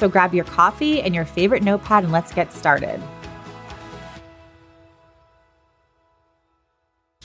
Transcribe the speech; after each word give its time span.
So 0.00 0.08
grab 0.08 0.32
your 0.32 0.46
coffee 0.46 1.02
and 1.02 1.14
your 1.14 1.26
favorite 1.26 1.62
notepad 1.62 2.04
and 2.04 2.10
let's 2.10 2.32
get 2.32 2.54
started. 2.54 3.02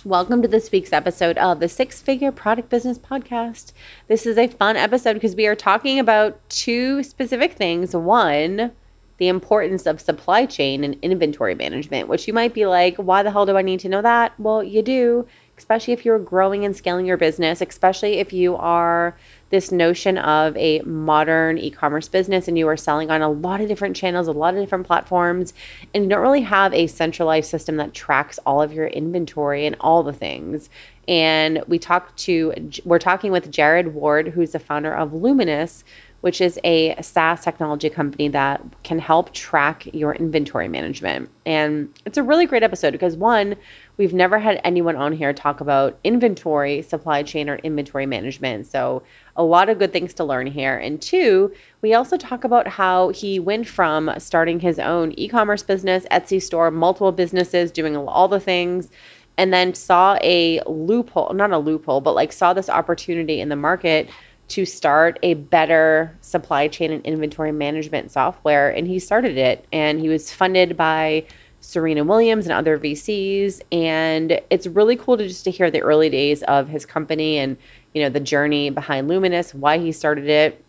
Welcome 0.03 0.41
to 0.41 0.49
this 0.49 0.69
week's 0.73 0.91
episode 0.91 1.37
of 1.37 1.61
the 1.61 1.69
Six 1.69 2.01
Figure 2.01 2.33
Product 2.33 2.67
Business 2.67 2.99
Podcast. 2.99 3.71
This 4.09 4.25
is 4.25 4.37
a 4.37 4.47
fun 4.47 4.75
episode 4.75 5.13
because 5.13 5.37
we 5.37 5.47
are 5.47 5.55
talking 5.55 5.99
about 5.99 6.37
two 6.49 7.01
specific 7.01 7.53
things. 7.53 7.95
One, 7.95 8.73
the 9.19 9.29
importance 9.29 9.85
of 9.85 10.01
supply 10.01 10.45
chain 10.45 10.83
and 10.83 10.97
inventory 11.01 11.55
management, 11.55 12.09
which 12.09 12.27
you 12.27 12.33
might 12.33 12.53
be 12.53 12.65
like, 12.65 12.97
why 12.97 13.23
the 13.23 13.31
hell 13.31 13.45
do 13.45 13.55
I 13.55 13.61
need 13.61 13.79
to 13.79 13.89
know 13.89 14.01
that? 14.01 14.37
Well, 14.37 14.61
you 14.61 14.81
do, 14.81 15.25
especially 15.57 15.93
if 15.93 16.03
you're 16.03 16.19
growing 16.19 16.65
and 16.65 16.75
scaling 16.75 17.05
your 17.05 17.15
business, 17.15 17.61
especially 17.61 18.15
if 18.15 18.33
you 18.33 18.57
are 18.57 19.15
this 19.49 19.71
notion 19.71 20.17
of 20.17 20.55
a 20.57 20.81
modern 20.81 21.57
e 21.57 21.69
commerce 21.69 22.07
business 22.07 22.47
and 22.47 22.57
you 22.57 22.67
are 22.67 22.77
selling 22.77 23.11
on 23.11 23.21
a 23.21 23.29
lot 23.29 23.61
of 23.61 23.67
different 23.67 23.95
channels, 23.95 24.27
a 24.27 24.31
lot 24.31 24.55
of 24.55 24.59
different 24.59 24.87
platforms, 24.87 25.53
and 25.93 26.03
you 26.03 26.09
don't 26.09 26.21
really 26.21 26.41
have 26.41 26.73
a 26.73 26.87
centralized 26.87 27.49
system 27.49 27.77
that 27.77 27.93
tracks 27.93 28.39
all 28.45 28.61
of 28.61 28.73
your 28.73 28.87
inventory 28.87 29.65
and 29.65 29.75
all 29.79 30.03
the 30.03 30.13
things. 30.13 30.69
And 31.07 31.63
we 31.67 31.77
talked 31.77 32.17
to, 32.19 32.53
we're 32.83 32.99
talking 32.99 33.31
with 33.31 33.51
Jared 33.51 33.93
Ward, 33.93 34.29
who's 34.29 34.51
the 34.51 34.59
founder 34.59 34.93
of 34.93 35.13
Luminous, 35.13 35.83
which 36.21 36.41
is 36.41 36.59
a 36.63 36.99
SaaS 37.03 37.43
technology 37.43 37.87
company 37.87 38.27
that 38.29 38.59
can 38.83 38.97
help 38.97 39.31
track 39.31 39.87
your 39.93 40.15
inventory 40.15 40.67
management. 40.67 41.29
And 41.45 41.93
it's 42.03 42.17
a 42.17 42.23
really 42.23 42.47
great 42.47 42.63
episode 42.63 42.93
because 42.93 43.15
one, 43.15 43.55
we've 43.97 44.13
never 44.13 44.39
had 44.39 44.59
anyone 44.63 44.95
on 44.95 45.13
here 45.13 45.33
talk 45.33 45.61
about 45.61 45.97
inventory, 46.03 46.81
supply 46.81 47.23
chain, 47.23 47.49
or 47.49 47.55
inventory 47.57 48.05
management. 48.05 48.67
So 48.67 49.03
a 49.35 49.43
lot 49.43 49.69
of 49.69 49.79
good 49.79 49.93
things 49.93 50.13
to 50.15 50.23
learn 50.23 50.47
here. 50.47 50.77
And 50.77 51.01
two, 51.01 51.53
we 51.81 51.93
also 51.93 52.17
talk 52.17 52.43
about 52.43 52.67
how 52.67 53.09
he 53.09 53.39
went 53.39 53.67
from 53.67 54.11
starting 54.17 54.59
his 54.59 54.79
own 54.79 55.13
e 55.17 55.27
commerce 55.27 55.63
business, 55.63 56.05
Etsy 56.11 56.41
store, 56.41 56.71
multiple 56.71 57.11
businesses, 57.11 57.71
doing 57.71 57.95
all 57.95 58.27
the 58.27 58.39
things, 58.39 58.89
and 59.37 59.53
then 59.53 59.73
saw 59.73 60.17
a 60.21 60.61
loophole, 60.65 61.33
not 61.33 61.51
a 61.51 61.57
loophole, 61.57 62.01
but 62.01 62.15
like 62.15 62.31
saw 62.31 62.53
this 62.53 62.69
opportunity 62.69 63.39
in 63.39 63.49
the 63.49 63.55
market 63.55 64.09
to 64.47 64.65
start 64.65 65.17
a 65.23 65.33
better 65.33 66.15
supply 66.21 66.67
chain 66.67 66.91
and 66.91 67.03
inventory 67.05 67.51
management 67.51 68.11
software. 68.11 68.69
And 68.69 68.87
he 68.87 68.99
started 68.99 69.37
it, 69.37 69.65
and 69.71 69.99
he 69.99 70.07
was 70.07 70.31
funded 70.31 70.77
by 70.77 71.25
Serena 71.65 72.03
Williams 72.03 72.45
and 72.45 72.53
other 72.53 72.77
VCs. 72.77 73.61
And 73.71 74.39
it's 74.49 74.67
really 74.67 74.95
cool 74.95 75.17
to 75.17 75.27
just 75.27 75.43
to 75.45 75.51
hear 75.51 75.71
the 75.71 75.81
early 75.81 76.09
days 76.09 76.43
of 76.43 76.67
his 76.67 76.85
company 76.85 77.37
and 77.37 77.57
you 77.93 78.01
know, 78.01 78.09
the 78.09 78.19
journey 78.19 78.69
behind 78.69 79.07
Luminous, 79.07 79.53
why 79.53 79.77
he 79.77 79.91
started 79.91 80.27
it, 80.27 80.61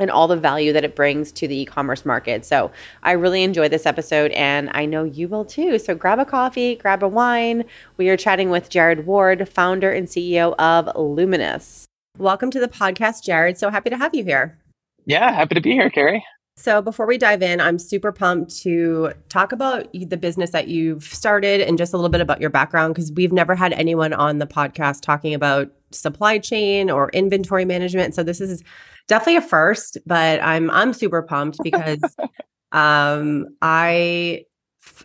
and 0.00 0.10
all 0.10 0.26
the 0.26 0.36
value 0.36 0.72
that 0.72 0.82
it 0.82 0.96
brings 0.96 1.30
to 1.32 1.46
the 1.46 1.60
e-commerce 1.60 2.04
market. 2.04 2.44
So 2.44 2.72
I 3.02 3.12
really 3.12 3.44
enjoyed 3.44 3.70
this 3.70 3.86
episode 3.86 4.32
and 4.32 4.70
I 4.72 4.86
know 4.86 5.04
you 5.04 5.28
will 5.28 5.44
too. 5.44 5.78
So 5.78 5.94
grab 5.94 6.18
a 6.18 6.24
coffee, 6.24 6.74
grab 6.74 7.02
a 7.02 7.08
wine. 7.08 7.64
We 7.96 8.08
are 8.08 8.16
chatting 8.16 8.50
with 8.50 8.70
Jared 8.70 9.06
Ward, 9.06 9.48
founder 9.48 9.92
and 9.92 10.08
CEO 10.08 10.54
of 10.58 10.90
Luminous. 10.96 11.84
Welcome 12.18 12.50
to 12.50 12.60
the 12.60 12.68
podcast, 12.68 13.22
Jared. 13.22 13.58
So 13.58 13.70
happy 13.70 13.90
to 13.90 13.96
have 13.96 14.14
you 14.14 14.24
here. 14.24 14.58
Yeah, 15.04 15.30
happy 15.32 15.54
to 15.54 15.60
be 15.60 15.72
here, 15.72 15.90
Carrie. 15.90 16.24
So, 16.56 16.80
before 16.80 17.06
we 17.06 17.18
dive 17.18 17.42
in, 17.42 17.60
I'm 17.60 17.80
super 17.80 18.12
pumped 18.12 18.56
to 18.62 19.12
talk 19.28 19.50
about 19.50 19.88
the 19.92 20.16
business 20.16 20.50
that 20.50 20.68
you've 20.68 21.02
started 21.02 21.60
and 21.60 21.76
just 21.76 21.92
a 21.92 21.96
little 21.96 22.10
bit 22.10 22.20
about 22.20 22.40
your 22.40 22.48
background 22.48 22.94
because 22.94 23.10
we've 23.10 23.32
never 23.32 23.56
had 23.56 23.72
anyone 23.72 24.12
on 24.12 24.38
the 24.38 24.46
podcast 24.46 25.00
talking 25.02 25.34
about 25.34 25.68
supply 25.90 26.38
chain 26.38 26.90
or 26.90 27.10
inventory 27.10 27.64
management. 27.64 28.14
So, 28.14 28.22
this 28.22 28.40
is 28.40 28.62
definitely 29.08 29.36
a 29.36 29.42
first, 29.42 29.98
but 30.06 30.40
I'm 30.42 30.70
I'm 30.70 30.92
super 30.92 31.22
pumped 31.22 31.58
because 31.64 32.00
um, 32.72 33.48
I 33.60 34.44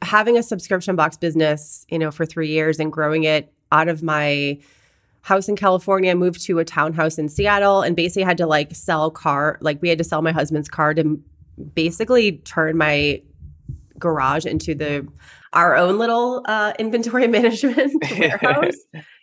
having 0.03 0.37
a 0.37 0.43
subscription 0.43 0.95
box 0.95 1.17
business, 1.17 1.83
you 1.89 1.97
know, 1.97 2.11
for 2.11 2.27
3 2.27 2.47
years 2.47 2.79
and 2.79 2.91
growing 2.91 3.23
it 3.23 3.51
out 3.71 3.87
of 3.87 4.03
my 4.03 4.59
house 5.21 5.49
in 5.49 5.55
California, 5.55 6.15
moved 6.15 6.45
to 6.45 6.59
a 6.59 6.65
townhouse 6.65 7.17
in 7.17 7.27
Seattle, 7.27 7.81
and 7.81 7.95
basically 7.95 8.21
had 8.23 8.37
to 8.37 8.45
like 8.45 8.75
sell 8.75 9.09
car. 9.09 9.57
Like 9.61 9.81
we 9.81 9.89
had 9.89 9.97
to 9.97 10.03
sell 10.03 10.21
my 10.21 10.31
husband's 10.31 10.69
car 10.69 10.93
to 10.93 11.19
basically 11.73 12.37
turn 12.39 12.77
my 12.77 13.21
garage 13.97 14.45
into 14.45 14.73
the 14.73 15.07
our 15.53 15.75
own 15.75 15.97
little 15.97 16.43
uh, 16.45 16.73
inventory 16.79 17.27
management 17.39 17.93
warehouse. 18.19 18.75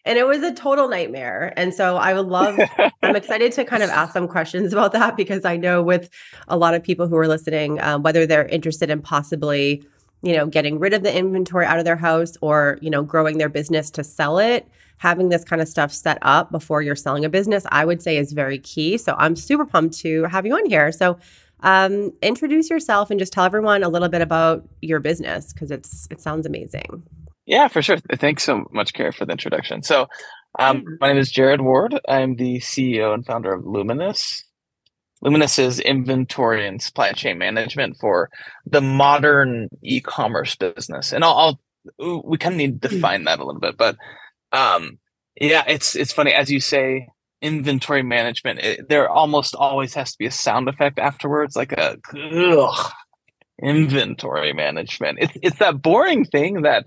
and 0.04 0.18
it 0.18 0.26
was 0.26 0.42
a 0.42 0.52
total 0.52 0.88
nightmare. 0.88 1.52
And 1.56 1.72
so 1.72 1.96
I 1.96 2.14
would 2.14 2.26
love, 2.26 2.58
I'm 3.02 3.16
excited 3.16 3.52
to 3.52 3.64
kind 3.64 3.82
of 3.82 3.90
ask 3.90 4.12
some 4.12 4.28
questions 4.28 4.72
about 4.72 4.92
that 4.92 5.16
because 5.16 5.44
I 5.44 5.56
know 5.56 5.82
with 5.82 6.10
a 6.48 6.56
lot 6.56 6.74
of 6.74 6.82
people 6.82 7.06
who 7.06 7.16
are 7.16 7.28
listening, 7.28 7.80
um, 7.80 8.02
whether 8.02 8.26
they're 8.26 8.46
interested 8.46 8.90
in 8.90 9.02
possibly, 9.02 9.84
you 10.22 10.34
know, 10.34 10.46
getting 10.46 10.78
rid 10.78 10.94
of 10.94 11.02
the 11.02 11.16
inventory 11.16 11.64
out 11.64 11.78
of 11.78 11.84
their 11.84 11.96
house 11.96 12.36
or, 12.40 12.78
you 12.80 12.90
know, 12.90 13.02
growing 13.02 13.38
their 13.38 13.48
business 13.48 13.90
to 13.92 14.02
sell 14.02 14.38
it, 14.38 14.66
having 14.98 15.28
this 15.28 15.44
kind 15.44 15.62
of 15.62 15.68
stuff 15.68 15.92
set 15.92 16.18
up 16.22 16.50
before 16.50 16.82
you're 16.82 16.96
selling 16.96 17.24
a 17.24 17.28
business, 17.28 17.66
I 17.70 17.84
would 17.84 18.02
say 18.02 18.16
is 18.16 18.32
very 18.32 18.58
key. 18.58 18.98
So 18.98 19.14
I'm 19.18 19.36
super 19.36 19.66
pumped 19.66 19.98
to 19.98 20.24
have 20.24 20.46
you 20.46 20.54
on 20.54 20.66
here. 20.66 20.90
So 20.90 21.18
um, 21.60 22.12
introduce 22.22 22.70
yourself 22.70 23.10
and 23.10 23.18
just 23.18 23.32
tell 23.32 23.44
everyone 23.44 23.82
a 23.82 23.88
little 23.88 24.08
bit 24.08 24.22
about 24.22 24.68
your 24.82 25.00
business 25.00 25.52
because 25.52 25.70
it's 25.70 26.06
it 26.10 26.20
sounds 26.20 26.46
amazing. 26.46 27.02
Yeah, 27.46 27.68
for 27.68 27.80
sure. 27.80 27.98
Thanks 28.14 28.42
so 28.42 28.64
much, 28.72 28.92
Kara, 28.92 29.12
for 29.12 29.24
the 29.24 29.32
introduction. 29.32 29.82
So, 29.82 30.08
um, 30.58 30.84
my 31.00 31.08
name 31.08 31.18
is 31.18 31.30
Jared 31.30 31.60
Ward. 31.60 31.98
I'm 32.08 32.36
the 32.36 32.58
CEO 32.58 33.14
and 33.14 33.24
founder 33.24 33.52
of 33.52 33.64
Luminous. 33.64 34.42
Luminous 35.22 35.58
is 35.58 35.80
inventory 35.80 36.66
and 36.66 36.82
supply 36.82 37.12
chain 37.12 37.38
management 37.38 37.96
for 38.00 38.30
the 38.66 38.80
modern 38.80 39.68
e-commerce 39.82 40.56
business, 40.56 41.12
and 41.12 41.24
I'll, 41.24 41.60
I'll 41.98 42.22
we 42.24 42.36
kind 42.36 42.54
of 42.54 42.58
need 42.58 42.82
to 42.82 42.88
define 42.88 43.24
that 43.24 43.38
a 43.38 43.44
little 43.44 43.60
bit, 43.60 43.76
but 43.76 43.96
um, 44.52 44.98
yeah, 45.40 45.64
it's 45.68 45.94
it's 45.96 46.12
funny 46.12 46.32
as 46.32 46.50
you 46.50 46.60
say 46.60 47.08
inventory 47.42 48.02
management, 48.02 48.60
it, 48.60 48.88
there 48.88 49.08
almost 49.08 49.54
always 49.54 49.94
has 49.94 50.12
to 50.12 50.18
be 50.18 50.26
a 50.26 50.30
sound 50.30 50.68
effect 50.68 50.98
afterwards, 50.98 51.56
like 51.56 51.72
a 51.72 51.96
ugh, 52.14 52.92
inventory 53.62 54.52
management. 54.52 55.18
It's 55.20 55.36
it's 55.42 55.58
that 55.58 55.82
boring 55.82 56.24
thing 56.24 56.62
that 56.62 56.84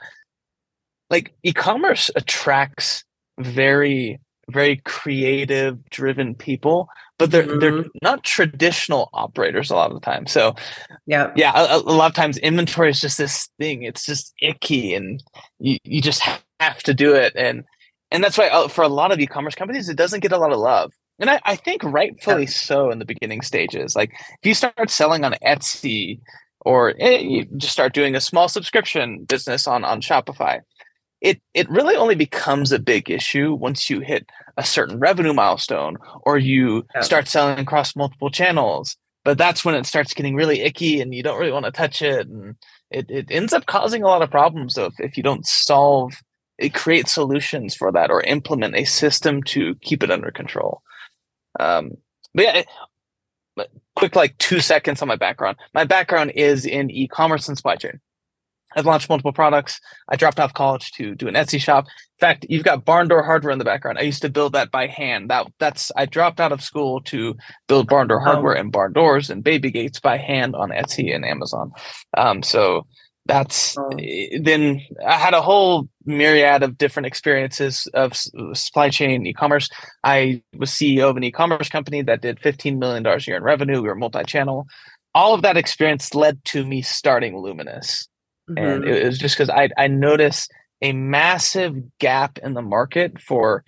like 1.10 1.34
e-commerce 1.44 2.12
attracts 2.16 3.04
very 3.40 4.20
very 4.50 4.78
creative 4.78 5.84
driven 5.90 6.34
people 6.36 6.90
but 7.18 7.32
they're 7.32 7.44
mm-hmm. 7.44 7.60
they're 7.60 7.86
not 8.02 8.24
traditional 8.24 9.10
operators 9.14 9.70
a 9.70 9.76
lot 9.76 9.92
of 9.92 9.94
the 10.00 10.06
time 10.06 10.26
so 10.26 10.56
yeah 11.06 11.32
yeah 11.36 11.52
a, 11.56 11.78
a, 11.78 11.80
lot 11.80 12.10
of 12.10 12.16
times 12.16 12.38
inventory 12.40 12.90
is 12.90 13.00
just 13.00 13.18
this 13.18 13.48
thing 13.60 13.84
it's 13.84 14.06
just 14.06 14.34
icky 14.42 14.96
and 14.96 15.24
you, 15.60 15.78
you 15.84 16.02
just 16.02 16.22
have 16.60 16.82
to 16.82 16.94
do 16.94 17.14
it 17.14 17.34
and 17.36 17.64
and 18.12 18.24
that's 18.24 18.38
why 18.38 18.48
uh, 18.48 18.68
for 18.68 18.84
a 18.84 18.90
lot 18.90 19.12
of 19.12 19.20
e-commerce 19.20 19.56
companies 19.56 19.90
it 19.90 19.98
doesn't 19.98 20.22
get 20.22 20.32
a 20.32 20.38
lot 20.38 20.52
of 20.52 20.60
love 20.60 20.94
and 21.20 21.30
i, 21.30 21.40
I 21.46 21.56
think 21.56 21.84
rightfully 21.84 22.44
yeah. 22.44 22.50
so 22.50 22.92
in 22.92 23.00
the 23.00 23.06
beginning 23.06 23.42
stages 23.42 23.96
like 23.96 24.12
if 24.14 24.46
you 24.46 24.54
start 24.54 24.90
selling 24.90 25.24
on 25.24 25.36
etsy 25.46 26.20
or 26.62 26.94
eh, 27.00 27.20
you 27.20 27.46
just 27.58 27.74
start 27.74 27.94
doing 27.94 28.16
a 28.16 28.22
small 28.22 28.48
subscription 28.48 29.24
business 29.24 29.68
on 29.68 29.84
on 29.84 30.02
shopify 30.02 30.62
it 31.22 31.42
it 31.54 31.70
really 31.70 31.96
only 31.96 32.16
becomes 32.16 32.72
a 32.72 32.80
big 32.80 33.10
issue 33.10 33.54
once 33.54 33.90
you 33.90 34.00
hit 34.00 34.30
a 34.58 34.64
certain 34.64 35.00
revenue 35.00 35.34
milestone 35.34 35.98
or 36.24 36.38
you 36.38 36.86
yeah. 36.96 37.02
start 37.02 37.28
selling 37.28 37.60
across 37.60 37.96
multiple 37.96 38.30
channels 38.30 38.96
but 39.26 39.38
that's 39.38 39.66
when 39.66 39.76
it 39.76 39.86
starts 39.86 40.14
getting 40.14 40.36
really 40.36 40.62
icky 40.62 41.02
and 41.02 41.14
you 41.14 41.22
don't 41.22 41.40
really 41.40 41.52
want 41.52 41.66
to 41.66 41.72
touch 41.72 42.02
it 42.02 42.28
and 42.28 42.56
it, 42.90 43.10
it 43.10 43.28
ends 43.30 43.54
up 43.54 43.66
causing 43.68 44.02
a 44.02 44.08
lot 44.08 44.22
of 44.22 44.32
problems 44.32 44.78
if, 44.78 44.94
if 45.00 45.16
you 45.16 45.24
don't 45.24 45.46
solve 45.46 46.14
create 46.74 47.08
solutions 47.08 47.76
for 47.76 47.92
that 47.92 48.12
or 48.12 48.22
implement 48.22 48.76
a 48.76 48.84
system 48.84 49.42
to 49.44 49.76
keep 49.76 50.04
it 50.04 50.12
under 50.12 50.32
control 50.32 50.82
um, 51.60 51.92
but 52.34 52.44
yeah 52.44 52.64
quick 53.96 54.16
like 54.16 54.38
two 54.38 54.60
seconds 54.60 55.02
on 55.02 55.08
my 55.08 55.16
background 55.16 55.58
my 55.74 55.84
background 55.84 56.32
is 56.36 56.66
in 56.66 56.90
e-commerce 56.90 57.48
and 57.48 57.58
supply 57.58 57.76
chain 57.76 58.00
I've 58.76 58.86
launched 58.86 59.10
multiple 59.10 59.34
products. 59.34 59.80
I 60.10 60.16
dropped 60.16 60.40
off 60.40 60.54
college 60.54 60.92
to 60.94 61.16
do 61.16 61.28
an 61.28 61.34
Etsy 61.34 61.60
shop. 61.60 61.86
In 61.86 62.20
fact, 62.20 62.46
you've 62.50 62.64
got 62.64 62.86
barn 62.86 63.08
door 63.08 63.24
hardware 63.24 63.52
in 63.52 63.60
the 63.60 63.66
background. 63.66 63.98
I 63.98 64.04
used 64.04 64.22
to 64.22 64.30
build 64.30 64.54
that 64.54 64.72
by 64.72 64.88
hand. 64.88 65.30
That 65.30 65.48
that's 65.60 65.92
I 65.96 66.06
dropped 66.06 66.40
out 66.40 66.52
of 66.52 66.62
school 66.62 67.02
to 67.04 67.36
build 67.68 67.88
barn 67.88 68.08
door 68.08 68.20
hardware 68.20 68.54
and 68.54 68.72
barn 68.72 68.94
doors 68.94 69.30
and 69.30 69.44
baby 69.44 69.72
gates 69.72 70.00
by 70.00 70.18
hand 70.18 70.56
on 70.56 70.70
Etsy 70.70 71.14
and 71.14 71.26
Amazon. 71.26 71.72
Um, 72.16 72.44
so 72.44 72.86
that's 73.26 73.76
eh, 74.00 74.38
then 74.42 74.82
I 75.06 75.14
had 75.14 75.34
a 75.34 75.42
whole 75.42 75.90
myriad 76.10 76.64
of 76.64 76.78
different 76.78 77.06
experiences 77.06 77.88
of 77.94 78.14
supply 78.54 78.90
chain 78.90 79.26
e-commerce. 79.26 79.70
I 80.04 80.42
was 80.58 80.72
CEO 80.72 81.10
of 81.10 81.18
an 81.18 81.24
e-commerce 81.24 81.70
company 81.70 82.02
that 82.02 82.22
did 82.22 82.40
$15 82.40 82.78
million 82.78 83.06
a 83.06 83.18
year 83.20 83.38
in 83.38 83.44
revenue. 83.44 83.82
We 83.82 83.88
were 83.88 83.96
multi-channel. 83.96 84.68
All 85.16 85.34
of 85.34 85.42
that 85.44 85.58
experience 85.58 86.14
led 86.14 86.44
to 86.46 86.66
me 86.66 86.82
starting 86.82 87.38
Luminous. 87.38 88.08
Mm-hmm. 88.50 88.58
And 88.58 88.86
it 88.86 89.06
was 89.06 89.18
just 89.18 89.38
because 89.38 89.50
I 89.50 89.70
I 89.78 89.88
noticed 89.88 90.52
a 90.82 90.94
massive 90.94 91.76
gap 92.00 92.38
in 92.40 92.54
the 92.54 92.62
market 92.62 93.22
for 93.22 93.64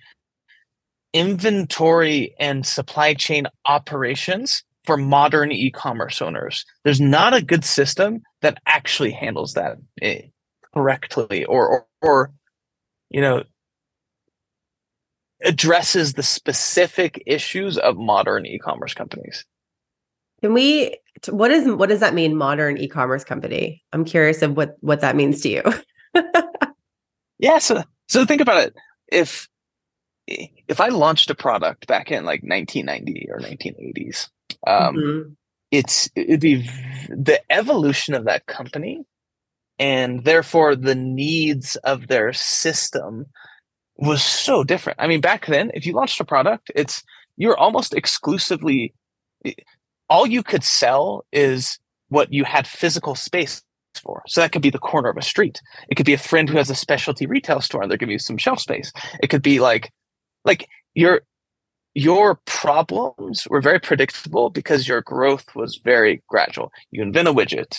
inventory 1.12 2.34
and 2.40 2.66
supply 2.66 3.14
chain 3.14 3.46
operations 3.66 4.64
for 4.84 4.96
modern 4.96 5.52
e-commerce 5.52 6.20
owners. 6.20 6.64
There's 6.84 7.00
not 7.00 7.34
a 7.34 7.42
good 7.42 7.64
system 7.64 8.22
that 8.40 8.58
actually 8.66 9.12
handles 9.12 9.52
that 9.52 9.76
correctly 10.74 11.44
or, 11.44 11.68
or, 11.68 11.86
or 12.02 12.32
you 13.10 13.20
know 13.20 13.44
addresses 15.44 16.14
the 16.14 16.22
specific 16.22 17.22
issues 17.26 17.76
of 17.78 17.96
modern 17.96 18.46
e-commerce 18.46 18.94
companies. 18.94 19.44
Can 20.40 20.54
we 20.54 20.96
what 21.28 21.50
is 21.50 21.68
what 21.68 21.88
does 21.88 22.00
that 22.00 22.14
mean 22.14 22.36
modern 22.36 22.78
e-commerce 22.78 23.24
company? 23.24 23.82
I'm 23.92 24.04
curious 24.04 24.42
of 24.42 24.56
what 24.56 24.76
what 24.80 25.00
that 25.00 25.16
means 25.16 25.40
to 25.42 25.48
you. 25.48 25.62
yeah, 27.38 27.58
so 27.58 27.82
so 28.08 28.24
think 28.24 28.40
about 28.40 28.58
it. 28.58 28.74
If 29.10 29.48
if 30.26 30.80
I 30.80 30.88
launched 30.88 31.30
a 31.30 31.34
product 31.34 31.86
back 31.86 32.10
in 32.10 32.24
like 32.24 32.42
1990 32.42 33.28
or 33.30 33.40
1980s, 33.40 34.30
um, 34.66 34.96
mm-hmm. 34.96 35.32
it's 35.70 36.10
it'd 36.16 36.40
be 36.40 36.68
the 37.08 37.40
evolution 37.50 38.14
of 38.14 38.24
that 38.24 38.46
company 38.46 39.04
and 39.82 40.22
therefore 40.22 40.76
the 40.76 40.94
needs 40.94 41.74
of 41.82 42.06
their 42.06 42.32
system 42.32 43.26
was 43.96 44.22
so 44.22 44.62
different. 44.62 45.00
I 45.00 45.08
mean, 45.08 45.20
back 45.20 45.46
then, 45.46 45.72
if 45.74 45.84
you 45.84 45.92
launched 45.92 46.20
a 46.20 46.24
product, 46.24 46.70
it's 46.76 47.02
you're 47.36 47.58
almost 47.58 47.92
exclusively 47.92 48.94
all 50.08 50.24
you 50.24 50.44
could 50.44 50.62
sell 50.62 51.24
is 51.32 51.80
what 52.10 52.32
you 52.32 52.44
had 52.44 52.64
physical 52.68 53.16
space 53.16 53.60
for. 54.00 54.22
So 54.28 54.40
that 54.40 54.52
could 54.52 54.62
be 54.62 54.70
the 54.70 54.78
corner 54.78 55.08
of 55.08 55.16
a 55.16 55.22
street. 55.22 55.60
It 55.88 55.96
could 55.96 56.06
be 56.06 56.12
a 56.12 56.18
friend 56.18 56.48
who 56.48 56.58
has 56.58 56.70
a 56.70 56.76
specialty 56.76 57.26
retail 57.26 57.60
store 57.60 57.82
and 57.82 57.90
they're 57.90 57.98
giving 57.98 58.12
you 58.12 58.20
some 58.20 58.38
shelf 58.38 58.60
space. 58.60 58.92
It 59.20 59.30
could 59.30 59.42
be 59.42 59.58
like 59.58 59.90
like 60.44 60.68
your 60.94 61.22
your 61.94 62.40
problems 62.44 63.48
were 63.50 63.60
very 63.60 63.80
predictable 63.80 64.48
because 64.48 64.86
your 64.86 65.00
growth 65.00 65.56
was 65.56 65.80
very 65.82 66.22
gradual. 66.28 66.70
You 66.92 67.02
invent 67.02 67.26
a 67.26 67.34
widget. 67.34 67.78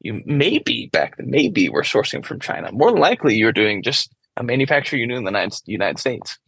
You 0.00 0.22
maybe 0.26 0.88
back 0.92 1.16
then 1.16 1.30
maybe 1.30 1.68
were 1.68 1.82
sourcing 1.82 2.24
from 2.24 2.40
China. 2.40 2.70
More 2.72 2.96
likely 2.96 3.36
you're 3.36 3.52
doing 3.52 3.82
just 3.82 4.12
a 4.36 4.42
manufacturer 4.42 4.98
you 4.98 5.06
knew 5.06 5.16
in 5.16 5.24
the 5.24 5.60
United 5.66 5.98
States. 5.98 6.38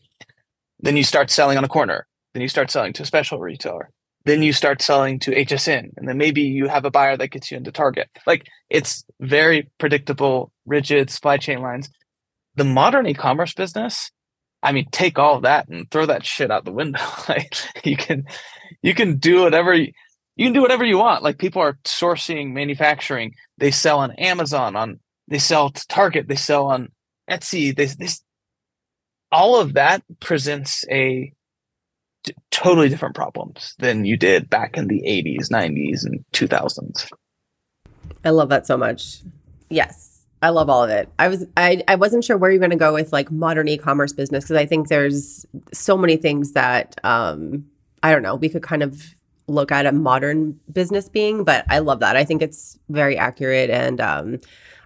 Then 0.79 0.97
you 0.97 1.05
start 1.05 1.31
selling 1.31 1.59
on 1.59 1.65
a 1.65 1.69
corner. 1.69 2.07
Then 2.33 2.43
you 2.43 2.49
start 2.49 2.71
selling 2.71 2.93
to 2.95 3.03
a 3.03 3.07
special 3.07 3.41
retailer 3.41 3.91
then 4.25 4.43
you 4.43 4.53
start 4.53 4.83
selling 4.83 5.19
to 5.21 5.31
HSN, 5.31 5.91
and 5.97 6.09
then 6.09 6.19
maybe 6.19 6.43
you 6.43 6.69
have 6.69 6.85
a 6.85 6.91
buyer 6.91 7.17
that 7.17 7.29
gets 7.29 7.51
you 7.51 7.57
into 7.57 7.73
Target. 7.73 8.11
Like 8.27 8.47
it's 8.69 9.05
very 9.19 9.71
predictable, 9.79 10.53
rigid 10.67 11.11
supply 11.11 11.39
chain 11.39 11.61
lines. 11.61 11.89
The 12.57 12.65
modern 12.65 13.07
e-commerce 13.07 13.55
business, 13.55 14.11
I 14.63 14.73
mean, 14.73 14.87
take 14.91 15.19
all 15.19 15.41
that 15.41 15.69
and 15.69 15.91
throw 15.91 16.07
that 16.07 16.27
shit 16.27 16.51
out 16.51 16.65
the 16.65 16.73
window. 16.73 17.01
like 17.29 17.55
you 17.85 17.97
can, 17.97 18.27
you 18.83 18.95
can 18.95 19.17
do 19.17 19.43
whatever 19.43 19.73
you, 19.73 19.93
you 20.41 20.47
can 20.47 20.55
do 20.55 20.63
whatever 20.63 20.87
you 20.87 20.97
want. 20.97 21.23
Like 21.23 21.37
people 21.37 21.61
are 21.61 21.79
sourcing, 21.85 22.53
manufacturing. 22.53 23.35
They 23.59 23.71
sell 23.71 23.99
on 23.99 24.13
Amazon, 24.13 24.75
on 24.75 24.99
they 25.29 25.39
sell 25.39 25.69
to 25.69 25.87
Target, 25.87 26.29
they 26.29 26.35
sell 26.35 26.69
on 26.69 26.89
Etsy. 27.31 27.77
They, 27.77 27.85
they 27.85 28.09
all 29.31 29.61
of 29.61 29.75
that 29.75 30.03
presents 30.19 30.83
a 30.91 31.31
totally 32.51 32.89
different 32.89 33.15
problems 33.15 33.75
than 33.81 34.07
you 34.07 34.17
did 34.17 34.49
back 34.49 34.79
in 34.79 34.89
the 34.89 35.03
80s, 35.03 35.51
90s, 35.51 36.07
and 36.07 36.25
2000s. 36.33 37.11
I 38.25 38.31
love 38.31 38.49
that 38.49 38.67
so 38.67 38.79
much. 38.79 39.21
Yes. 39.69 40.25
I 40.41 40.49
love 40.49 40.71
all 40.71 40.83
of 40.83 40.89
it. 40.89 41.11
I 41.19 41.29
was 41.29 41.45
I 41.59 41.83
I 41.87 41.97
wasn't 41.97 42.25
sure 42.25 42.39
where 42.39 42.51
you're 42.51 42.61
going 42.61 42.71
to 42.71 42.77
go 42.77 42.95
with 42.95 43.13
like 43.13 43.31
modern 43.31 43.69
e-commerce 43.69 44.15
business 44.15 44.45
because 44.45 44.57
I 44.57 44.65
think 44.65 44.89
there's 44.89 45.45
so 45.71 45.99
many 45.99 46.17
things 46.17 46.53
that 46.53 46.99
um 47.05 47.67
I 48.03 48.11
don't 48.11 48.23
know, 48.23 48.37
we 48.37 48.49
could 48.49 48.63
kind 48.63 48.83
of 48.83 49.15
look 49.47 49.73
at 49.73 49.87
a 49.87 49.93
modern 49.93 50.59
business 50.73 51.09
being, 51.09 51.45
but 51.45 51.65
I 51.69 51.81
love 51.81 52.01
that. 52.01 52.17
I 52.17 52.25
think 52.25 52.43
it's 52.43 52.79
very 52.89 53.17
accurate 53.17 53.71
and 53.71 54.01
um 54.01 54.39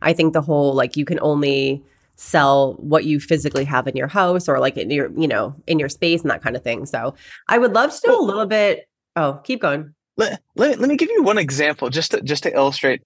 I 0.03 0.13
think 0.13 0.33
the 0.33 0.43
whole 0.43 0.75
like 0.75 0.97
you 0.97 1.05
can 1.05 1.19
only 1.21 1.83
sell 2.17 2.75
what 2.75 3.05
you 3.05 3.19
physically 3.19 3.65
have 3.65 3.89
in 3.89 3.97
your 3.97 4.07
house 4.07 4.49
or 4.49 4.59
like 4.61 4.77
in 4.77 4.91
your 4.91 5.11
you 5.19 5.27
know 5.27 5.55
in 5.67 5.79
your 5.79 5.89
space 5.89 6.23
and 6.23 6.31
that 6.31 6.43
kind 6.43 6.55
of 6.55 6.63
thing 6.63 6.87
so 6.87 7.15
i 7.49 7.59
would 7.59 7.73
love 7.73 7.91
to 7.93 8.07
know 8.07 8.21
a 8.21 8.23
little 8.23 8.47
bit 8.47 8.89
oh 9.17 9.41
keep 9.43 9.61
going 9.61 9.93
let, 10.17 10.41
let, 10.55 10.79
let 10.79 10.89
me 10.89 10.97
give 10.97 11.11
you 11.11 11.25
one 11.25 11.39
example 11.39 11.91
just 11.91 12.13
to 12.13 12.21
just 12.23 12.45
to 12.45 12.55
illustrate 12.55 13.03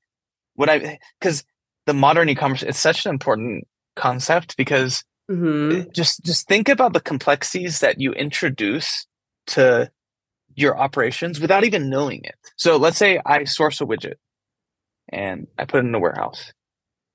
what 0.56 0.68
i 0.68 0.98
because 1.18 1.42
the 1.86 1.94
modern 1.94 2.28
e-commerce 2.28 2.62
it's 2.62 2.78
such 2.78 3.06
an 3.06 3.10
important 3.10 3.66
concept 3.96 4.56
because 4.58 5.02
mm-hmm. 5.30 5.88
just 5.94 6.22
just 6.22 6.46
think 6.46 6.68
about 6.68 6.92
the 6.92 7.00
complexities 7.00 7.80
that 7.80 7.98
you 7.98 8.12
introduce 8.12 9.06
to 9.46 9.90
your 10.60 10.78
operations 10.78 11.40
without 11.40 11.64
even 11.64 11.88
knowing 11.90 12.22
it 12.24 12.34
so 12.56 12.76
let's 12.76 12.98
say 12.98 13.20
i 13.24 13.44
source 13.44 13.80
a 13.80 13.84
widget 13.84 14.14
and 15.10 15.46
i 15.58 15.64
put 15.64 15.78
it 15.84 15.86
in 15.86 15.94
a 15.94 15.98
warehouse 15.98 16.52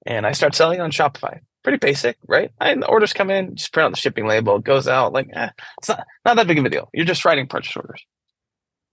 and 0.05 0.25
i 0.25 0.31
start 0.31 0.55
selling 0.55 0.81
on 0.81 0.91
shopify 0.91 1.39
pretty 1.63 1.77
basic, 1.77 2.17
right? 2.27 2.51
And 2.59 2.83
the 2.83 2.88
orders 2.88 3.13
come 3.13 3.29
in, 3.29 3.55
just 3.55 3.73
print 3.73 3.85
out 3.85 3.91
the 3.91 4.00
shipping 4.00 4.27
label, 4.27 4.57
it 4.57 4.63
goes 4.63 4.88
out. 4.88 5.13
Like, 5.13 5.29
eh, 5.33 5.50
it's 5.79 5.89
not, 5.89 6.05
not 6.25 6.35
that 6.35 6.47
big 6.47 6.59
of 6.59 6.65
a 6.65 6.69
deal. 6.69 6.89
You're 6.93 7.05
just 7.05 7.25
writing 7.25 7.47
purchase 7.47 7.75
orders. 7.75 8.05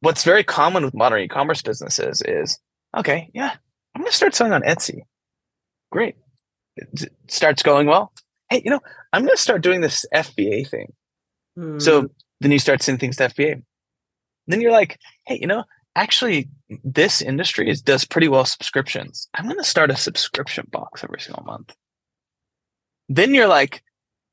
What's 0.01 0.25
very 0.25 0.45
common 0.45 0.85
with 0.85 0.95
modern 0.95 1.21
e-commerce 1.21 1.61
businesses 1.61 2.23
is, 2.23 2.59
okay, 2.97 3.31
yeah, 3.35 3.55
I'm 3.95 4.01
going 4.01 4.11
to 4.11 4.17
start 4.17 4.35
selling 4.35 4.53
on 4.53 4.63
Etsy. 4.63 5.01
Great. 5.93 6.15
It 6.77 7.13
starts 7.29 7.63
going 7.63 7.87
well. 7.87 8.13
Hey, 8.49 8.63
you 8.65 8.71
know, 8.71 8.81
I'm 9.13 9.23
going 9.23 9.37
to 9.37 9.43
start 9.43 9.63
doing 9.63 9.81
this 9.81 10.07
FBA 10.15 10.69
thing. 10.69 10.93
Mm. 11.59 11.83
So 11.83 12.09
then 12.41 12.53
you 12.53 12.59
start 12.59 12.83
sending 12.83 13.01
things 13.01 13.17
to 13.17 13.29
FBA. 13.29 13.63
Then 14.51 14.61
you're 14.61 14.73
like, 14.73 14.99
hey, 15.27 15.39
you 15.41 15.47
know, 15.47 15.65
actually, 15.97 16.49
this 16.85 17.23
industry 17.23 17.69
is, 17.71 17.83
does 17.83 18.05
pretty 18.05 18.29
well 18.29 18.45
subscriptions. 18.45 19.29
I'm 19.35 19.45
going 19.45 19.59
to 19.59 19.65
start 19.65 19.91
a 19.91 19.97
subscription 19.97 20.67
box 20.71 21.05
every 21.05 21.21
single 21.21 21.45
month 21.45 21.75
then 23.11 23.35
you're 23.35 23.49
like, 23.49 23.83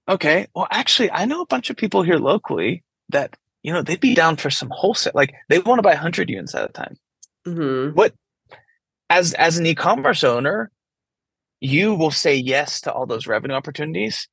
okay, 0.07 0.47
well, 0.55 0.67
actually, 0.71 1.12
I 1.12 1.25
know 1.25 1.41
a 1.41 1.47
bunch 1.47 1.69
of 1.69 1.75
people 1.75 2.03
here 2.03 2.17
locally 2.17 2.83
that, 3.09 3.36
you 3.63 3.74
know, 3.74 3.81
they'd 3.81 4.00
be 4.00 4.13
down 4.13 4.38
for 4.38 4.51
some 4.51 4.69
wholesale. 4.71 5.13
Like 5.15 5.33
they 5.50 5.59
want 5.59 5.79
to 5.79 5.83
buy 5.83 5.93
100 5.93 6.29
units 6.29 6.55
at 6.55 6.69
a 6.69 6.71
time. 6.71 6.95
Mm-hmm. 7.45 7.95
What, 7.95 8.13
as, 9.09 9.33
as 9.33 9.57
an 9.57 9.65
e 9.65 9.74
commerce 9.74 10.24
owner, 10.24 10.71
you 11.59 11.95
will 11.95 12.12
say 12.12 12.36
yes 12.36 12.79
to 12.81 12.93
all 12.93 13.07
those 13.07 13.25
revenue 13.25 13.55
opportunities. 13.55 14.27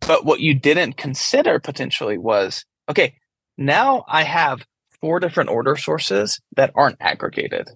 But 0.00 0.24
what 0.24 0.40
you 0.40 0.54
didn't 0.54 0.96
consider 0.96 1.58
potentially 1.58 2.16
was 2.16 2.64
okay, 2.88 3.14
now 3.56 4.04
I 4.06 4.22
have 4.22 4.64
four 5.00 5.20
different 5.20 5.50
order 5.50 5.76
sources 5.76 6.40
that 6.56 6.72
aren't 6.74 6.96
aggregated 7.00 7.68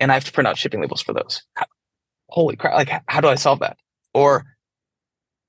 and 0.00 0.10
I 0.10 0.14
have 0.14 0.24
to 0.24 0.32
print 0.32 0.48
out 0.48 0.58
shipping 0.58 0.80
labels 0.80 1.02
for 1.02 1.12
those. 1.12 1.42
How, 1.54 1.66
holy 2.28 2.56
crap. 2.56 2.74
Like, 2.74 2.90
how 3.06 3.20
do 3.20 3.28
I 3.28 3.36
solve 3.36 3.60
that? 3.60 3.76
Or 4.12 4.44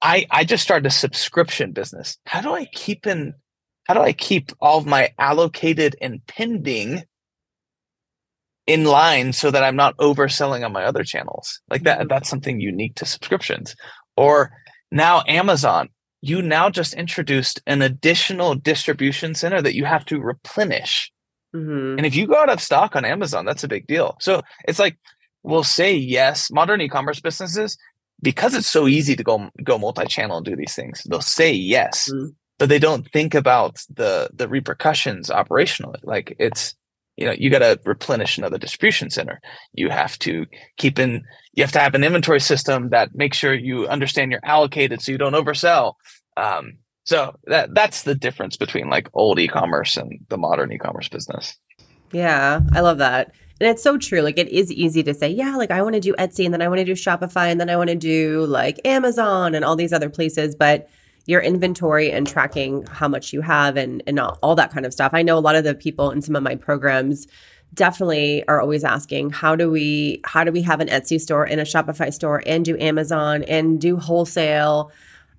I 0.02 0.26
I 0.32 0.44
just 0.44 0.64
started 0.64 0.86
a 0.86 0.92
subscription 0.92 1.72
business. 1.72 2.18
How 2.26 2.42
do 2.42 2.54
I 2.54 2.66
keep 2.66 3.08
in 3.08 3.34
how 3.86 3.94
do 3.94 4.02
I 4.02 4.14
keep 4.14 4.52
all 4.62 4.80
of 4.80 4.86
my 4.86 5.10
allocated 5.20 5.96
and 6.02 6.26
pending 6.28 7.04
in 8.66 8.86
line 8.86 9.32
so 9.32 9.52
that 9.52 9.64
I'm 9.64 9.76
not 9.76 9.98
overselling 9.98 10.66
on 10.66 10.72
my 10.72 10.84
other 10.84 11.04
channels? 11.04 11.60
Like 11.70 11.84
that 11.84 12.00
mm-hmm. 12.00 12.08
that's 12.08 12.30
something 12.30 12.60
unique 12.60 12.96
to 12.96 13.06
subscriptions. 13.06 13.76
Or 14.16 14.52
now 14.92 15.24
Amazon, 15.28 15.90
you 16.22 16.42
now 16.42 16.70
just 16.70 16.94
introduced 16.94 17.62
an 17.68 17.82
additional 17.82 18.56
distribution 18.56 19.36
center 19.36 19.62
that 19.62 19.76
you 19.76 19.86
have 19.86 20.06
to 20.06 20.20
replenish. 20.20 21.12
Mm-hmm. 21.56 21.98
And 21.98 22.06
if 22.06 22.16
you 22.16 22.28
go 22.28 22.36
out 22.36 22.50
of 22.50 22.62
stock 22.62 22.96
on 22.96 23.06
Amazon, 23.06 23.46
that's 23.46 23.64
a 23.64 23.68
big 23.68 23.88
deal. 23.88 24.18
So 24.20 24.42
it's 24.68 24.80
like 24.80 24.98
we'll 25.44 25.64
say 25.64 25.94
yes. 25.94 26.52
Modern 26.52 26.82
e-commerce 26.82 27.20
businesses, 27.20 27.78
because 28.22 28.54
it's 28.54 28.70
so 28.70 28.88
easy 28.88 29.16
to 29.16 29.24
go 29.24 29.50
go 29.64 29.78
multi-channel 29.78 30.38
and 30.38 30.46
do 30.46 30.56
these 30.56 30.76
things, 30.76 31.04
they'll 31.10 31.22
say 31.22 31.52
yes, 31.52 32.10
mm-hmm. 32.12 32.30
but 32.58 32.70
they 32.70 32.80
don't 32.80 33.10
think 33.12 33.34
about 33.34 33.80
the 33.94 34.30
the 34.34 34.48
repercussions 34.48 35.30
operationally. 35.30 36.00
Like 36.04 36.36
it's 36.40 36.76
you 37.18 37.26
know 37.26 37.34
you 37.38 37.50
got 37.50 37.60
to 37.60 37.80
replenish 37.86 38.38
another 38.38 38.58
distribution 38.58 39.10
center 39.10 39.40
you 39.74 39.90
have 39.90 40.20
to 40.20 40.46
keep 40.76 41.00
in 41.00 41.24
you 41.54 41.64
have 41.64 41.72
to 41.72 41.80
have 41.80 41.96
an 41.96 42.04
inventory 42.04 42.42
system 42.42 42.90
that 42.90 43.16
makes 43.16 43.38
sure 43.38 43.54
you 43.54 43.88
understand 43.88 44.32
you're 44.32 44.42
allocated 44.44 45.02
so 45.02 45.14
you 45.14 45.18
don't 45.18 45.32
oversell 45.32 45.94
um, 46.36 46.78
so 47.06 47.36
that 47.46 47.74
that's 47.74 48.04
the 48.04 48.16
difference 48.16 48.58
between 48.58 48.90
like 48.90 49.10
old 49.14 49.40
e-commerce 49.40 49.96
and 49.96 50.20
the 50.30 50.38
modern 50.38 50.72
e-commerce 50.72 51.08
business. 51.08 51.58
Yeah, 52.12 52.62
I 52.74 52.82
love 52.82 52.98
that. 52.98 53.32
And 53.62 53.70
it's 53.70 53.84
so 53.84 53.98
true. 53.98 54.22
Like 54.22 54.38
it 54.38 54.50
is 54.50 54.72
easy 54.72 55.02
to 55.04 55.14
say, 55.14 55.30
yeah, 55.30 55.56
like 55.56 55.72
I 55.72 55.82
want 55.82 55.96
to 55.96 56.02
do 56.02 56.14
Etsy 56.16 56.44
and 56.44 56.54
then 56.54 56.62
I 56.62 56.68
want 56.68 56.80
to 56.80 56.86
do 56.86 56.94
Shopify 56.94 57.50
and 57.50 57.62
then 57.62 57.70
I 57.70 57.78
want 57.78 57.90
to 57.90 57.96
do 57.96 58.46
like 58.48 58.80
Amazon 58.86 59.56
and 59.56 59.64
all 59.64 59.76
these 59.76 59.94
other 59.94 60.10
places, 60.10 60.56
but 60.56 60.90
your 61.28 61.42
inventory 61.42 62.12
and 62.12 62.28
tracking 62.28 62.86
how 62.88 63.08
much 63.08 63.34
you 63.34 63.42
have 63.42 63.78
and 63.78 64.04
and 64.08 64.20
all, 64.20 64.38
all 64.44 64.56
that 64.56 64.72
kind 64.72 64.86
of 64.86 64.94
stuff. 64.94 65.12
I 65.14 65.22
know 65.22 65.38
a 65.38 65.40
lot 65.40 65.56
of 65.56 65.64
the 65.64 65.76
people 65.76 66.12
in 66.12 66.22
some 66.22 66.36
of 66.36 66.44
my 66.44 66.56
programs 66.56 67.28
definitely 67.74 68.48
are 68.48 68.62
always 68.62 68.84
asking 68.84 69.30
how 69.30 69.56
do 69.56 69.70
we 69.70 70.22
how 70.26 70.44
do 70.44 70.52
we 70.52 70.62
have 70.64 70.80
an 70.80 70.88
Etsy 70.88 71.20
store 71.20 71.46
and 71.46 71.62
a 71.62 71.66
Shopify 71.66 72.12
store 72.12 72.42
and 72.46 72.66
do 72.66 72.78
Amazon 72.80 73.44
and 73.44 73.80
do 73.80 73.98
wholesale 73.98 74.92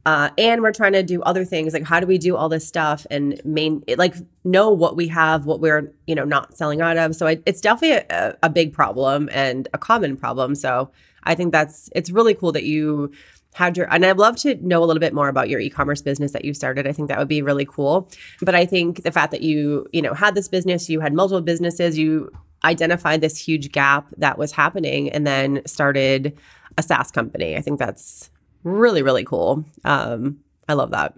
uh, 0.06 0.30
and 0.38 0.62
we're 0.62 0.72
trying 0.72 0.92
to 0.92 1.02
do 1.02 1.20
other 1.22 1.44
things 1.44 1.74
like 1.74 1.82
how 1.82 1.98
do 1.98 2.06
we 2.06 2.16
do 2.16 2.36
all 2.36 2.48
this 2.48 2.66
stuff 2.66 3.06
and 3.10 3.40
main 3.44 3.82
like 3.98 4.14
know 4.44 4.70
what 4.70 4.94
we 4.94 5.08
have 5.08 5.46
what 5.46 5.60
we're 5.60 5.92
you 6.06 6.14
know 6.14 6.24
not 6.24 6.56
selling 6.56 6.80
out 6.80 6.96
of. 6.96 7.16
So 7.16 7.26
it's 7.26 7.60
definitely 7.60 8.06
a, 8.08 8.36
a 8.44 8.48
big 8.48 8.72
problem 8.72 9.28
and 9.32 9.66
a 9.74 9.78
common 9.78 10.16
problem. 10.16 10.54
So 10.54 10.90
i 11.24 11.34
think 11.34 11.50
that's 11.50 11.90
it's 11.96 12.10
really 12.10 12.34
cool 12.34 12.52
that 12.52 12.62
you 12.62 13.10
had 13.54 13.76
your 13.76 13.92
and 13.92 14.06
i'd 14.06 14.16
love 14.16 14.36
to 14.36 14.54
know 14.64 14.84
a 14.84 14.86
little 14.86 15.00
bit 15.00 15.12
more 15.12 15.28
about 15.28 15.48
your 15.48 15.58
e-commerce 15.58 16.02
business 16.02 16.30
that 16.32 16.44
you 16.44 16.54
started. 16.54 16.86
I 16.86 16.92
think 16.92 17.08
that 17.08 17.18
would 17.18 17.26
be 17.26 17.42
really 17.42 17.66
cool. 17.66 18.08
But 18.40 18.54
i 18.54 18.64
think 18.64 19.02
the 19.02 19.10
fact 19.10 19.32
that 19.32 19.42
you 19.42 19.88
you 19.92 20.02
know 20.02 20.14
had 20.14 20.36
this 20.36 20.46
business 20.46 20.88
you 20.88 21.00
had 21.00 21.14
multiple 21.14 21.40
businesses 21.40 21.98
you 21.98 22.30
identified 22.64 23.20
this 23.20 23.36
huge 23.36 23.72
gap 23.72 24.06
that 24.16 24.38
was 24.38 24.52
happening 24.52 25.10
and 25.10 25.26
then 25.26 25.62
started 25.66 26.38
a 26.78 26.82
SaaS 26.82 27.10
company. 27.10 27.56
I 27.56 27.60
think 27.60 27.78
that's 27.78 28.30
really 28.66 29.02
really 29.02 29.24
cool. 29.24 29.64
Um 29.84 30.40
i 30.68 30.74
love 30.74 30.90
that. 30.90 31.14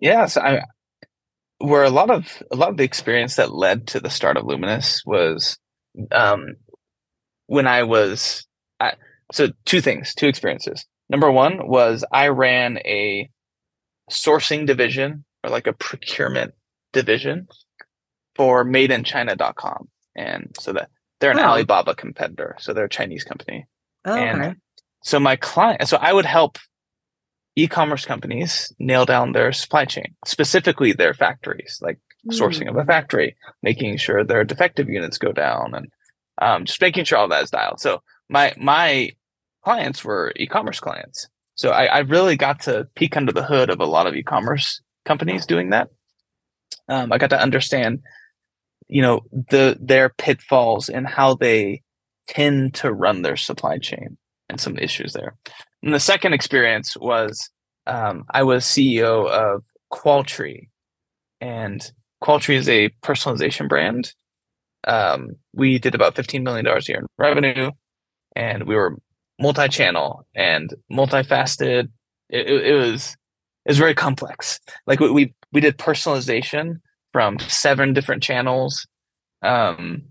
Yes 0.00 0.36
i 0.36 0.62
where 1.58 1.84
a 1.84 1.90
lot 1.90 2.10
of 2.10 2.42
a 2.50 2.56
lot 2.56 2.70
of 2.70 2.76
the 2.76 2.84
experience 2.84 3.36
that 3.36 3.54
led 3.54 3.86
to 3.88 4.00
the 4.00 4.10
start 4.10 4.36
of 4.36 4.46
luminous 4.46 5.02
was 5.06 5.58
um 6.10 6.56
when 7.46 7.66
i 7.68 7.82
was 7.84 8.46
I, 8.80 8.94
so 9.30 9.50
two 9.64 9.80
things 9.80 10.14
two 10.14 10.26
experiences. 10.26 10.84
Number 11.08 11.30
one 11.30 11.68
was 11.68 12.04
i 12.10 12.28
ran 12.28 12.78
a 12.78 13.28
sourcing 14.10 14.66
division 14.66 15.24
or 15.44 15.50
like 15.50 15.66
a 15.66 15.72
procurement 15.74 16.54
division 16.92 17.48
for 18.34 18.64
madeinchina.com 18.64 19.88
and 20.16 20.56
so 20.58 20.72
that 20.72 20.88
they're 21.20 21.30
an 21.30 21.38
oh. 21.38 21.44
alibaba 21.44 21.94
competitor 21.94 22.56
so 22.58 22.72
they're 22.72 22.86
a 22.86 22.88
chinese 22.88 23.24
company. 23.24 23.66
Oh, 24.04 24.14
and 24.16 24.42
okay 24.42 24.54
so 25.02 25.18
my 25.18 25.36
client, 25.36 25.88
so 25.88 25.98
I 26.00 26.12
would 26.12 26.24
help 26.24 26.58
e-commerce 27.56 28.04
companies 28.04 28.72
nail 28.78 29.04
down 29.04 29.32
their 29.32 29.52
supply 29.52 29.84
chain, 29.84 30.14
specifically 30.24 30.92
their 30.92 31.12
factories, 31.12 31.78
like 31.82 31.98
mm. 32.26 32.38
sourcing 32.38 32.68
of 32.68 32.76
a 32.76 32.84
factory, 32.84 33.36
making 33.62 33.96
sure 33.98 34.24
their 34.24 34.44
defective 34.44 34.88
units 34.88 35.18
go 35.18 35.32
down, 35.32 35.74
and 35.74 35.88
um, 36.40 36.64
just 36.64 36.80
making 36.80 37.04
sure 37.04 37.18
all 37.18 37.28
that 37.28 37.42
is 37.42 37.50
dialed. 37.50 37.80
So 37.80 38.02
my 38.28 38.54
my 38.56 39.10
clients 39.64 40.04
were 40.04 40.32
e-commerce 40.36 40.80
clients, 40.80 41.28
so 41.54 41.70
I, 41.70 41.84
I 41.86 41.98
really 42.00 42.36
got 42.36 42.62
to 42.62 42.88
peek 42.94 43.16
under 43.16 43.32
the 43.32 43.44
hood 43.44 43.70
of 43.70 43.80
a 43.80 43.86
lot 43.86 44.06
of 44.06 44.14
e-commerce 44.14 44.80
companies 45.04 45.46
doing 45.46 45.70
that. 45.70 45.88
Um, 46.88 47.12
I 47.12 47.18
got 47.18 47.30
to 47.30 47.40
understand, 47.40 48.02
you 48.88 49.02
know, 49.02 49.22
the 49.32 49.76
their 49.80 50.08
pitfalls 50.10 50.88
and 50.88 51.06
how 51.06 51.34
they 51.34 51.82
tend 52.28 52.74
to 52.74 52.92
run 52.92 53.22
their 53.22 53.36
supply 53.36 53.78
chain 53.78 54.16
and 54.52 54.60
some 54.60 54.78
issues 54.78 55.14
there. 55.14 55.34
And 55.82 55.92
the 55.92 56.00
second 56.00 56.34
experience 56.34 56.96
was 56.96 57.50
um, 57.86 58.24
I 58.30 58.44
was 58.44 58.64
CEO 58.64 59.28
of 59.28 59.64
Qualtry, 59.92 60.68
and 61.40 61.90
Qualtry 62.22 62.54
is 62.54 62.68
a 62.68 62.90
personalization 63.02 63.68
brand. 63.68 64.12
Um, 64.86 65.30
we 65.52 65.78
did 65.78 65.94
about 65.94 66.14
$15 66.14 66.42
million 66.42 66.66
a 66.66 66.80
year 66.86 66.98
in 66.98 67.06
revenue, 67.18 67.70
and 68.36 68.64
we 68.64 68.76
were 68.76 68.96
multi-channel 69.40 70.24
and 70.36 70.72
multifaceted. 70.92 71.88
It, 72.28 72.46
it, 72.46 72.66
it 72.66 72.74
was 72.74 73.16
it 73.64 73.70
was 73.70 73.78
very 73.78 73.94
complex. 73.94 74.60
Like 74.86 75.00
we, 75.00 75.10
we 75.10 75.34
we 75.52 75.60
did 75.60 75.78
personalization 75.78 76.80
from 77.12 77.38
seven 77.40 77.92
different 77.92 78.22
channels. 78.22 78.86
Um, 79.42 80.04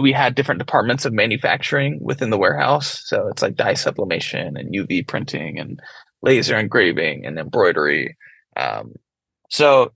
we 0.00 0.12
had 0.12 0.34
different 0.34 0.58
departments 0.58 1.04
of 1.04 1.12
manufacturing 1.12 1.98
within 2.02 2.30
the 2.30 2.38
warehouse. 2.38 3.00
So 3.04 3.28
it's 3.28 3.42
like 3.42 3.54
dye 3.54 3.74
sublimation 3.74 4.56
and 4.56 4.74
UV 4.74 5.06
printing 5.06 5.58
and 5.58 5.78
laser 6.22 6.56
engraving 6.58 7.24
and 7.24 7.38
embroidery. 7.38 8.16
Um, 8.56 8.94
so 9.50 9.92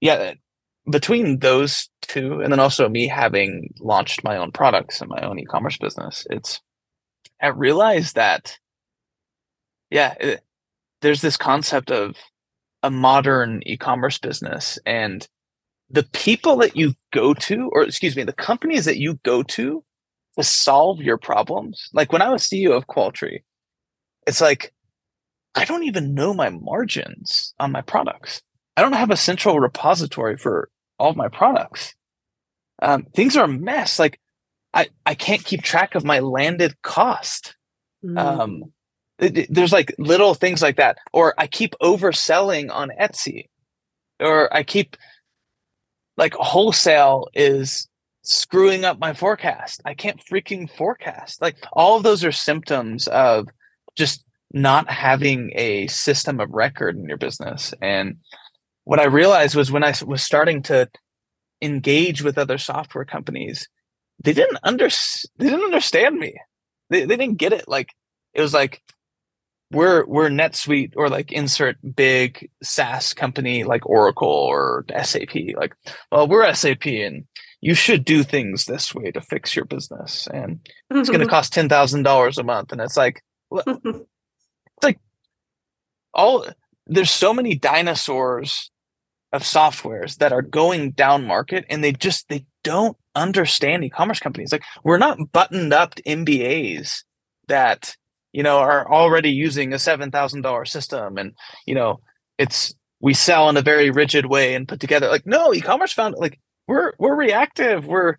yeah, 0.00 0.34
between 0.90 1.38
those 1.40 1.88
two, 2.02 2.40
and 2.40 2.52
then 2.52 2.60
also 2.60 2.88
me 2.88 3.08
having 3.08 3.72
launched 3.80 4.22
my 4.22 4.36
own 4.36 4.52
products 4.52 5.00
and 5.00 5.10
my 5.10 5.20
own 5.22 5.38
e-commerce 5.38 5.78
business, 5.78 6.26
it's 6.30 6.60
I 7.40 7.48
realized 7.48 8.14
that 8.14 8.58
yeah, 9.90 10.14
it, 10.20 10.40
there's 11.02 11.22
this 11.22 11.36
concept 11.36 11.90
of 11.90 12.16
a 12.82 12.90
modern 12.90 13.62
e-commerce 13.66 14.18
business 14.18 14.78
and 14.86 15.26
the 15.90 16.04
people 16.12 16.56
that 16.56 16.76
you 16.76 16.94
go 17.12 17.34
to, 17.34 17.70
or 17.72 17.82
excuse 17.82 18.16
me, 18.16 18.24
the 18.24 18.32
companies 18.32 18.84
that 18.84 18.98
you 18.98 19.14
go 19.22 19.42
to 19.42 19.84
to 20.36 20.42
solve 20.42 21.00
your 21.00 21.18
problems. 21.18 21.88
Like 21.92 22.12
when 22.12 22.22
I 22.22 22.30
was 22.30 22.42
CEO 22.42 22.72
of 22.72 22.86
Qualtry, 22.86 23.44
it's 24.26 24.40
like 24.40 24.72
I 25.54 25.64
don't 25.64 25.84
even 25.84 26.14
know 26.14 26.34
my 26.34 26.50
margins 26.50 27.54
on 27.60 27.72
my 27.72 27.80
products. 27.80 28.42
I 28.76 28.82
don't 28.82 28.94
have 28.94 29.10
a 29.10 29.16
central 29.16 29.60
repository 29.60 30.36
for 30.36 30.68
all 30.98 31.10
of 31.10 31.16
my 31.16 31.28
products. 31.28 31.94
Um, 32.82 33.04
things 33.14 33.36
are 33.36 33.44
a 33.44 33.48
mess. 33.48 33.98
Like 33.98 34.20
I, 34.72 34.88
I 35.06 35.14
can't 35.14 35.44
keep 35.44 35.62
track 35.62 35.94
of 35.94 36.04
my 36.04 36.18
landed 36.18 36.80
cost. 36.82 37.56
Mm. 38.04 38.18
Um, 38.18 38.64
it, 39.18 39.38
it, 39.38 39.46
there's 39.54 39.72
like 39.72 39.94
little 39.98 40.34
things 40.34 40.60
like 40.60 40.76
that, 40.76 40.98
or 41.12 41.34
I 41.38 41.46
keep 41.46 41.74
overselling 41.80 42.70
on 42.72 42.90
Etsy, 43.00 43.48
or 44.18 44.52
I 44.54 44.64
keep 44.64 44.96
like 46.16 46.34
wholesale 46.34 47.28
is 47.34 47.88
screwing 48.22 48.84
up 48.84 48.98
my 48.98 49.12
forecast. 49.12 49.82
I 49.84 49.94
can't 49.94 50.20
freaking 50.24 50.70
forecast. 50.70 51.42
Like 51.42 51.56
all 51.72 51.96
of 51.96 52.02
those 52.02 52.24
are 52.24 52.32
symptoms 52.32 53.06
of 53.08 53.48
just 53.96 54.24
not 54.52 54.88
having 54.88 55.52
a 55.54 55.86
system 55.88 56.40
of 56.40 56.50
record 56.50 56.96
in 56.96 57.04
your 57.04 57.18
business. 57.18 57.74
And 57.82 58.16
what 58.84 59.00
I 59.00 59.04
realized 59.04 59.56
was 59.56 59.72
when 59.72 59.84
I 59.84 59.94
was 60.06 60.22
starting 60.22 60.62
to 60.64 60.88
engage 61.60 62.22
with 62.22 62.38
other 62.38 62.58
software 62.58 63.04
companies, 63.04 63.68
they 64.22 64.32
didn't 64.32 64.58
under 64.62 64.88
they 65.38 65.46
didn't 65.50 65.64
understand 65.64 66.16
me. 66.16 66.34
They 66.90 67.04
they 67.04 67.16
didn't 67.16 67.38
get 67.38 67.52
it. 67.52 67.68
Like 67.68 67.90
it 68.32 68.40
was 68.40 68.54
like 68.54 68.82
we're 69.74 70.06
we're 70.06 70.28
NetSuite 70.28 70.92
or 70.96 71.08
like 71.08 71.32
insert 71.32 71.76
big 71.94 72.50
SaaS 72.62 73.12
company 73.12 73.64
like 73.64 73.86
Oracle 73.86 74.28
or 74.28 74.84
SAP. 75.02 75.34
Like, 75.56 75.74
well, 76.10 76.28
we're 76.28 76.52
SAP 76.54 76.86
and 76.86 77.26
you 77.60 77.74
should 77.74 78.04
do 78.04 78.22
things 78.22 78.66
this 78.66 78.94
way 78.94 79.10
to 79.10 79.20
fix 79.20 79.56
your 79.56 79.64
business, 79.64 80.28
and 80.32 80.60
it's 80.90 81.08
going 81.08 81.20
to 81.24 81.26
cost 81.26 81.52
ten 81.52 81.68
thousand 81.68 82.02
dollars 82.02 82.38
a 82.38 82.42
month. 82.42 82.72
And 82.72 82.80
it's 82.80 82.96
like, 82.96 83.22
it's 83.50 84.06
like 84.82 85.00
all 86.12 86.46
there's 86.86 87.10
so 87.10 87.32
many 87.32 87.54
dinosaurs 87.54 88.70
of 89.32 89.42
softwares 89.42 90.18
that 90.18 90.32
are 90.32 90.42
going 90.42 90.92
down 90.92 91.26
market, 91.26 91.64
and 91.68 91.82
they 91.82 91.92
just 91.92 92.28
they 92.28 92.46
don't 92.62 92.96
understand 93.14 93.84
e-commerce 93.84 94.20
companies. 94.20 94.52
Like, 94.52 94.64
we're 94.84 94.98
not 94.98 95.32
buttoned 95.32 95.72
up 95.72 95.94
MBAs 96.06 97.02
that 97.48 97.96
you 98.34 98.42
know, 98.42 98.58
are 98.58 98.90
already 98.92 99.30
using 99.30 99.72
a 99.72 99.78
seven 99.78 100.10
thousand 100.10 100.42
dollar 100.42 100.64
system, 100.64 101.16
and 101.16 101.32
you 101.66 101.74
know, 101.74 102.00
it's 102.36 102.74
we 103.00 103.14
sell 103.14 103.48
in 103.48 103.56
a 103.56 103.62
very 103.62 103.90
rigid 103.90 104.26
way 104.26 104.56
and 104.56 104.66
put 104.66 104.80
together. 104.80 105.08
Like, 105.08 105.24
no, 105.24 105.54
e-commerce 105.54 105.92
found 105.92 106.16
like 106.18 106.40
we're 106.66 106.94
we're 106.98 107.14
reactive. 107.14 107.86
We're 107.86 108.16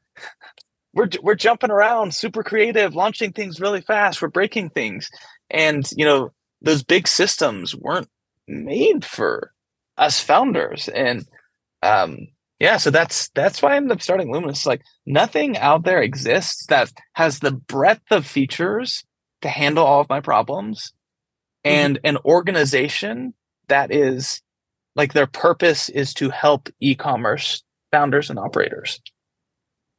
we're 0.93 1.10
we're 1.22 1.36
jumping 1.36 1.69
around, 1.69 2.13
super 2.13 2.43
creative, 2.43 2.95
launching 2.95 3.34
things 3.34 3.60
really 3.60 3.81
fast. 3.81 4.22
We're 4.22 4.29
breaking 4.29 4.69
things, 4.69 5.10
and 5.51 5.86
you 5.98 6.05
know, 6.05 6.31
those 6.62 6.81
big 6.81 7.10
systems 7.10 7.75
weren't 7.75 8.10
made 8.48 9.03
for 9.03 9.51
us 9.98 10.22
founders, 10.22 10.88
and 10.88 11.25
um, 11.84 12.19
yeah, 12.60 12.77
so 12.77 12.89
that's 12.89 13.27
that's 13.36 13.62
why 13.62 13.74
I 13.74 13.75
ended 13.75 13.91
up 13.91 14.01
starting 14.01 14.31
Luminous. 14.31 14.65
Like 14.65 14.81
nothing 15.05 15.57
out 15.57 15.84
there 15.84 16.01
exists 16.01 16.67
that 16.67 16.89
has 17.15 17.39
the 17.39 17.51
breadth 17.51 18.12
of 18.12 18.25
features 18.25 19.03
to 19.42 19.50
handle 19.50 19.86
all 19.86 20.01
of 20.01 20.10
my 20.10 20.20
problems 20.20 20.94
mm-hmm. 21.65 21.75
and 21.75 22.00
an 22.04 22.18
organization 22.25 23.34
that 23.68 23.94
is 23.94 24.42
like 24.96 25.13
their 25.13 25.27
purpose 25.27 25.89
is 25.89 26.13
to 26.13 26.30
help 26.30 26.70
e-commerce 26.80 27.63
founders 27.92 28.30
and 28.30 28.39
operators. 28.39 29.00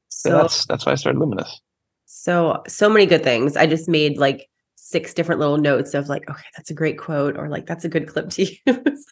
So, 0.09 0.31
so 0.31 0.37
that's 0.39 0.67
that's 0.67 0.87
why 0.87 0.93
I 0.93 0.95
started 0.95 1.19
Luminous. 1.19 1.61
So 2.07 2.63
so 2.67 2.89
many 2.89 3.07
good 3.07 3.23
things. 3.23 3.57
I 3.57 3.67
just 3.67 3.89
made 3.89 4.17
like 4.17 4.49
six 4.77 5.13
different 5.13 5.41
little 5.41 5.59
notes 5.59 5.95
of 5.95 6.09
like, 6.09 6.29
okay, 6.31 6.45
that's 6.57 6.71
a 6.71 6.75
great 6.75 6.97
quote, 6.97 7.37
or 7.37 7.49
like 7.49 7.67
that's 7.67 7.85
a 7.85 7.89
good 7.89 8.07
clip 8.07 8.31
to 8.31 8.45
use. 8.67 9.07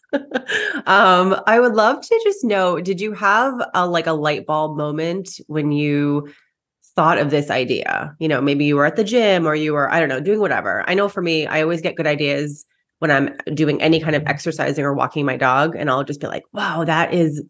um, 0.86 1.36
I 1.46 1.58
would 1.58 1.74
love 1.74 2.00
to 2.00 2.20
just 2.24 2.44
know, 2.44 2.80
did 2.80 3.00
you 3.00 3.12
have 3.12 3.54
a 3.74 3.86
like 3.86 4.06
a 4.06 4.12
light 4.12 4.46
bulb 4.46 4.76
moment 4.76 5.40
when 5.48 5.72
you 5.72 6.32
thought 6.96 7.18
of 7.18 7.30
this 7.30 7.50
idea? 7.50 8.14
You 8.18 8.28
know, 8.28 8.40
maybe 8.40 8.64
you 8.64 8.76
were 8.76 8.86
at 8.86 8.96
the 8.96 9.04
gym 9.04 9.46
or 9.46 9.54
you 9.54 9.72
were, 9.72 9.90
I 9.90 10.00
don't 10.00 10.08
know, 10.08 10.20
doing 10.20 10.40
whatever. 10.40 10.84
I 10.88 10.94
know 10.94 11.08
for 11.08 11.22
me, 11.22 11.46
I 11.46 11.62
always 11.62 11.80
get 11.80 11.96
good 11.96 12.06
ideas 12.06 12.64
when 13.00 13.10
I'm 13.10 13.36
doing 13.54 13.82
any 13.82 14.00
kind 14.00 14.16
of 14.16 14.22
exercising 14.26 14.84
or 14.84 14.94
walking 14.94 15.26
my 15.26 15.36
dog, 15.36 15.76
and 15.76 15.90
I'll 15.90 16.04
just 16.04 16.20
be 16.20 16.26
like, 16.26 16.44
wow, 16.52 16.84
that 16.84 17.12
is 17.12 17.44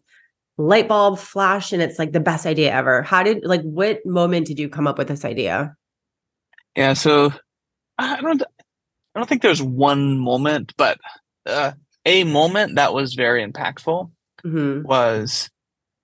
light 0.57 0.87
bulb 0.87 1.19
flash 1.19 1.73
and 1.73 1.81
it's 1.81 1.99
like 1.99 2.11
the 2.11 2.19
best 2.19 2.45
idea 2.45 2.71
ever. 2.71 3.03
How 3.03 3.23
did 3.23 3.43
like 3.43 3.61
what 3.61 4.05
moment 4.05 4.47
did 4.47 4.59
you 4.59 4.69
come 4.69 4.87
up 4.87 4.97
with 4.97 5.07
this 5.07 5.25
idea? 5.25 5.75
Yeah, 6.75 6.93
so 6.93 7.33
I 7.97 8.21
don't 8.21 8.41
I 8.41 9.19
don't 9.19 9.27
think 9.27 9.41
there's 9.41 9.61
one 9.61 10.17
moment, 10.17 10.73
but 10.77 10.99
uh, 11.45 11.73
a 12.05 12.23
moment 12.23 12.75
that 12.75 12.93
was 12.93 13.13
very 13.13 13.45
impactful 13.45 14.11
mm-hmm. 14.45 14.83
was 14.83 15.49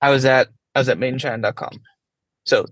I 0.01 0.09
was 0.09 0.25
at 0.25 0.49
I 0.75 0.79
was 0.79 0.89
at 0.89 0.97
madeinchina.com. 0.97 1.81
So 2.45 2.65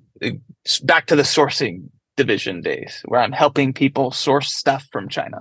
back 0.84 1.08
to 1.08 1.16
the 1.16 1.24
sourcing 1.24 1.90
division 2.18 2.62
days 2.62 3.02
where 3.06 3.22
I'm 3.22 3.32
helping 3.32 3.74
people 3.74 4.12
source 4.12 4.54
stuff 4.54 4.86
from 4.92 5.08
China. 5.08 5.40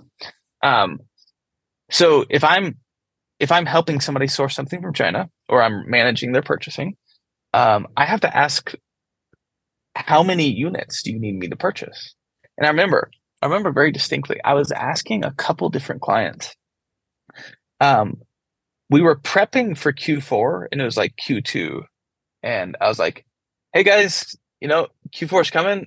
Um, 0.62 1.00
so 1.90 2.24
if 2.30 2.44
I'm 2.44 2.76
if 3.40 3.52
I'm 3.52 3.66
helping 3.66 4.00
somebody 4.00 4.26
source 4.26 4.54
something 4.54 4.82
from 4.82 4.92
China 4.92 5.30
or 5.48 5.62
I'm 5.62 5.88
managing 5.88 6.32
their 6.32 6.42
purchasing, 6.42 6.96
um, 7.54 7.86
I 7.96 8.04
have 8.04 8.20
to 8.22 8.36
ask 8.36 8.72
how 9.94 10.22
many 10.22 10.48
units 10.48 11.02
do 11.02 11.12
you 11.12 11.20
need 11.20 11.38
me 11.38 11.48
to 11.48 11.56
purchase? 11.56 12.14
And 12.56 12.66
I 12.66 12.70
remember 12.70 13.10
I 13.42 13.46
remember 13.46 13.72
very 13.72 13.92
distinctly. 13.92 14.40
I 14.44 14.54
was 14.54 14.72
asking 14.72 15.24
a 15.24 15.32
couple 15.32 15.68
different 15.68 16.02
clients. 16.02 16.54
Um, 17.80 18.22
we 18.90 19.00
were 19.00 19.16
prepping 19.16 19.76
for 19.76 19.92
Q4 19.92 20.66
and 20.72 20.80
it 20.80 20.84
was 20.84 20.96
like 20.96 21.14
Q2. 21.26 21.82
And 22.42 22.76
I 22.80 22.88
was 22.88 22.98
like, 22.98 23.24
hey 23.72 23.84
guys, 23.84 24.36
you 24.60 24.68
know, 24.68 24.88
Q4 25.10 25.42
is 25.42 25.50
coming. 25.50 25.86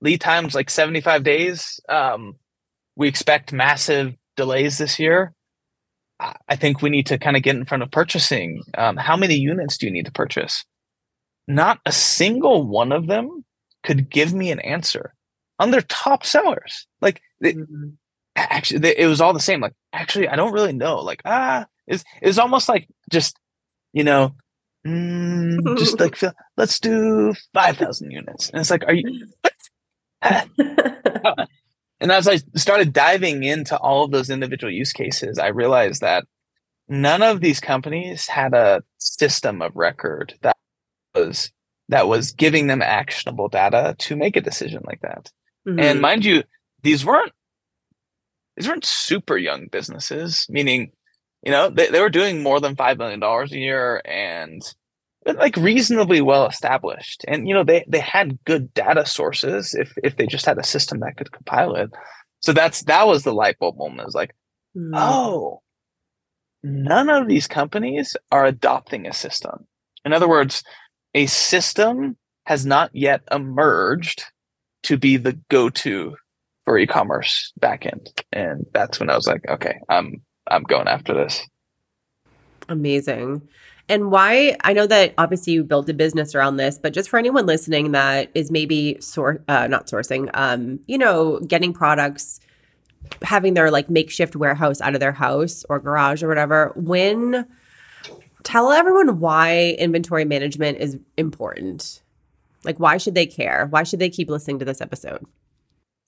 Lead 0.00 0.20
time's 0.20 0.54
like 0.54 0.70
75 0.70 1.22
days. 1.22 1.80
Um, 1.88 2.36
we 2.96 3.08
expect 3.08 3.52
massive 3.52 4.14
delays 4.36 4.78
this 4.78 4.98
year. 4.98 5.32
I 6.48 6.56
think 6.56 6.82
we 6.82 6.90
need 6.90 7.06
to 7.06 7.18
kind 7.18 7.36
of 7.36 7.42
get 7.42 7.56
in 7.56 7.64
front 7.64 7.82
of 7.82 7.90
purchasing. 7.90 8.62
Um, 8.76 8.96
how 8.96 9.16
many 9.16 9.34
units 9.34 9.76
do 9.76 9.86
you 9.86 9.92
need 9.92 10.06
to 10.06 10.12
purchase? 10.12 10.64
Not 11.48 11.80
a 11.84 11.92
single 11.92 12.66
one 12.66 12.92
of 12.92 13.08
them 13.08 13.44
could 13.82 14.08
give 14.08 14.32
me 14.32 14.52
an 14.52 14.60
answer 14.60 15.14
on 15.58 15.70
their 15.70 15.82
top 15.82 16.24
sellers. 16.24 16.86
Like 17.00 17.20
mm-hmm. 17.42 17.90
actually, 18.36 18.80
they, 18.80 18.96
it 18.96 19.06
was 19.06 19.20
all 19.20 19.32
the 19.32 19.40
same. 19.40 19.60
Like 19.60 19.74
actually, 19.92 20.28
I 20.28 20.36
don't 20.36 20.52
really 20.52 20.72
know. 20.72 21.00
Like 21.00 21.22
ah, 21.24 21.66
it's 21.86 22.04
it's 22.20 22.38
almost 22.38 22.68
like 22.68 22.88
just 23.10 23.36
you 23.92 24.04
know, 24.04 24.34
mm, 24.86 25.76
just 25.78 26.00
like 26.00 26.18
let's 26.56 26.78
do 26.78 27.34
five 27.54 27.76
thousand 27.76 28.10
units, 28.10 28.50
and 28.50 28.60
it's 28.60 28.70
like, 28.70 28.84
are 28.86 28.94
you? 28.94 29.26
and 32.00 32.12
as 32.12 32.28
I 32.28 32.36
started 32.54 32.92
diving 32.92 33.42
into 33.42 33.76
all 33.76 34.04
of 34.04 34.10
those 34.10 34.30
individual 34.30 34.72
use 34.72 34.92
cases, 34.92 35.38
I 35.38 35.48
realized 35.48 36.00
that 36.00 36.24
none 36.88 37.22
of 37.22 37.40
these 37.40 37.60
companies 37.60 38.28
had 38.28 38.54
a 38.54 38.82
system 38.98 39.62
of 39.62 39.74
record 39.74 40.34
that 40.42 40.56
was 41.14 41.50
that 41.88 42.08
was 42.08 42.32
giving 42.32 42.68
them 42.68 42.82
actionable 42.82 43.48
data 43.48 43.94
to 43.98 44.16
make 44.16 44.36
a 44.36 44.40
decision 44.40 44.82
like 44.86 45.00
that. 45.02 45.30
Mm-hmm. 45.66 45.80
And 45.80 46.00
mind 46.00 46.24
you, 46.24 46.44
these 46.82 47.04
weren't 47.04 47.32
these 48.56 48.68
weren't 48.68 48.84
super 48.84 49.36
young 49.36 49.66
businesses, 49.70 50.46
meaning, 50.48 50.92
you 51.42 51.50
know, 51.50 51.68
they, 51.68 51.88
they 51.88 52.00
were 52.00 52.10
doing 52.10 52.42
more 52.42 52.60
than 52.60 52.76
five 52.76 52.98
million 52.98 53.20
dollars 53.20 53.52
a 53.52 53.58
year 53.58 54.00
and 54.04 54.62
like 55.24 55.56
reasonably 55.56 56.20
well 56.20 56.46
established. 56.46 57.24
And 57.28 57.48
you 57.48 57.54
know, 57.54 57.64
they 57.64 57.84
they 57.88 58.00
had 58.00 58.38
good 58.44 58.72
data 58.74 59.06
sources 59.06 59.74
if 59.74 59.92
if 60.02 60.16
they 60.16 60.26
just 60.26 60.46
had 60.46 60.58
a 60.58 60.64
system 60.64 61.00
that 61.00 61.16
could 61.16 61.32
compile 61.32 61.74
it. 61.74 61.90
So 62.40 62.52
that's 62.52 62.82
that 62.84 63.06
was 63.06 63.24
the 63.24 63.34
light 63.34 63.58
bulb 63.58 63.76
moment. 63.76 64.06
Was 64.06 64.14
like, 64.14 64.34
mm-hmm. 64.76 64.94
oh, 64.94 65.62
none 66.62 67.08
of 67.08 67.28
these 67.28 67.46
companies 67.46 68.16
are 68.30 68.44
adopting 68.44 69.06
a 69.06 69.12
system. 69.12 69.66
In 70.04 70.12
other 70.12 70.28
words, 70.28 70.62
a 71.14 71.26
system 71.26 72.16
has 72.46 72.66
not 72.66 72.90
yet 72.92 73.22
emerged 73.30 74.24
to 74.82 74.96
be 74.96 75.16
the 75.16 75.38
go-to 75.48 76.16
for 76.64 76.76
e-commerce 76.76 77.52
backend. 77.60 78.08
And 78.32 78.66
that's 78.72 78.98
when 78.98 79.10
I 79.10 79.14
was 79.14 79.28
like, 79.28 79.48
okay, 79.48 79.78
I'm 79.88 80.22
I'm 80.52 80.62
going 80.64 80.88
after 80.88 81.14
this. 81.14 81.46
Amazing. 82.68 83.42
And 83.88 84.10
why 84.10 84.56
I 84.62 84.72
know 84.72 84.86
that 84.86 85.14
obviously 85.18 85.54
you 85.54 85.64
built 85.64 85.88
a 85.88 85.94
business 85.94 86.34
around 86.34 86.56
this, 86.56 86.78
but 86.78 86.92
just 86.92 87.10
for 87.10 87.18
anyone 87.18 87.46
listening 87.46 87.92
that 87.92 88.30
is 88.34 88.50
maybe 88.50 88.96
sort 89.00 89.42
uh, 89.48 89.66
not 89.66 89.86
sourcing, 89.86 90.30
um, 90.34 90.78
you 90.86 90.96
know, 90.96 91.40
getting 91.40 91.72
products, 91.72 92.38
having 93.22 93.54
their 93.54 93.70
like 93.70 93.90
makeshift 93.90 94.36
warehouse 94.36 94.80
out 94.80 94.94
of 94.94 95.00
their 95.00 95.12
house 95.12 95.64
or 95.68 95.80
garage 95.80 96.22
or 96.22 96.28
whatever, 96.28 96.72
when 96.76 97.46
tell 98.44 98.70
everyone 98.70 99.18
why 99.18 99.74
inventory 99.78 100.24
management 100.24 100.78
is 100.78 100.96
important 101.16 102.02
like, 102.64 102.78
why 102.78 102.96
should 102.96 103.14
they 103.14 103.26
care? 103.26 103.66
Why 103.70 103.82
should 103.82 103.98
they 103.98 104.10
keep 104.10 104.30
listening 104.30 104.58
to 104.60 104.64
this 104.64 104.80
episode? 104.80 105.24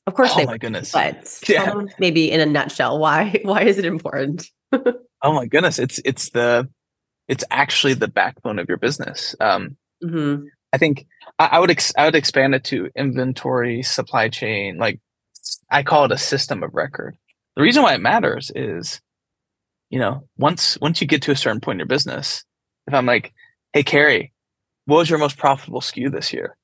Of 0.07 0.15
course, 0.15 0.31
oh 0.35 0.37
they. 0.37 0.47
my 0.47 0.59
goodness! 0.59 0.93
But 0.93 1.41
yeah. 1.49 1.83
maybe 1.99 2.31
in 2.31 2.41
a 2.41 2.47
nutshell, 2.47 2.99
why 2.99 3.41
why 3.45 3.63
is 3.63 3.79
it 3.79 3.85
important? 3.85 4.47
oh 4.73 5.33
my 5.33 5.47
goodness! 5.47 5.79
It's 5.79 6.01
it's 6.05 6.31
the 6.31 6.69
it's 7.29 7.45
actually 7.51 7.95
the 7.95 8.09
backbone 8.09 8.59
of 8.59 8.69
your 8.69 8.77
business. 8.77 9.35
Um, 9.41 9.77
mm-hmm. 10.03 10.47
I 10.73 10.79
think 10.79 11.07
I, 11.39 11.47
I 11.53 11.59
would 11.59 11.71
ex- 11.71 11.95
I 11.97 12.05
would 12.05 12.15
expand 12.15 12.55
it 12.55 12.65
to 12.65 12.91
inventory, 12.95 13.83
supply 13.83 14.29
chain. 14.29 14.77
Like 14.77 15.01
I 15.71 15.83
call 15.83 16.05
it 16.05 16.13
a 16.13 16.19
system 16.19 16.63
of 16.63 16.75
record. 16.75 17.17
The 17.57 17.63
reason 17.63 17.83
why 17.83 17.95
it 17.95 18.01
matters 18.01 18.51
is, 18.55 19.01
you 19.89 19.99
know, 19.99 20.29
once 20.37 20.77
once 20.81 21.01
you 21.01 21.07
get 21.07 21.23
to 21.23 21.33
a 21.33 21.37
certain 21.37 21.61
point 21.61 21.77
in 21.77 21.81
your 21.81 21.87
business, 21.87 22.45
if 22.87 22.93
I'm 22.93 23.07
like, 23.07 23.33
hey 23.73 23.85
Carrie, 23.85 24.35
what 24.85 24.99
was 24.99 25.09
your 25.09 25.19
most 25.19 25.39
profitable 25.39 25.81
SKU 25.81 26.13
this 26.13 26.33
year? 26.33 26.57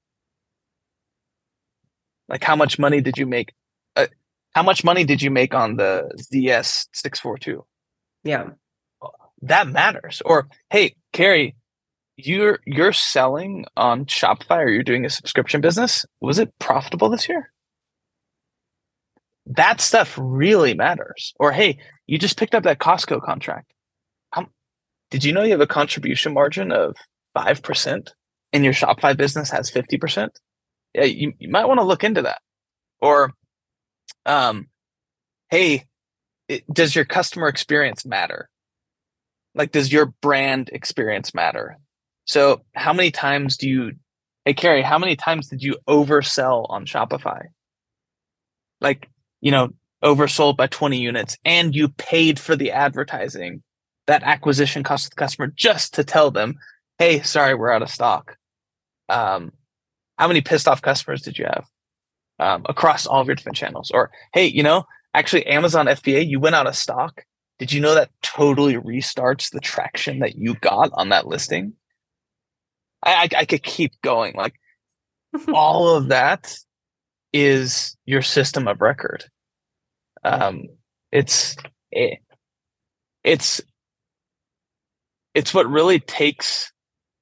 Like 2.30 2.44
how 2.44 2.56
much 2.56 2.78
money 2.78 3.00
did 3.00 3.18
you 3.18 3.26
make? 3.26 3.52
Uh, 3.96 4.06
how 4.54 4.62
much 4.62 4.84
money 4.84 5.04
did 5.04 5.20
you 5.20 5.30
make 5.30 5.54
on 5.54 5.76
the 5.76 6.10
ZS 6.32 6.86
six 6.94 7.18
four 7.20 7.36
two? 7.36 7.64
Yeah, 8.24 8.50
that 9.42 9.68
matters. 9.68 10.22
Or 10.24 10.48
hey, 10.70 10.94
Carrie, 11.12 11.56
you're 12.16 12.60
you're 12.64 12.92
selling 12.92 13.64
on 13.76 14.06
Shopify 14.06 14.58
or 14.58 14.68
you're 14.68 14.82
doing 14.82 15.04
a 15.04 15.10
subscription 15.10 15.60
business. 15.60 16.06
Was 16.20 16.38
it 16.38 16.56
profitable 16.58 17.10
this 17.10 17.28
year? 17.28 17.52
That 19.46 19.80
stuff 19.80 20.16
really 20.20 20.74
matters. 20.74 21.34
Or 21.40 21.50
hey, 21.50 21.78
you 22.06 22.18
just 22.18 22.38
picked 22.38 22.54
up 22.54 22.62
that 22.64 22.78
Costco 22.78 23.22
contract. 23.22 23.72
How, 24.32 24.46
did 25.10 25.24
you 25.24 25.32
know 25.32 25.42
you 25.42 25.50
have 25.50 25.60
a 25.60 25.66
contribution 25.66 26.32
margin 26.34 26.70
of 26.70 26.94
5% 27.36 28.08
and 28.52 28.64
your 28.64 28.72
Shopify 28.72 29.16
business 29.16 29.50
has 29.50 29.70
50%, 29.70 30.28
yeah, 30.94 31.04
you, 31.04 31.32
you 31.38 31.48
might 31.48 31.66
want 31.66 31.78
to 31.80 31.86
look 31.86 32.04
into 32.04 32.22
that. 32.22 32.40
Or, 33.00 33.32
um, 34.26 34.68
hey, 35.50 35.86
it, 36.48 36.64
does 36.72 36.94
your 36.94 37.04
customer 37.04 37.48
experience 37.48 38.04
matter? 38.04 38.48
Like, 39.54 39.72
does 39.72 39.92
your 39.92 40.06
brand 40.06 40.70
experience 40.72 41.34
matter? 41.34 41.78
So, 42.24 42.62
how 42.74 42.92
many 42.92 43.10
times 43.10 43.56
do 43.56 43.68
you, 43.68 43.92
hey, 44.44 44.54
Carrie, 44.54 44.82
how 44.82 44.98
many 44.98 45.16
times 45.16 45.48
did 45.48 45.62
you 45.62 45.76
oversell 45.88 46.66
on 46.68 46.86
Shopify? 46.86 47.46
Like, 48.80 49.08
you 49.40 49.50
know, 49.50 49.70
oversold 50.02 50.56
by 50.56 50.66
20 50.66 50.98
units 50.98 51.36
and 51.44 51.74
you 51.74 51.88
paid 51.88 52.38
for 52.38 52.56
the 52.56 52.70
advertising 52.70 53.62
that 54.06 54.22
acquisition 54.22 54.82
cost 54.82 55.10
the 55.10 55.16
customer 55.16 55.46
just 55.54 55.94
to 55.94 56.04
tell 56.04 56.30
them 56.30 56.56
hey, 56.98 57.22
sorry, 57.22 57.54
we're 57.54 57.72
out 57.72 57.80
of 57.80 57.88
stock. 57.88 58.36
Um, 59.08 59.52
how 60.20 60.28
many 60.28 60.42
pissed 60.42 60.68
off 60.68 60.82
customers 60.82 61.22
did 61.22 61.38
you 61.38 61.46
have 61.46 61.64
um, 62.38 62.66
across 62.68 63.06
all 63.06 63.22
of 63.22 63.26
your 63.26 63.34
different 63.34 63.56
channels? 63.56 63.90
Or, 63.90 64.10
hey, 64.34 64.44
you 64.44 64.62
know, 64.62 64.84
actually, 65.14 65.46
Amazon 65.46 65.86
FBA, 65.86 66.28
you 66.28 66.38
went 66.38 66.54
out 66.54 66.66
of 66.66 66.76
stock. 66.76 67.24
Did 67.58 67.72
you 67.72 67.80
know 67.80 67.94
that 67.94 68.10
totally 68.22 68.74
restarts 68.74 69.50
the 69.50 69.60
traction 69.60 70.18
that 70.18 70.36
you 70.36 70.56
got 70.56 70.90
on 70.92 71.08
that 71.08 71.26
listing? 71.26 71.72
I, 73.02 73.14
I, 73.14 73.28
I 73.38 73.44
could 73.46 73.62
keep 73.62 73.92
going. 74.02 74.34
Like 74.36 74.52
all 75.54 75.96
of 75.96 76.08
that 76.08 76.54
is 77.32 77.96
your 78.04 78.20
system 78.20 78.68
of 78.68 78.82
record. 78.82 79.24
Um, 80.22 80.64
it's 81.10 81.56
it, 81.90 82.18
it's 83.24 83.62
it's 85.32 85.54
what 85.54 85.66
really 85.66 85.98
takes 85.98 86.70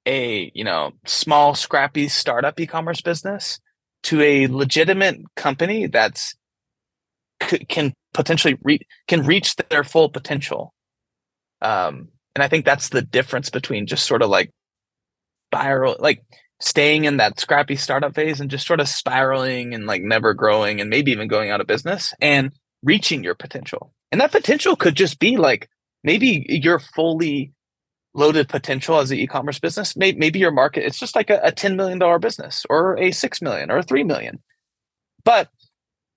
a 0.08 0.50
you 0.54 0.64
know 0.64 0.92
small 1.06 1.54
scrappy 1.54 2.08
startup 2.08 2.58
e-commerce 2.58 3.00
business 3.00 3.60
to 4.04 4.20
a 4.22 4.46
legitimate 4.48 5.18
company 5.36 5.86
that's 5.86 6.34
can 7.68 7.92
potentially 8.14 8.56
re- 8.62 8.86
can 9.06 9.24
reach 9.24 9.54
their 9.56 9.84
full 9.84 10.08
potential. 10.08 10.74
Um 11.62 12.08
and 12.34 12.44
i 12.44 12.48
think 12.48 12.64
that's 12.64 12.90
the 12.90 13.02
difference 13.02 13.50
between 13.50 13.86
just 13.86 14.06
sort 14.06 14.22
of 14.22 14.30
like 14.30 14.52
spiral 15.50 15.96
like 15.98 16.22
staying 16.60 17.04
in 17.04 17.16
that 17.16 17.40
scrappy 17.40 17.76
startup 17.76 18.14
phase 18.14 18.40
and 18.40 18.50
just 18.50 18.66
sort 18.66 18.80
of 18.80 18.88
spiraling 18.88 19.74
and 19.74 19.86
like 19.86 20.02
never 20.02 20.34
growing 20.34 20.80
and 20.80 20.90
maybe 20.90 21.10
even 21.10 21.28
going 21.28 21.50
out 21.50 21.60
of 21.60 21.66
business 21.66 22.12
and 22.20 22.52
reaching 22.82 23.22
your 23.22 23.34
potential. 23.34 23.92
And 24.10 24.20
that 24.20 24.32
potential 24.32 24.76
could 24.76 24.94
just 24.94 25.18
be 25.18 25.36
like 25.36 25.68
maybe 26.02 26.46
you're 26.48 26.78
fully 26.78 27.52
loaded 28.14 28.48
potential 28.48 28.98
as 28.98 29.10
an 29.10 29.18
e-commerce 29.18 29.58
business 29.58 29.96
maybe, 29.96 30.38
your 30.38 30.50
market 30.50 30.84
it's 30.84 30.98
just 30.98 31.14
like 31.14 31.30
a, 31.30 31.38
a 31.42 31.52
$10 31.52 31.76
million 31.76 32.20
business 32.20 32.64
or 32.70 32.98
a 32.98 33.10
6 33.10 33.42
million 33.42 33.70
or 33.70 33.78
a 33.78 33.82
3 33.82 34.04
million 34.04 34.38
but 35.24 35.48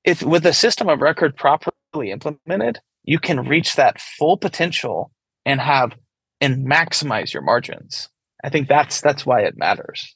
if 0.03 0.23
with 0.23 0.45
a 0.45 0.53
system 0.53 0.89
of 0.89 1.01
record 1.01 1.35
properly 1.35 2.11
implemented 2.11 2.79
you 3.03 3.19
can 3.19 3.47
reach 3.47 3.75
that 3.75 3.99
full 3.99 4.37
potential 4.37 5.11
and 5.45 5.59
have 5.59 5.93
and 6.39 6.67
maximize 6.67 7.33
your 7.33 7.43
margins 7.43 8.09
i 8.43 8.49
think 8.49 8.67
that's 8.67 9.01
that's 9.01 9.25
why 9.25 9.41
it 9.41 9.57
matters 9.57 10.15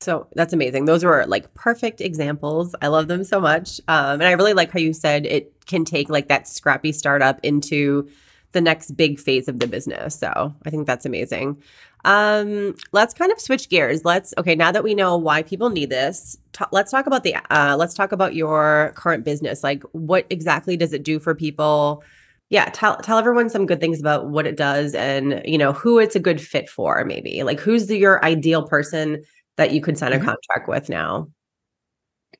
so 0.00 0.28
that's 0.34 0.54
amazing. 0.54 0.86
Those 0.86 1.04
were 1.04 1.26
like 1.26 1.52
perfect 1.52 2.00
examples. 2.00 2.74
I 2.80 2.88
love 2.88 3.08
them 3.08 3.22
so 3.22 3.38
much. 3.38 3.80
Um, 3.86 4.14
and 4.14 4.24
I 4.24 4.32
really 4.32 4.54
like 4.54 4.70
how 4.70 4.78
you 4.78 4.94
said 4.94 5.26
it 5.26 5.66
can 5.66 5.84
take 5.84 6.08
like 6.08 6.28
that 6.28 6.48
scrappy 6.48 6.92
startup 6.92 7.38
into 7.42 8.08
the 8.52 8.60
next 8.60 8.92
big 8.92 9.18
phase 9.18 9.48
of 9.48 9.60
the 9.60 9.66
business. 9.66 10.18
So 10.18 10.54
I 10.64 10.70
think 10.70 10.86
that's 10.86 11.06
amazing. 11.06 11.62
Um, 12.04 12.74
let's 12.92 13.14
kind 13.14 13.30
of 13.30 13.40
switch 13.40 13.68
gears. 13.68 14.04
Let's 14.04 14.32
okay. 14.38 14.54
Now 14.54 14.72
that 14.72 14.82
we 14.82 14.94
know 14.94 15.16
why 15.16 15.42
people 15.42 15.70
need 15.70 15.90
this, 15.90 16.36
t- 16.52 16.64
let's 16.72 16.90
talk 16.90 17.06
about 17.06 17.24
the. 17.24 17.36
Uh, 17.50 17.76
let's 17.78 17.94
talk 17.94 18.12
about 18.12 18.34
your 18.34 18.92
current 18.96 19.24
business. 19.24 19.62
Like, 19.62 19.82
what 19.92 20.26
exactly 20.30 20.76
does 20.76 20.92
it 20.92 21.02
do 21.02 21.18
for 21.18 21.34
people? 21.34 22.02
Yeah, 22.48 22.70
tell 22.72 22.96
tell 22.96 23.18
everyone 23.18 23.50
some 23.50 23.66
good 23.66 23.80
things 23.80 24.00
about 24.00 24.30
what 24.30 24.46
it 24.46 24.56
does, 24.56 24.94
and 24.94 25.42
you 25.44 25.58
know 25.58 25.72
who 25.72 25.98
it's 25.98 26.16
a 26.16 26.20
good 26.20 26.40
fit 26.40 26.70
for. 26.70 27.04
Maybe 27.04 27.42
like 27.42 27.60
who's 27.60 27.86
the, 27.86 27.98
your 27.98 28.24
ideal 28.24 28.66
person 28.66 29.22
that 29.56 29.72
you 29.72 29.82
could 29.82 29.98
sign 29.98 30.12
a 30.12 30.16
mm-hmm. 30.16 30.24
contract 30.24 30.68
with 30.68 30.88
now. 30.88 31.28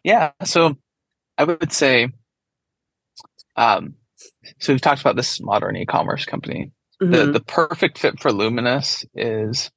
Yeah, 0.02 0.32
so 0.44 0.76
I 1.36 1.44
would 1.44 1.72
say, 1.72 2.08
um, 3.56 3.94
so 4.58 4.72
we've 4.72 4.80
talked 4.80 5.00
about 5.00 5.16
this 5.16 5.40
modern 5.40 5.76
e-commerce 5.76 6.24
company. 6.24 6.72
Mm-hmm. 7.02 7.12
The 7.12 7.26
the 7.32 7.40
perfect 7.40 7.98
fit 7.98 8.20
for 8.20 8.32
Luminous 8.32 9.04
is 9.14 9.70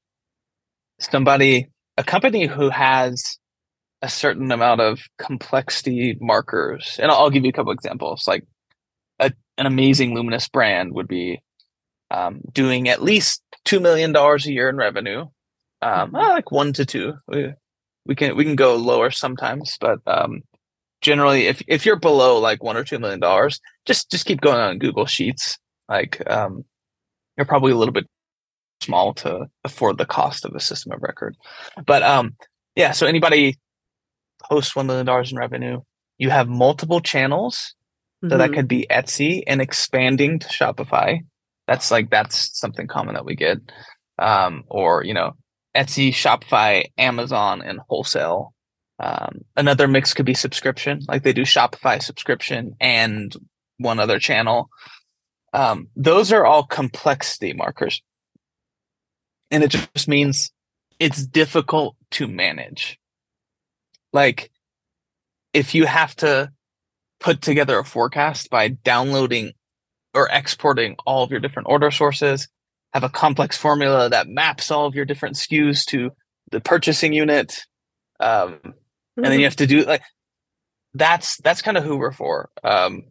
somebody, 0.99 1.69
a 1.97 2.03
company 2.03 2.47
who 2.47 2.69
has 2.69 3.37
a 4.01 4.09
certain 4.09 4.51
amount 4.51 4.81
of 4.81 4.99
complexity 5.17 6.17
markers. 6.19 6.99
And 7.01 7.09
I'll, 7.09 7.19
I'll 7.19 7.29
give 7.29 7.43
you 7.43 7.49
a 7.49 7.53
couple 7.53 7.71
examples. 7.71 8.25
Like 8.27 8.45
a, 9.19 9.31
an 9.57 9.65
amazing 9.65 10.13
Luminous 10.13 10.49
brand 10.49 10.93
would 10.93 11.07
be 11.07 11.41
um, 12.11 12.41
doing 12.51 12.89
at 12.89 13.01
least 13.01 13.41
two 13.63 13.79
million 13.79 14.11
dollars 14.11 14.45
a 14.45 14.51
year 14.51 14.69
in 14.69 14.75
revenue, 14.75 15.21
um, 15.81 16.11
mm-hmm. 16.11 16.15
like 16.15 16.51
one 16.51 16.73
to 16.73 16.85
two. 16.85 17.13
We, 17.27 17.53
we 18.05 18.15
can 18.15 18.35
we 18.35 18.43
can 18.43 18.57
go 18.57 18.75
lower 18.75 19.09
sometimes, 19.09 19.77
but 19.79 19.99
um, 20.05 20.41
generally, 21.03 21.45
if 21.45 21.61
if 21.67 21.85
you're 21.85 21.99
below 21.99 22.39
like 22.39 22.63
one 22.63 22.77
or 22.77 22.83
two 22.83 22.97
million 22.97 23.19
dollars, 23.19 23.59
just 23.85 24.09
just 24.09 24.25
keep 24.25 24.41
going 24.41 24.57
on 24.57 24.79
Google 24.79 25.05
Sheets. 25.05 25.59
Like 25.87 26.23
um, 26.29 26.65
you're 27.37 27.45
probably 27.45 27.71
a 27.71 27.77
little 27.77 27.93
bit 27.93 28.07
small 28.81 29.13
to 29.13 29.47
afford 29.63 29.97
the 29.97 30.05
cost 30.05 30.45
of 30.45 30.55
a 30.55 30.59
system 30.59 30.91
of 30.91 31.03
record. 31.03 31.35
But 31.85 32.01
um, 32.01 32.35
yeah, 32.75 32.91
so 32.91 33.05
anybody 33.05 33.59
post 34.41 34.75
one 34.75 34.87
million 34.87 35.05
dollars 35.05 35.31
in 35.31 35.37
revenue, 35.37 35.81
you 36.17 36.31
have 36.31 36.47
multiple 36.47 37.01
channels. 37.01 37.75
Mm-hmm. 38.23 38.31
So 38.31 38.37
that 38.37 38.45
mm-hmm. 38.45 38.55
could 38.55 38.67
be 38.67 38.87
Etsy 38.89 39.43
and 39.45 39.61
expanding 39.61 40.39
to 40.39 40.47
Shopify. 40.47 41.19
That's 41.67 41.91
like 41.91 42.09
that's 42.09 42.57
something 42.59 42.87
common 42.87 43.13
that 43.15 43.25
we 43.25 43.35
get. 43.35 43.57
Um, 44.17 44.63
or 44.67 45.03
you 45.03 45.13
know, 45.13 45.33
Etsy, 45.75 46.09
Shopify, 46.09 46.85
Amazon, 46.97 47.61
and 47.61 47.79
wholesale. 47.89 48.52
Um, 49.03 49.43
another 49.57 49.85
mix 49.85 50.13
could 50.13 50.25
be 50.25 50.33
subscription, 50.33 51.01
like 51.09 51.23
they 51.23 51.33
do 51.33 51.41
Shopify 51.41 52.01
subscription 52.01 52.77
and 52.79 53.35
one 53.77 53.99
other 53.99 54.17
channel. 54.17 54.69
Um, 55.51 55.89
those 55.97 56.31
are 56.31 56.45
all 56.45 56.63
complexity 56.63 57.51
markers. 57.51 58.01
And 59.51 59.61
it 59.61 59.71
just 59.71 60.07
means 60.07 60.51
it's 60.99 61.25
difficult 61.25 61.97
to 62.11 62.29
manage. 62.29 62.97
Like 64.13 64.51
if 65.53 65.75
you 65.75 65.85
have 65.85 66.15
to 66.17 66.51
put 67.19 67.41
together 67.41 67.77
a 67.77 67.83
forecast 67.83 68.49
by 68.49 68.69
downloading 68.69 69.51
or 70.13 70.29
exporting 70.31 70.95
all 71.05 71.25
of 71.25 71.31
your 71.31 71.41
different 71.41 71.67
order 71.67 71.91
sources, 71.91 72.47
have 72.93 73.03
a 73.03 73.09
complex 73.09 73.57
formula 73.57 74.09
that 74.09 74.29
maps 74.29 74.71
all 74.71 74.85
of 74.85 74.95
your 74.95 75.03
different 75.03 75.35
SKUs 75.35 75.83
to 75.87 76.11
the 76.51 76.61
purchasing 76.61 77.11
unit. 77.11 77.65
Um. 78.21 78.61
And 79.17 79.25
then 79.25 79.39
you 79.39 79.45
have 79.45 79.55
to 79.57 79.67
do 79.67 79.83
like 79.83 80.01
that's 80.93 81.37
that's 81.37 81.61
kind 81.61 81.77
of 81.77 81.83
who 81.83 81.97
we're 81.97 82.11
for. 82.11 82.49
Um, 82.63 83.03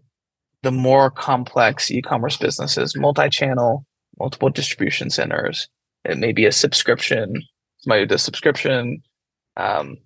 the 0.63 0.73
more 0.73 1.11
complex 1.11 1.91
e-commerce 1.91 2.37
businesses, 2.37 2.97
multi-channel, 2.97 3.85
multiple 4.19 4.51
distribution 4.51 5.11
centers. 5.11 5.69
It 6.05 6.19
may 6.19 6.33
be 6.33 6.47
a 6.47 6.53
subscription. 6.53 7.43
Somebody 7.79 8.07
does 8.07 8.23
subscription. 8.23 9.03
Um, 9.57 9.99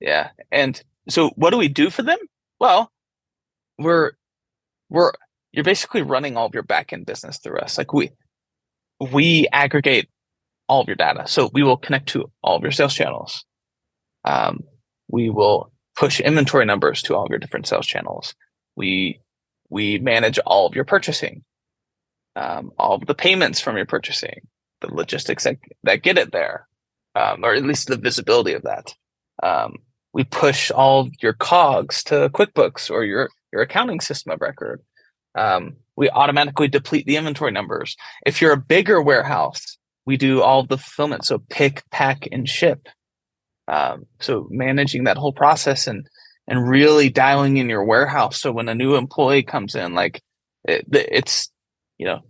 yeah, 0.00 0.30
and 0.50 0.82
so 1.08 1.30
what 1.36 1.50
do 1.50 1.58
we 1.58 1.68
do 1.68 1.90
for 1.90 2.02
them? 2.02 2.18
Well, 2.58 2.90
we're 3.78 4.12
we're 4.88 5.12
you're 5.52 5.64
basically 5.64 6.02
running 6.02 6.36
all 6.36 6.46
of 6.46 6.54
your 6.54 6.62
backend 6.62 7.06
business 7.06 7.38
through 7.38 7.58
us. 7.58 7.78
Like 7.78 7.92
we 7.92 8.10
we 9.10 9.48
aggregate 9.52 10.08
all 10.68 10.80
of 10.80 10.86
your 10.86 10.96
data. 10.96 11.26
So 11.26 11.50
we 11.52 11.62
will 11.62 11.76
connect 11.76 12.08
to 12.10 12.30
all 12.42 12.56
of 12.56 12.62
your 12.62 12.72
sales 12.72 12.94
channels. 12.94 13.44
Um, 14.24 14.64
we 15.08 15.30
will 15.30 15.72
push 15.96 16.20
inventory 16.20 16.64
numbers 16.64 17.02
to 17.02 17.14
all 17.14 17.24
of 17.24 17.30
your 17.30 17.38
different 17.38 17.66
sales 17.66 17.86
channels. 17.86 18.34
We 18.76 19.20
we 19.68 19.98
manage 19.98 20.38
all 20.40 20.66
of 20.66 20.74
your 20.74 20.84
purchasing, 20.84 21.44
um, 22.36 22.72
all 22.78 22.94
of 22.94 23.06
the 23.06 23.14
payments 23.14 23.60
from 23.60 23.76
your 23.76 23.86
purchasing, 23.86 24.42
the 24.82 24.94
logistics 24.94 25.44
that, 25.44 25.56
that 25.84 26.02
get 26.02 26.18
it 26.18 26.30
there, 26.30 26.68
um, 27.14 27.42
or 27.42 27.54
at 27.54 27.62
least 27.62 27.88
the 27.88 27.96
visibility 27.96 28.52
of 28.52 28.64
that. 28.64 28.94
Um, 29.42 29.76
we 30.12 30.24
push 30.24 30.70
all 30.70 31.08
your 31.22 31.32
cogs 31.32 32.04
to 32.04 32.28
QuickBooks 32.30 32.90
or 32.90 33.04
your 33.04 33.30
your 33.52 33.62
accounting 33.62 34.00
system 34.00 34.32
of 34.32 34.40
record. 34.40 34.82
Um, 35.34 35.76
we 35.96 36.10
automatically 36.10 36.68
deplete 36.68 37.06
the 37.06 37.16
inventory 37.16 37.52
numbers. 37.52 37.96
If 38.26 38.40
you're 38.40 38.52
a 38.52 38.58
bigger 38.58 39.00
warehouse, 39.00 39.78
we 40.04 40.16
do 40.16 40.42
all 40.42 40.64
the 40.64 40.78
fulfillment. 40.78 41.24
So 41.24 41.38
pick, 41.50 41.82
pack, 41.90 42.28
and 42.30 42.48
ship. 42.48 42.88
Um, 43.68 44.06
so 44.20 44.48
managing 44.50 45.04
that 45.04 45.16
whole 45.16 45.32
process 45.32 45.86
and 45.86 46.06
and 46.48 46.68
really 46.68 47.08
dialing 47.08 47.56
in 47.56 47.68
your 47.68 47.84
warehouse. 47.84 48.40
So 48.40 48.50
when 48.50 48.68
a 48.68 48.74
new 48.74 48.96
employee 48.96 49.44
comes 49.44 49.74
in, 49.74 49.94
like 49.94 50.22
it, 50.64 50.84
it's 50.90 51.50
you 51.98 52.06
know 52.06 52.20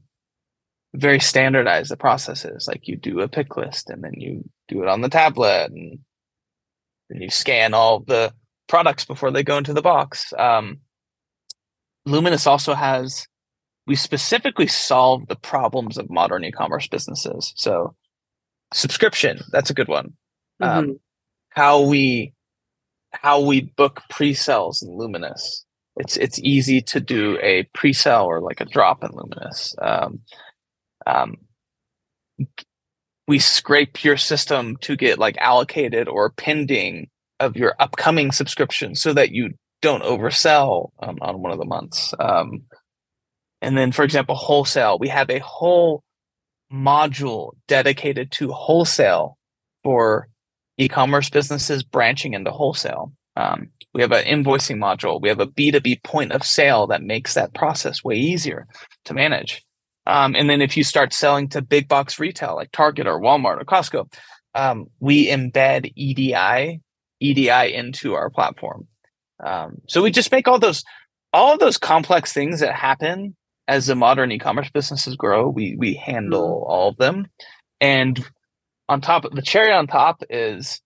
very 0.95 1.21
standardized. 1.21 1.91
The 1.91 1.97
process 1.97 2.45
is 2.45 2.69
like 2.69 2.87
you 2.87 2.97
do 2.97 3.21
a 3.21 3.29
pick 3.29 3.57
list 3.57 3.89
and 3.89 4.05
then 4.05 4.15
you 4.17 4.49
do 4.69 4.83
it 4.83 4.89
on 4.89 5.01
the 5.01 5.09
tablet 5.09 5.71
and 5.71 5.99
then 7.09 7.23
you 7.23 7.31
scan 7.31 7.75
all 7.75 8.01
the 8.01 8.33
products 8.69 9.05
before 9.05 9.31
they 9.31 9.43
go 9.43 9.57
into 9.57 9.73
the 9.73 9.83
box. 9.83 10.33
Um, 10.39 10.81
Luminous 12.05 12.47
also 12.47 12.75
has 12.75 13.27
we 13.87 13.97
specifically 13.97 14.67
solve 14.67 15.27
the 15.29 15.37
problems 15.37 15.99
of 15.99 16.11
modern 16.11 16.45
e-commerce 16.45 16.87
businesses. 16.87 17.53
So 17.57 17.95
subscription, 18.73 19.41
that's 19.51 19.71
a 19.71 19.75
good 19.75 19.89
one. 19.89 20.15
Um, 20.61 20.69
mm-hmm. 20.69 20.91
Um, 20.91 21.01
how 21.55 21.83
we 21.83 22.33
how 23.13 23.41
we 23.41 23.61
book 23.77 24.03
pre-sales 24.09 24.83
in 24.83 24.97
Luminous. 24.97 25.65
It's 25.97 26.17
it's 26.17 26.39
easy 26.41 26.81
to 26.83 27.01
do 27.01 27.39
a 27.43 27.65
pre-sale 27.75 28.25
or 28.25 28.41
like 28.41 28.61
a 28.61 28.65
drop 28.67 29.05
in 29.05 29.11
Luminous. 29.13 29.75
Um, 29.81 30.21
um, 31.07 31.37
we 33.29 33.39
scrape 33.39 34.03
your 34.03 34.17
system 34.17 34.77
to 34.79 34.97
get 34.97 35.19
like 35.19 35.37
allocated 35.39 36.09
or 36.09 36.31
pending 36.31 37.09
of 37.41 37.57
your 37.57 37.75
upcoming 37.79 38.33
subscription 38.33 38.95
so 38.95 39.13
that 39.13 39.33
you 39.33 39.51
don't 39.83 40.03
oversell 40.03 40.91
um, 41.03 41.19
on 41.21 41.43
one 41.43 41.53
of 41.53 41.59
the 41.59 41.65
months. 41.65 42.15
Um, 42.19 42.63
and 43.61 43.77
then, 43.77 43.93
for 43.93 44.05
example, 44.05 44.35
wholesale, 44.35 44.99
we 44.99 45.09
have 45.09 45.29
a 45.29 45.41
whole 45.41 46.03
module 46.73 47.53
dedicated 47.69 48.31
to 48.33 48.51
wholesale 48.53 49.37
for 49.85 50.29
e-commerce 50.83 51.31
businesses 51.31 51.83
branching 51.83 52.35
into 52.35 52.51
wholesale. 52.51 53.13
Um, 53.37 53.69
we 53.95 54.03
have 54.03 54.13
an 54.13 54.25
invoicing 54.25 54.77
module. 54.77 55.21
We 55.21 55.29
have 55.29 55.41
a 55.41 55.47
B2B 55.47 56.03
point 56.03 56.33
of 56.33 56.45
sale 56.45 56.87
that 56.89 57.03
makes 57.03 57.35
that 57.35 57.55
process 57.55 58.05
way 58.05 58.17
easier 58.17 58.67
to 59.05 59.15
manage. 59.15 59.63
Um, 60.07 60.35
and 60.35 60.51
then 60.51 60.61
if 60.61 60.77
you 60.77 60.85
start 60.85 61.13
selling 61.13 61.49
to 61.51 61.63
big 61.63 61.89
box 61.89 62.19
retail 62.19 62.57
like 62.57 62.73
Target 62.73 63.07
or 63.07 63.21
Walmart 63.21 63.61
or 63.61 63.65
Costco, 63.65 64.13
um, 64.55 64.87
we 65.01 65.29
embed 65.29 65.93
EDI 65.95 66.81
EDI 67.21 67.73
into 67.73 68.15
our 68.15 68.29
platform. 68.31 68.89
Um, 69.45 69.81
so 69.87 70.03
we 70.03 70.11
just 70.11 70.33
make 70.33 70.49
all 70.49 70.59
those 70.59 70.83
all 71.33 71.55
of 71.55 71.61
those 71.61 71.79
complex 71.79 72.33
things 72.33 72.61
that 72.61 72.75
happen 72.75 73.35
as 73.69 73.87
the 73.87 73.95
modern 73.95 74.33
e-commerce 74.33 74.69
businesses 74.71 75.17
grow. 75.17 75.49
We 75.49 75.77
we 75.77 75.95
handle 75.95 76.63
mm-hmm. 76.63 76.71
all 76.71 76.89
of 76.89 76.97
them, 76.97 77.29
and 77.81 78.25
on 78.93 79.01
top 79.01 79.25
the 79.33 79.43
cherry 79.43 79.73
on 79.73 79.87
top 79.87 80.23
is 80.31 80.81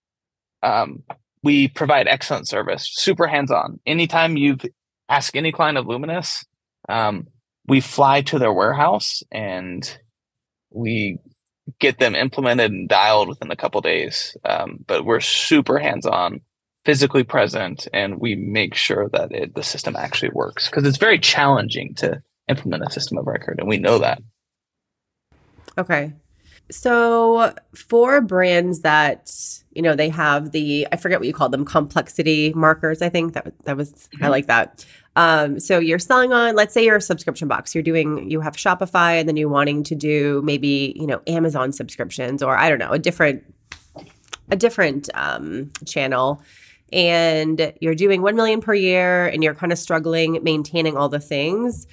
um, 0.63 1.03
we 1.43 1.67
provide 1.67 2.07
excellent 2.07 2.47
service, 2.47 2.89
super 2.91 3.27
hands 3.27 3.51
on. 3.51 3.79
Anytime 3.85 4.37
you 4.37 4.57
ask 5.09 5.35
any 5.35 5.51
client 5.51 5.77
of 5.77 5.85
Luminous, 5.85 6.45
um, 6.89 7.27
we 7.67 7.81
fly 7.81 8.21
to 8.21 8.39
their 8.39 8.53
warehouse 8.53 9.21
and 9.31 9.97
we 10.71 11.19
get 11.79 11.99
them 11.99 12.15
implemented 12.15 12.71
and 12.71 12.89
dialed 12.89 13.27
within 13.27 13.51
a 13.51 13.55
couple 13.55 13.81
days. 13.81 14.35
Um, 14.45 14.79
but 14.87 15.05
we're 15.05 15.19
super 15.19 15.77
hands 15.79 16.05
on, 16.05 16.41
physically 16.85 17.23
present, 17.23 17.87
and 17.93 18.19
we 18.19 18.35
make 18.35 18.73
sure 18.73 19.09
that 19.09 19.31
it, 19.31 19.53
the 19.53 19.63
system 19.63 19.95
actually 19.95 20.29
works 20.29 20.69
because 20.69 20.85
it's 20.85 20.97
very 20.97 21.19
challenging 21.19 21.93
to 21.95 22.21
implement 22.47 22.83
a 22.87 22.91
system 22.91 23.17
of 23.17 23.27
record, 23.27 23.59
and 23.59 23.67
we 23.67 23.77
know 23.77 23.99
that. 23.99 24.21
Okay. 25.77 26.13
So 26.69 27.53
for 27.73 28.19
brands 28.21 28.81
that 28.81 29.31
you 29.73 29.81
know 29.81 29.95
they 29.95 30.09
have 30.09 30.51
the 30.51 30.87
I 30.91 30.97
forget 30.97 31.19
what 31.19 31.27
you 31.27 31.33
call 31.33 31.49
them 31.49 31.63
complexity 31.63 32.51
markers 32.53 33.01
I 33.01 33.09
think 33.09 33.33
that 33.33 33.53
that 33.63 33.77
was 33.77 33.91
mm-hmm. 33.91 34.25
I 34.25 34.27
like 34.27 34.47
that. 34.47 34.85
Um, 35.15 35.59
so 35.59 35.79
you're 35.79 35.99
selling 35.99 36.33
on 36.33 36.55
let's 36.55 36.73
say 36.73 36.83
you're 36.83 36.97
a 36.97 37.01
subscription 37.01 37.47
box 37.47 37.73
you're 37.73 37.83
doing 37.83 38.29
you 38.29 38.41
have 38.41 38.55
Shopify 38.55 39.19
and 39.19 39.27
then 39.27 39.37
you're 39.37 39.49
wanting 39.49 39.83
to 39.83 39.95
do 39.95 40.41
maybe 40.43 40.93
you 40.95 41.07
know 41.07 41.21
Amazon 41.27 41.71
subscriptions 41.71 42.43
or 42.43 42.57
I 42.57 42.69
don't 42.69 42.79
know 42.79 42.91
a 42.91 42.99
different 42.99 43.43
a 44.49 44.55
different 44.55 45.09
um, 45.13 45.71
channel 45.85 46.41
and 46.93 47.73
you're 47.81 47.95
doing 47.95 48.21
1 48.21 48.35
million 48.35 48.61
per 48.61 48.73
year 48.73 49.27
and 49.27 49.43
you're 49.43 49.55
kind 49.55 49.71
of 49.71 49.79
struggling 49.79 50.41
maintaining 50.43 50.95
all 50.95 51.09
the 51.09 51.19
things 51.19 51.87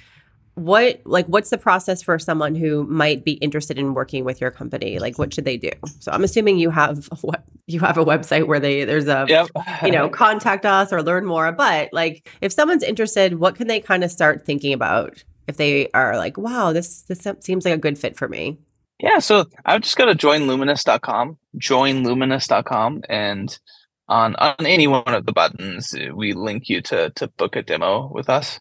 what 0.55 1.01
like 1.05 1.25
what's 1.27 1.49
the 1.49 1.57
process 1.57 2.01
for 2.01 2.17
someone 2.17 2.55
who 2.55 2.85
might 2.85 3.25
be 3.25 3.33
interested 3.33 3.77
in 3.77 3.93
working 3.93 4.23
with 4.23 4.39
your 4.39 4.51
company? 4.51 4.99
Like 4.99 5.19
what 5.19 5.33
should 5.33 5.45
they 5.45 5.57
do? 5.57 5.71
So 5.99 6.11
i'm 6.11 6.23
assuming 6.23 6.57
you 6.57 6.69
have 6.69 7.05
what 7.21 7.43
you 7.67 7.81
have 7.81 7.97
a 7.97 8.05
website 8.05 8.47
where 8.47 8.59
they 8.59 8.85
there's 8.85 9.07
a 9.07 9.25
yep. 9.27 9.49
you 9.83 9.91
know 9.91 10.09
contact 10.23 10.65
us 10.65 10.93
or 10.93 11.03
learn 11.03 11.25
more. 11.25 11.51
But 11.51 11.89
like 11.91 12.29
if 12.41 12.53
someone's 12.53 12.83
interested 12.83 13.39
what 13.39 13.55
can 13.55 13.67
they 13.67 13.81
kind 13.81 14.03
of 14.03 14.11
start 14.11 14.45
thinking 14.45 14.73
about 14.73 15.23
if 15.47 15.57
they 15.57 15.89
are 15.91 16.17
like 16.17 16.37
wow 16.37 16.71
this 16.71 17.01
this 17.03 17.27
seems 17.41 17.65
like 17.65 17.73
a 17.73 17.77
good 17.77 17.99
fit 17.99 18.17
for 18.17 18.27
me? 18.27 18.57
Yeah 18.99 19.19
so 19.19 19.45
i 19.65 19.73
would 19.73 19.83
just 19.83 19.97
go 19.97 20.05
to 20.05 20.15
joinluminous.com 20.15 21.37
joinluminous.com 21.57 23.01
and 23.09 23.59
on 24.07 24.35
on 24.37 24.65
any 24.65 24.87
one 24.87 25.13
of 25.13 25.25
the 25.25 25.33
buttons 25.33 25.93
we 26.13 26.31
link 26.31 26.69
you 26.69 26.81
to 26.81 27.09
to 27.09 27.27
book 27.27 27.57
a 27.57 27.61
demo 27.61 28.09
with 28.13 28.29
us 28.29 28.59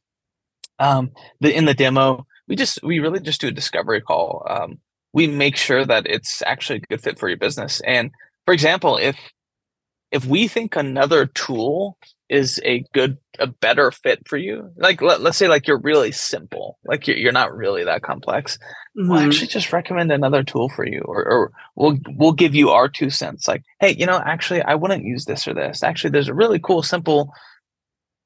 um, 0.79 1.13
the 1.41 1.55
in 1.55 1.65
the 1.65 1.75
demo, 1.75 2.27
we 2.49 2.57
just 2.57 2.83
we 2.83 2.99
really 2.99 3.21
just 3.21 3.41
do 3.41 3.49
a 3.49 3.53
discovery 3.53 4.01
call. 4.01 4.47
Um, 4.49 4.79
we 5.13 5.27
make 5.27 5.57
sure 5.57 5.85
that 5.85 6.07
it's 6.07 6.43
actually 6.43 6.79
a 6.79 6.81
good 6.81 7.01
fit 7.01 7.19
for 7.19 7.29
your 7.29 7.39
business. 7.39 7.81
And 7.87 8.11
for 8.45 8.53
example, 8.53 8.97
if 8.97 9.17
if 10.11 10.25
we 10.25 10.47
think 10.47 10.77
another 10.77 11.27
tool 11.27 11.99
is 12.29 12.61
a 12.65 12.85
good 12.95 13.19
a 13.39 13.47
better 13.47 13.91
fit 13.91 14.27
for 14.27 14.37
you 14.37 14.71
like 14.77 15.03
let, 15.03 15.21
us 15.21 15.37
say 15.37 15.47
like 15.47 15.67
you're 15.67 15.79
really 15.81 16.11
simple 16.11 16.79
like 16.87 17.07
you're, 17.07 17.17
you're 17.17 17.33
not 17.33 17.55
really 17.55 17.85
that 17.85 18.03
complex 18.03 18.57
mm-hmm. 18.97 19.11
we'll 19.11 19.21
actually 19.21 19.47
just 19.47 19.73
recommend 19.73 20.11
another 20.11 20.43
tool 20.43 20.71
for 20.71 20.87
you 20.87 21.03
or, 21.05 21.25
or 21.25 21.53
we'll 21.75 21.99
we'll 22.17 22.33
give 22.33 22.55
you 22.55 22.71
our 22.71 22.89
two 22.89 23.11
cents 23.11 23.47
like 23.47 23.63
hey 23.81 23.95
you 23.99 24.07
know 24.07 24.23
actually 24.25 24.63
i 24.63 24.75
wouldn't 24.75 25.05
use 25.05 25.27
this 25.27 25.47
or 25.47 25.53
this 25.53 25.83
actually 25.83 26.11
there's 26.11 26.29
a 26.29 26.35
really 26.35 26.59
cool 26.59 26.83
simple 26.83 27.31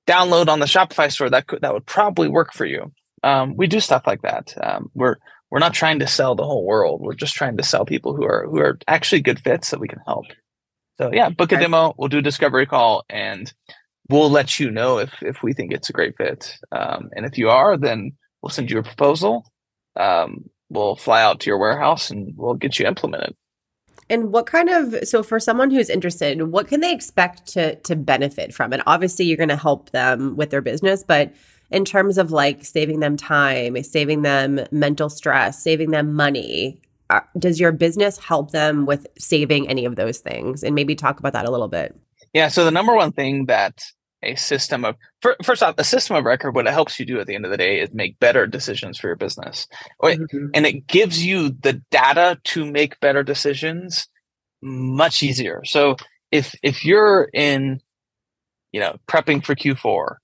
download 0.08 0.48
on 0.48 0.60
the 0.60 0.66
Shopify 0.66 1.12
store 1.12 1.30
that 1.30 1.46
could 1.46 1.60
that 1.62 1.72
would 1.72 1.86
probably 1.86 2.28
work 2.28 2.52
for 2.52 2.64
you. 2.64 2.92
Um, 3.22 3.56
we 3.56 3.66
do 3.66 3.80
stuff 3.80 4.06
like 4.06 4.22
that. 4.22 4.54
Um, 4.60 4.90
we're 4.94 5.16
we're 5.50 5.58
not 5.58 5.74
trying 5.74 5.98
to 6.00 6.06
sell 6.06 6.34
the 6.34 6.44
whole 6.44 6.64
world. 6.64 7.00
We're 7.00 7.14
just 7.14 7.34
trying 7.34 7.56
to 7.56 7.62
sell 7.62 7.84
people 7.84 8.16
who 8.16 8.24
are 8.24 8.46
who 8.48 8.58
are 8.58 8.78
actually 8.88 9.20
good 9.20 9.40
fits 9.40 9.70
that 9.70 9.80
we 9.80 9.88
can 9.88 10.00
help. 10.06 10.26
So 10.98 11.10
yeah, 11.12 11.28
book 11.28 11.52
a 11.52 11.58
demo. 11.58 11.94
We'll 11.96 12.08
do 12.08 12.18
a 12.18 12.22
discovery 12.22 12.66
call, 12.66 13.04
and 13.08 13.52
we'll 14.08 14.30
let 14.30 14.58
you 14.58 14.70
know 14.70 14.98
if 14.98 15.12
if 15.22 15.42
we 15.42 15.52
think 15.52 15.72
it's 15.72 15.90
a 15.90 15.92
great 15.92 16.16
fit. 16.16 16.56
Um, 16.72 17.10
and 17.14 17.24
if 17.26 17.38
you 17.38 17.50
are, 17.50 17.76
then 17.76 18.12
we'll 18.42 18.50
send 18.50 18.70
you 18.70 18.78
a 18.78 18.82
proposal. 18.82 19.50
Um, 19.96 20.50
we'll 20.70 20.96
fly 20.96 21.22
out 21.22 21.40
to 21.40 21.50
your 21.50 21.58
warehouse 21.58 22.10
and 22.10 22.34
we'll 22.36 22.54
get 22.54 22.78
you 22.78 22.86
implemented. 22.86 23.34
And 24.10 24.32
what 24.32 24.46
kind 24.46 24.70
of 24.70 25.06
so 25.06 25.22
for 25.22 25.38
someone 25.38 25.70
who's 25.70 25.90
interested, 25.90 26.40
what 26.50 26.68
can 26.68 26.80
they 26.80 26.92
expect 26.92 27.46
to 27.48 27.76
to 27.76 27.96
benefit 27.96 28.54
from 28.54 28.72
it? 28.72 28.80
Obviously, 28.86 29.26
you're 29.26 29.36
going 29.36 29.48
to 29.48 29.56
help 29.56 29.90
them 29.90 30.36
with 30.36 30.50
their 30.50 30.62
business, 30.62 31.02
but 31.02 31.32
in 31.70 31.84
terms 31.84 32.16
of 32.16 32.32
like 32.32 32.64
saving 32.64 33.00
them 33.00 33.16
time, 33.16 33.82
saving 33.82 34.22
them 34.22 34.60
mental 34.70 35.10
stress, 35.10 35.62
saving 35.62 35.90
them 35.90 36.14
money, 36.14 36.80
uh, 37.10 37.20
does 37.38 37.60
your 37.60 37.72
business 37.72 38.18
help 38.18 38.52
them 38.52 38.86
with 38.86 39.06
saving 39.18 39.68
any 39.68 39.84
of 39.84 39.96
those 39.96 40.18
things? 40.18 40.62
And 40.62 40.74
maybe 40.74 40.94
talk 40.94 41.18
about 41.18 41.34
that 41.34 41.44
a 41.44 41.50
little 41.50 41.68
bit. 41.68 41.94
Yeah. 42.32 42.48
So 42.48 42.64
the 42.64 42.70
number 42.70 42.94
one 42.94 43.12
thing 43.12 43.46
that 43.46 43.82
a 44.22 44.34
system 44.34 44.84
of 44.84 44.96
first 45.42 45.62
off 45.62 45.74
a 45.78 45.84
system 45.84 46.16
of 46.16 46.24
record 46.24 46.54
what 46.54 46.66
it 46.66 46.72
helps 46.72 46.98
you 46.98 47.06
do 47.06 47.20
at 47.20 47.26
the 47.26 47.34
end 47.34 47.44
of 47.44 47.50
the 47.50 47.56
day 47.56 47.80
is 47.80 47.92
make 47.92 48.18
better 48.18 48.46
decisions 48.46 48.98
for 48.98 49.06
your 49.06 49.16
business. 49.16 49.66
Mm-hmm. 50.02 50.48
and 50.54 50.66
it 50.66 50.86
gives 50.86 51.24
you 51.24 51.50
the 51.50 51.74
data 51.90 52.38
to 52.44 52.64
make 52.64 52.98
better 53.00 53.22
decisions 53.22 54.08
much 54.60 55.22
easier. 55.22 55.62
So 55.64 55.96
if 56.32 56.54
if 56.62 56.84
you're 56.84 57.28
in 57.32 57.80
you 58.72 58.80
know 58.80 58.96
prepping 59.08 59.44
for 59.44 59.54
q4 59.54 60.16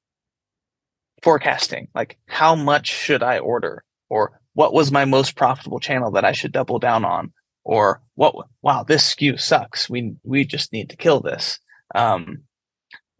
forecasting 1.22 1.88
like 1.94 2.18
how 2.26 2.54
much 2.54 2.88
should 2.88 3.22
i 3.22 3.38
order? 3.38 3.84
Or 4.10 4.40
what 4.52 4.74
was 4.74 4.92
my 4.92 5.04
most 5.04 5.36
profitable 5.36 5.80
channel 5.80 6.10
that 6.12 6.24
i 6.24 6.32
should 6.32 6.52
double 6.52 6.78
down 6.78 7.04
on? 7.04 7.32
Or 7.62 8.02
what 8.16 8.34
wow 8.60 8.82
this 8.82 9.14
SKU 9.14 9.40
sucks. 9.40 9.88
We 9.88 10.14
we 10.24 10.44
just 10.44 10.72
need 10.72 10.90
to 10.90 10.96
kill 10.96 11.20
this. 11.20 11.58
Um 11.94 12.42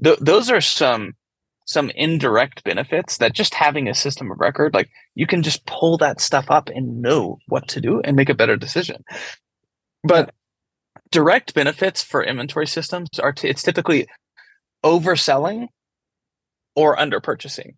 th- 0.04 0.18
those 0.20 0.50
are 0.50 0.60
some 0.60 1.14
some 1.66 1.90
indirect 1.90 2.62
benefits 2.62 3.16
that 3.18 3.32
just 3.32 3.54
having 3.54 3.88
a 3.88 3.94
system 3.94 4.30
of 4.30 4.38
record 4.38 4.74
like 4.74 4.90
you 5.14 5.26
can 5.26 5.42
just 5.42 5.64
pull 5.66 5.96
that 5.96 6.20
stuff 6.20 6.50
up 6.50 6.68
and 6.68 7.00
know 7.00 7.38
what 7.48 7.66
to 7.68 7.80
do 7.80 8.00
and 8.02 8.16
make 8.16 8.28
a 8.28 8.34
better 8.34 8.56
decision 8.56 9.02
but 10.02 10.34
direct 11.10 11.54
benefits 11.54 12.02
for 12.02 12.22
inventory 12.22 12.66
systems 12.66 13.08
are 13.18 13.32
t- 13.32 13.48
it's 13.48 13.62
typically 13.62 14.06
overselling 14.84 15.68
or 16.76 16.98
under 16.98 17.20
purchasing 17.20 17.74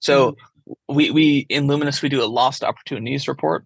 so 0.00 0.32
mm-hmm. 0.32 0.94
we 0.94 1.10
we 1.10 1.46
in 1.48 1.66
luminous 1.66 2.02
we 2.02 2.08
do 2.08 2.22
a 2.22 2.26
lost 2.26 2.62
opportunities 2.62 3.26
report 3.26 3.64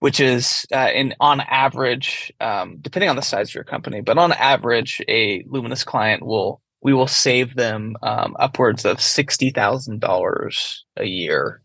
which 0.00 0.20
is 0.20 0.64
uh, 0.72 0.90
in 0.94 1.12
on 1.20 1.40
average 1.40 2.32
um, 2.40 2.78
depending 2.80 3.10
on 3.10 3.16
the 3.16 3.22
size 3.22 3.50
of 3.50 3.54
your 3.54 3.64
company 3.64 4.00
but 4.00 4.16
on 4.16 4.32
average 4.32 5.02
a 5.08 5.44
luminous 5.46 5.84
client 5.84 6.24
will 6.24 6.62
we 6.82 6.94
will 6.94 7.06
save 7.06 7.56
them 7.56 7.96
um, 8.02 8.36
upwards 8.38 8.84
of 8.84 9.00
sixty 9.00 9.50
thousand 9.50 10.00
dollars 10.00 10.84
a 10.96 11.04
year, 11.04 11.62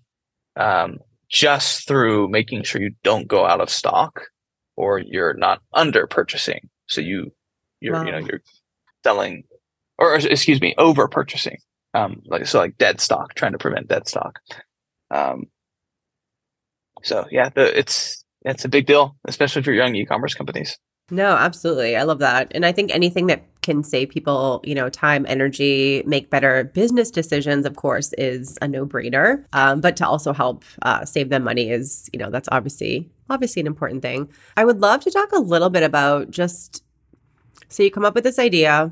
um, 0.55 0.97
just 1.29 1.87
through 1.87 2.29
making 2.29 2.63
sure 2.63 2.81
you 2.81 2.95
don't 3.03 3.27
go 3.27 3.45
out 3.45 3.61
of 3.61 3.69
stock 3.69 4.23
or 4.75 4.99
you're 4.99 5.35
not 5.35 5.61
under 5.73 6.07
purchasing. 6.07 6.69
So 6.87 7.01
you, 7.01 7.31
you're 7.79 7.93
wow. 7.93 8.05
you 8.05 8.11
know 8.11 8.19
you're 8.19 8.41
selling, 9.03 9.43
or 9.97 10.15
excuse 10.15 10.61
me, 10.61 10.73
over 10.77 11.07
purchasing. 11.07 11.57
Um, 11.93 12.21
like 12.25 12.47
so, 12.47 12.59
like 12.59 12.77
dead 12.77 12.99
stock, 12.99 13.35
trying 13.35 13.51
to 13.51 13.59
prevent 13.59 13.87
dead 13.87 14.07
stock. 14.07 14.39
Um, 15.11 15.43
so 17.03 17.25
yeah, 17.29 17.49
the, 17.49 17.77
it's 17.77 18.23
it's 18.43 18.65
a 18.65 18.69
big 18.69 18.87
deal, 18.87 19.15
especially 19.27 19.61
for 19.61 19.71
young 19.71 19.95
e-commerce 19.95 20.33
companies. 20.33 20.77
No, 21.11 21.35
absolutely. 21.35 21.95
I 21.95 22.03
love 22.03 22.19
that. 22.19 22.51
And 22.55 22.65
I 22.65 22.71
think 22.71 22.91
anything 22.91 23.27
that 23.27 23.43
can 23.63 23.83
save 23.83 24.09
people, 24.09 24.61
you 24.63 24.75
know, 24.75 24.89
time, 24.89 25.25
energy, 25.27 26.03
make 26.05 26.29
better 26.29 26.65
business 26.65 27.09
decisions, 27.09 27.65
of 27.65 27.75
course, 27.75 28.13
is 28.17 28.57
a 28.61 28.67
no-brainer. 28.67 29.43
Um, 29.53 29.81
but 29.81 29.95
to 29.97 30.07
also 30.07 30.33
help 30.33 30.63
uh, 30.83 31.05
save 31.05 31.29
them 31.29 31.43
money 31.43 31.71
is, 31.71 32.09
you 32.13 32.19
know, 32.19 32.29
that's 32.29 32.49
obviously 32.51 33.09
obviously 33.29 33.61
an 33.61 33.67
important 33.67 34.01
thing. 34.01 34.29
I 34.57 34.65
would 34.65 34.81
love 34.81 35.01
to 35.01 35.11
talk 35.11 35.31
a 35.31 35.39
little 35.39 35.69
bit 35.69 35.81
about 35.81 36.29
just 36.29 36.83
so 37.69 37.81
you 37.81 37.89
come 37.89 38.05
up 38.05 38.13
with 38.13 38.23
this 38.23 38.37
idea, 38.37 38.91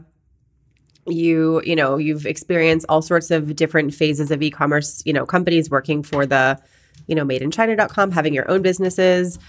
you 1.08 1.62
you 1.66 1.76
know 1.76 1.98
you've 1.98 2.26
experienced 2.28 2.86
all 2.88 3.02
sorts 3.02 3.32
of 3.32 3.56
different 3.56 3.92
phases 3.92 4.30
of 4.30 4.40
e-commerce 4.44 5.02
you 5.04 5.12
know 5.12 5.26
companies 5.26 5.68
working 5.68 6.04
for 6.04 6.28
the 6.28 6.62
you 7.08 7.16
know 7.16 7.26
made 7.26 7.42
in 7.42 7.50
madeinchina.com 7.50 8.12
having 8.12 8.36
your 8.36 8.48
own 8.52 8.62
businesses 8.62 9.40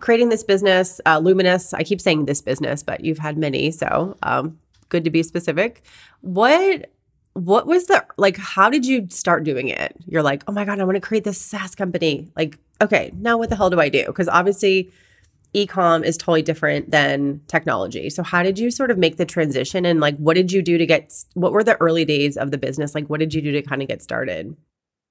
creating 0.00 0.30
this 0.30 0.42
business, 0.42 1.00
uh, 1.06 1.18
Luminous. 1.18 1.72
I 1.72 1.84
keep 1.84 2.00
saying 2.00 2.24
this 2.24 2.42
business, 2.42 2.82
but 2.82 3.04
you've 3.04 3.18
had 3.18 3.38
many, 3.38 3.70
so 3.70 4.16
um, 4.22 4.58
good 4.90 5.04
to 5.04 5.10
be 5.10 5.22
specific. 5.22 5.82
What 6.20 6.90
what 7.32 7.66
was 7.66 7.86
the 7.86 8.04
like? 8.18 8.36
How 8.36 8.68
did 8.68 8.84
you 8.84 9.06
start 9.08 9.44
doing 9.44 9.68
it? 9.68 9.96
You're 10.06 10.22
like, 10.22 10.42
oh 10.46 10.52
my 10.52 10.64
god, 10.64 10.80
I 10.80 10.84
want 10.84 10.96
to 10.96 11.00
create 11.00 11.24
this 11.24 11.40
SaaS 11.40 11.74
company. 11.74 12.28
Like, 12.36 12.58
okay, 12.82 13.12
now 13.16 13.38
what 13.38 13.48
the 13.48 13.56
hell 13.56 13.70
do 13.70 13.80
I 13.80 13.88
do? 13.88 14.04
Because 14.06 14.28
obviously, 14.28 14.90
ecom 15.54 16.04
is 16.04 16.16
totally 16.16 16.42
different 16.42 16.90
than 16.90 17.40
technology. 17.46 18.10
So 18.10 18.22
how 18.22 18.42
did 18.42 18.58
you 18.58 18.70
sort 18.70 18.90
of 18.90 18.98
make 18.98 19.16
the 19.16 19.24
transition 19.24 19.84
and 19.84 20.00
like 20.00 20.16
what 20.16 20.34
did 20.34 20.52
you 20.52 20.62
do 20.62 20.78
to 20.78 20.86
get 20.86 21.12
what 21.34 21.52
were 21.52 21.64
the 21.64 21.80
early 21.80 22.04
days 22.04 22.36
of 22.36 22.50
the 22.50 22.58
business? 22.58 22.94
Like 22.94 23.08
what 23.08 23.20
did 23.20 23.34
you 23.34 23.42
do 23.42 23.52
to 23.52 23.62
kind 23.62 23.82
of 23.82 23.88
get 23.88 24.02
started? 24.02 24.56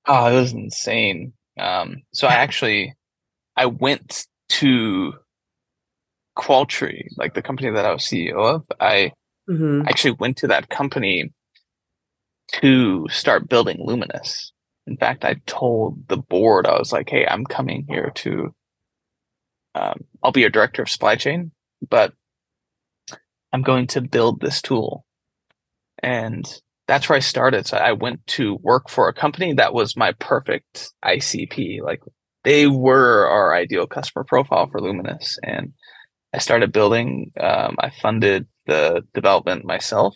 Oh, 0.05 0.25
it 0.27 0.39
was 0.39 0.53
insane. 0.53 1.33
Um, 1.57 2.03
so 2.13 2.27
I 2.27 2.35
actually 2.35 2.93
I 3.55 3.65
went 3.65 4.27
to 4.49 5.13
Qualtry, 6.37 7.09
like 7.17 7.33
the 7.33 7.41
company 7.41 7.69
that 7.69 7.85
I 7.85 7.91
was 7.91 8.03
CEO 8.03 8.37
of. 8.37 8.63
I 8.79 9.11
mm-hmm. 9.49 9.81
actually 9.88 10.12
went 10.19 10.38
to 10.38 10.47
that 10.47 10.69
company 10.69 11.33
to 12.53 13.07
start 13.09 13.49
building 13.49 13.77
Luminous. 13.79 14.51
In 14.88 14.97
fact, 14.97 15.23
I 15.23 15.35
told 15.45 16.07
the 16.07 16.17
board, 16.17 16.65
I 16.65 16.77
was 16.79 16.91
like, 16.91 17.09
hey, 17.09 17.25
I'm 17.27 17.45
coming 17.45 17.85
here 17.88 18.12
to 18.15 18.53
um, 19.75 20.05
I'll 20.23 20.31
be 20.31 20.41
your 20.41 20.49
director 20.49 20.81
of 20.81 20.89
supply 20.89 21.15
chain, 21.15 21.51
but 21.88 22.13
I'm 23.53 23.62
going 23.62 23.88
to 23.88 24.01
build 24.01 24.41
this 24.41 24.62
tool. 24.62 25.05
And 26.01 26.45
that's 26.88 27.07
where 27.07 27.17
I 27.17 27.19
started. 27.19 27.67
So 27.67 27.77
I 27.77 27.91
went 27.91 28.25
to 28.27 28.57
work 28.62 28.89
for 28.89 29.07
a 29.07 29.13
company 29.13 29.53
that 29.53 29.73
was 29.73 29.95
my 29.95 30.13
perfect 30.13 30.91
ICP. 31.05 31.81
Like 31.81 32.01
they 32.43 32.67
were 32.67 33.27
our 33.27 33.53
ideal 33.53 33.85
customer 33.85 34.23
profile 34.23 34.67
for 34.71 34.81
Luminous. 34.81 35.38
And 35.43 35.73
I 36.33 36.39
started 36.39 36.71
building, 36.71 37.31
um, 37.39 37.75
I 37.79 37.91
funded 38.01 38.47
the 38.69 39.05
development 39.13 39.65
myself. 39.65 40.15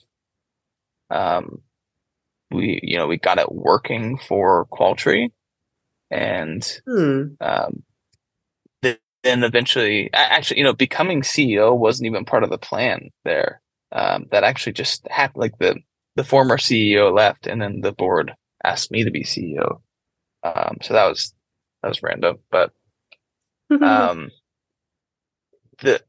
Um, 1.10 1.62
we, 2.52 2.80
you 2.84 2.98
know, 2.98 3.08
we 3.08 3.18
got 3.18 3.40
it 3.40 3.52
working 3.52 4.18
for 4.18 4.66
Qualtry 4.72 5.32
and 6.12 6.80
hmm. 6.86 7.24
um, 7.42 7.84
then 9.24 9.44
eventually 9.44 10.10
actually 10.14 10.60
you 10.60 10.64
know 10.64 10.74
becoming 10.74 11.22
ceo 11.22 11.76
wasn't 11.76 12.06
even 12.06 12.26
part 12.26 12.44
of 12.44 12.50
the 12.50 12.58
plan 12.58 13.10
there 13.24 13.62
um, 13.92 14.26
that 14.32 14.44
actually 14.44 14.74
just 14.74 15.08
happened 15.10 15.42
like 15.42 15.58
the 15.60 15.76
the 16.16 16.24
former 16.24 16.58
ceo 16.58 17.14
left 17.14 17.48
and 17.48 17.62
then 17.62 17.82
the 17.82 17.92
board 17.92 18.34
asked 18.64 18.92
me 18.92 19.04
to 19.04 19.12
be 19.12 19.24
ceo 19.24 19.82
um, 20.44 20.78
so 20.82 20.94
that 20.94 21.08
was 21.08 21.34
that 21.82 21.90
was 21.90 22.04
random 22.04 22.38
but 22.52 22.72
um, 23.82 24.30
the 25.82 26.02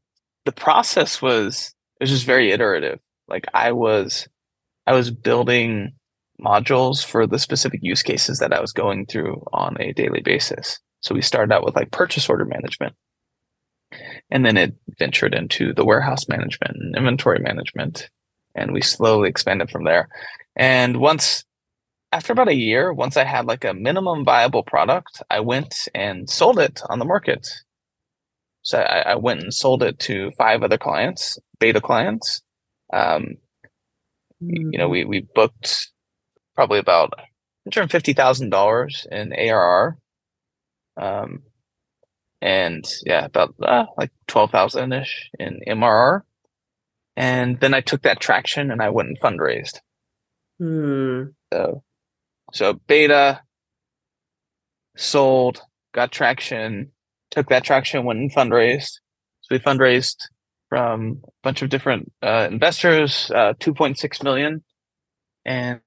the 0.43 0.51
process 0.51 1.21
was 1.21 1.73
it 1.99 2.03
was 2.03 2.09
just 2.09 2.25
very 2.25 2.51
iterative 2.51 2.99
like 3.27 3.45
i 3.53 3.71
was 3.71 4.27
i 4.87 4.93
was 4.93 5.11
building 5.11 5.93
modules 6.43 7.03
for 7.03 7.25
the 7.25 7.39
specific 7.39 7.79
use 7.81 8.03
cases 8.03 8.39
that 8.39 8.53
i 8.53 8.59
was 8.59 8.73
going 8.73 9.05
through 9.05 9.41
on 9.53 9.75
a 9.79 9.93
daily 9.93 10.21
basis 10.21 10.79
so 11.01 11.15
we 11.15 11.21
started 11.21 11.53
out 11.53 11.63
with 11.63 11.75
like 11.75 11.91
purchase 11.91 12.29
order 12.29 12.45
management 12.45 12.93
and 14.29 14.45
then 14.45 14.57
it 14.57 14.73
ventured 14.97 15.33
into 15.33 15.73
the 15.73 15.85
warehouse 15.85 16.27
management 16.27 16.77
and 16.77 16.95
inventory 16.95 17.39
management. 17.39 18.09
And 18.55 18.71
we 18.73 18.81
slowly 18.81 19.29
expanded 19.29 19.69
from 19.69 19.83
there. 19.83 20.07
And 20.55 20.97
once, 20.97 21.43
after 22.11 22.33
about 22.33 22.47
a 22.47 22.55
year, 22.55 22.93
once 22.93 23.17
I 23.17 23.25
had 23.25 23.45
like 23.45 23.65
a 23.65 23.73
minimum 23.73 24.23
viable 24.23 24.63
product, 24.63 25.21
I 25.29 25.41
went 25.41 25.75
and 25.93 26.29
sold 26.29 26.59
it 26.59 26.81
on 26.89 26.99
the 26.99 27.05
market. 27.05 27.47
So 28.65 28.79
I, 28.79 29.11
I 29.11 29.15
went 29.15 29.41
and 29.41 29.53
sold 29.53 29.83
it 29.83 29.99
to 29.99 30.31
five 30.31 30.63
other 30.63 30.79
clients, 30.79 31.37
beta 31.59 31.79
clients. 31.79 32.41
Um, 32.91 33.35
mm-hmm. 34.43 34.73
You 34.73 34.77
know, 34.79 34.89
we, 34.89 35.05
we 35.05 35.27
booked 35.35 35.91
probably 36.55 36.79
about 36.79 37.13
$150,000 37.71 39.05
in 39.11 39.33
ARR. 39.33 39.97
Um, 40.99 41.43
and 42.41 42.83
yeah, 43.05 43.25
about 43.25 43.53
uh, 43.61 43.85
like 43.99 44.09
12,000 44.27 44.93
ish 44.93 45.29
in 45.37 45.59
MRR. 45.67 46.21
And 47.15 47.59
then 47.59 47.75
I 47.75 47.81
took 47.81 48.01
that 48.01 48.19
traction 48.19 48.71
and 48.71 48.81
I 48.81 48.89
went 48.89 49.09
and 49.09 49.19
fundraised. 49.19 49.79
Hmm. 50.59 51.25
So, 51.53 51.83
so 52.51 52.73
beta 52.87 53.41
sold, 54.97 55.61
got 55.93 56.11
traction, 56.11 56.91
took 57.35 57.49
that 57.49 57.63
traction, 57.63 58.05
went 58.05 58.19
and 58.19 58.33
fundraised. 58.33 58.99
So 59.41 59.49
we 59.51 59.59
fundraised 59.59 60.17
from 60.69 61.21
a 61.23 61.29
bunch 61.43 61.61
of 61.61 61.69
different 61.69 62.11
uh, 62.23 62.47
investors, 62.49 63.29
uh, 63.33 63.53
2.6 63.59 64.23
million. 64.23 64.63
And 65.45 65.81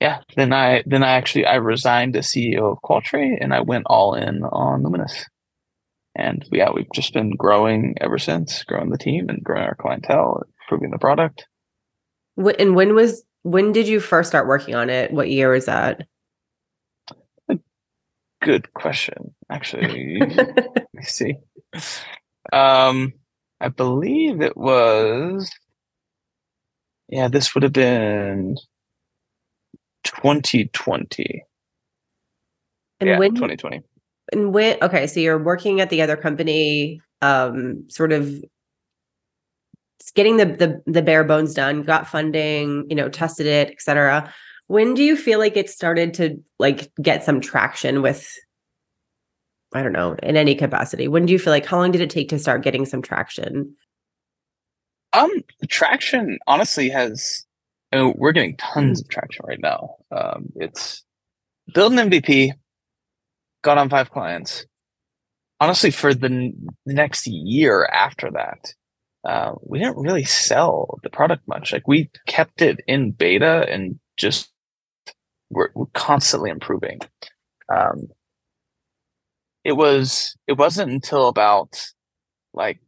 yeah, 0.00 0.20
then 0.36 0.52
I 0.52 0.82
then 0.84 1.02
I 1.02 1.12
actually 1.12 1.46
I 1.46 1.56
resigned 1.56 2.16
as 2.16 2.26
CEO 2.26 2.72
of 2.72 2.78
Qualtry 2.84 3.38
and 3.40 3.54
I 3.54 3.60
went 3.60 3.84
all 3.86 4.14
in 4.14 4.42
on 4.42 4.82
Luminous. 4.82 5.24
And 6.14 6.44
yeah, 6.52 6.70
we've 6.74 6.90
just 6.94 7.14
been 7.14 7.30
growing 7.36 7.94
ever 8.00 8.18
since, 8.18 8.62
growing 8.64 8.90
the 8.90 8.98
team 8.98 9.28
and 9.28 9.42
growing 9.42 9.62
our 9.62 9.76
clientele, 9.76 10.42
improving 10.64 10.90
the 10.90 10.98
product. 10.98 11.46
And 12.36 12.74
when 12.74 12.94
was 12.94 13.24
when 13.42 13.72
did 13.72 13.88
you 13.88 14.00
first 14.00 14.28
start 14.28 14.46
working 14.46 14.74
on 14.74 14.90
it? 14.90 15.12
What 15.12 15.30
year 15.30 15.50
was 15.50 15.66
that? 15.66 16.06
Good 18.42 18.72
question. 18.72 19.34
Actually, 19.50 20.20
let 20.20 20.86
me 20.94 21.02
see. 21.02 21.34
Um, 22.52 23.12
I 23.60 23.68
believe 23.68 24.40
it 24.40 24.56
was. 24.56 25.50
Yeah, 27.08 27.28
this 27.28 27.54
would 27.54 27.64
have 27.64 27.72
been 27.72 28.56
2020. 30.04 31.44
And 33.00 33.08
yeah, 33.08 33.18
when 33.18 33.34
2020. 33.34 33.82
And 34.32 34.54
when 34.54 34.76
okay, 34.82 35.06
so 35.06 35.18
you're 35.18 35.42
working 35.42 35.80
at 35.80 35.90
the 35.90 36.02
other 36.02 36.16
company, 36.16 37.00
um, 37.20 37.84
sort 37.88 38.12
of 38.12 38.32
getting 40.14 40.36
the 40.36 40.46
the 40.46 40.82
the 40.86 41.02
bare 41.02 41.24
bones 41.24 41.54
done, 41.54 41.82
got 41.82 42.06
funding, 42.06 42.86
you 42.88 42.94
know, 42.94 43.08
tested 43.08 43.46
it, 43.46 43.70
etc. 43.70 44.32
When 44.68 44.94
do 44.94 45.02
you 45.02 45.16
feel 45.16 45.40
like 45.40 45.56
it 45.56 45.68
started 45.68 46.14
to 46.14 46.40
like 46.60 46.92
get 47.02 47.24
some 47.24 47.40
traction 47.40 48.02
with 48.02 48.32
I 49.72 49.82
don't 49.82 49.92
know, 49.92 50.16
in 50.22 50.36
any 50.36 50.54
capacity? 50.54 51.08
When 51.08 51.26
do 51.26 51.32
you 51.32 51.38
feel 51.38 51.52
like 51.52 51.66
how 51.66 51.78
long 51.78 51.92
did 51.92 52.00
it 52.00 52.10
take 52.10 52.28
to 52.30 52.38
start 52.38 52.62
getting 52.62 52.84
some 52.84 53.02
traction? 53.02 53.76
Um, 55.12 55.30
traction 55.68 56.38
honestly 56.46 56.88
has 56.88 57.44
I 57.92 57.96
mean, 57.96 58.14
we're 58.16 58.32
getting 58.32 58.56
tons 58.56 59.00
of 59.00 59.08
traction 59.08 59.44
right 59.46 59.60
now. 59.60 59.96
Um, 60.12 60.50
it's 60.56 61.02
build 61.74 61.92
an 61.92 62.10
MVP, 62.10 62.52
got 63.62 63.78
on 63.78 63.88
five 63.90 64.10
clients. 64.10 64.64
Honestly, 65.58 65.90
for 65.90 66.14
the 66.14 66.26
n- 66.26 66.68
next 66.86 67.26
year 67.26 67.84
after 67.86 68.30
that, 68.30 68.72
uh, 69.24 69.52
we 69.62 69.78
didn't 69.78 69.98
really 69.98 70.24
sell 70.24 70.98
the 71.02 71.10
product 71.10 71.46
much. 71.46 71.72
Like 71.72 71.86
we 71.86 72.10
kept 72.26 72.62
it 72.62 72.80
in 72.86 73.10
beta 73.10 73.66
and 73.68 73.98
just 74.16 74.50
we're, 75.50 75.70
we're 75.74 75.86
constantly 75.92 76.50
improving. 76.50 77.00
Um, 77.68 78.08
it 79.64 79.72
was 79.72 80.36
it 80.46 80.54
wasn't 80.54 80.90
until 80.90 81.28
about 81.28 81.92
like 82.52 82.80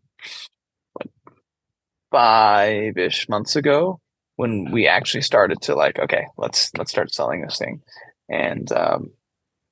five 2.11 2.97
ish 2.97 3.29
months 3.29 3.57
ago 3.57 4.01
when 4.37 4.71
we 4.71 4.87
actually 4.87 5.23
started 5.23 5.61
to 5.63 5.75
like, 5.75 5.99
okay, 5.99 6.27
let's 6.37 6.71
let's 6.77 6.91
start 6.91 7.13
selling 7.13 7.43
this 7.43 7.59
thing. 7.59 7.83
And 8.29 8.71
um, 8.73 9.11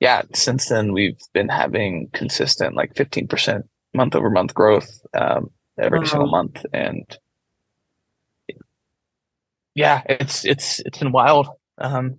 yeah, 0.00 0.22
since 0.34 0.68
then 0.68 0.92
we've 0.92 1.20
been 1.32 1.48
having 1.48 2.08
consistent 2.12 2.76
like 2.76 2.94
15% 2.94 3.62
month 3.94 4.14
over 4.14 4.30
month 4.30 4.54
growth 4.54 5.00
um, 5.14 5.50
every 5.78 6.00
wow. 6.00 6.04
single 6.04 6.30
month. 6.30 6.64
And 6.72 7.04
yeah, 9.74 10.02
it's 10.06 10.44
it's 10.44 10.80
it's 10.80 10.98
been 10.98 11.12
wild. 11.12 11.48
Um, 11.78 12.18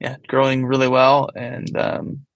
yeah, 0.00 0.16
growing 0.26 0.66
really 0.66 0.88
well 0.88 1.30
and 1.34 1.74
um, 1.78 2.26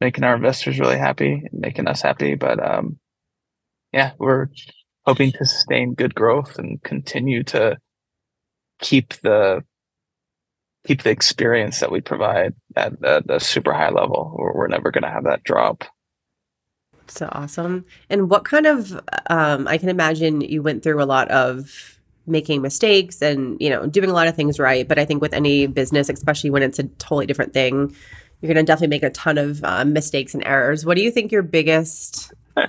making 0.00 0.24
our 0.24 0.34
investors 0.34 0.78
really 0.78 0.98
happy 0.98 1.42
and 1.50 1.60
making 1.60 1.86
us 1.86 2.02
happy. 2.02 2.34
But 2.34 2.64
um, 2.64 2.98
yeah, 3.92 4.12
we're 4.18 4.48
hoping 5.04 5.32
to 5.32 5.44
sustain 5.44 5.94
good 5.94 6.14
growth 6.14 6.58
and 6.58 6.82
continue 6.82 7.42
to 7.44 7.78
keep 8.80 9.14
the 9.22 9.62
keep 10.86 11.02
the 11.02 11.10
experience 11.10 11.80
that 11.80 11.92
we 11.92 12.00
provide 12.00 12.54
at, 12.74 12.98
the, 13.00 13.22
a 13.28 13.40
super 13.40 13.72
high 13.72 13.90
level. 13.90 14.34
We're, 14.38 14.54
we're 14.54 14.68
never 14.68 14.90
going 14.90 15.02
to 15.02 15.10
have 15.10 15.24
that 15.24 15.44
drop. 15.44 15.84
So 17.06 17.28
awesome. 17.32 17.84
And 18.08 18.30
what 18.30 18.44
kind 18.44 18.66
of, 18.66 18.98
um, 19.28 19.68
I 19.68 19.76
can 19.78 19.88
imagine 19.88 20.40
you 20.40 20.62
went 20.62 20.82
through 20.82 21.02
a 21.02 21.04
lot 21.04 21.28
of 21.28 21.98
making 22.26 22.62
mistakes 22.62 23.20
and, 23.20 23.60
you 23.60 23.68
know, 23.68 23.86
doing 23.86 24.08
a 24.08 24.14
lot 24.14 24.28
of 24.28 24.36
things 24.36 24.58
right. 24.58 24.86
But 24.86 24.98
I 24.98 25.04
think 25.04 25.20
with 25.20 25.34
any 25.34 25.66
business, 25.66 26.08
especially 26.08 26.50
when 26.50 26.62
it's 26.62 26.78
a 26.78 26.84
totally 26.84 27.26
different 27.26 27.52
thing, 27.52 27.94
you're 28.40 28.52
going 28.52 28.64
to 28.64 28.70
definitely 28.70 28.88
make 28.88 29.02
a 29.02 29.10
ton 29.10 29.38
of 29.38 29.62
uh, 29.64 29.84
mistakes 29.84 30.34
and 30.34 30.44
errors. 30.44 30.84
What 30.84 30.96
do 30.96 31.02
you 31.02 31.10
think 31.10 31.32
your 31.32 31.42
biggest 31.42 32.32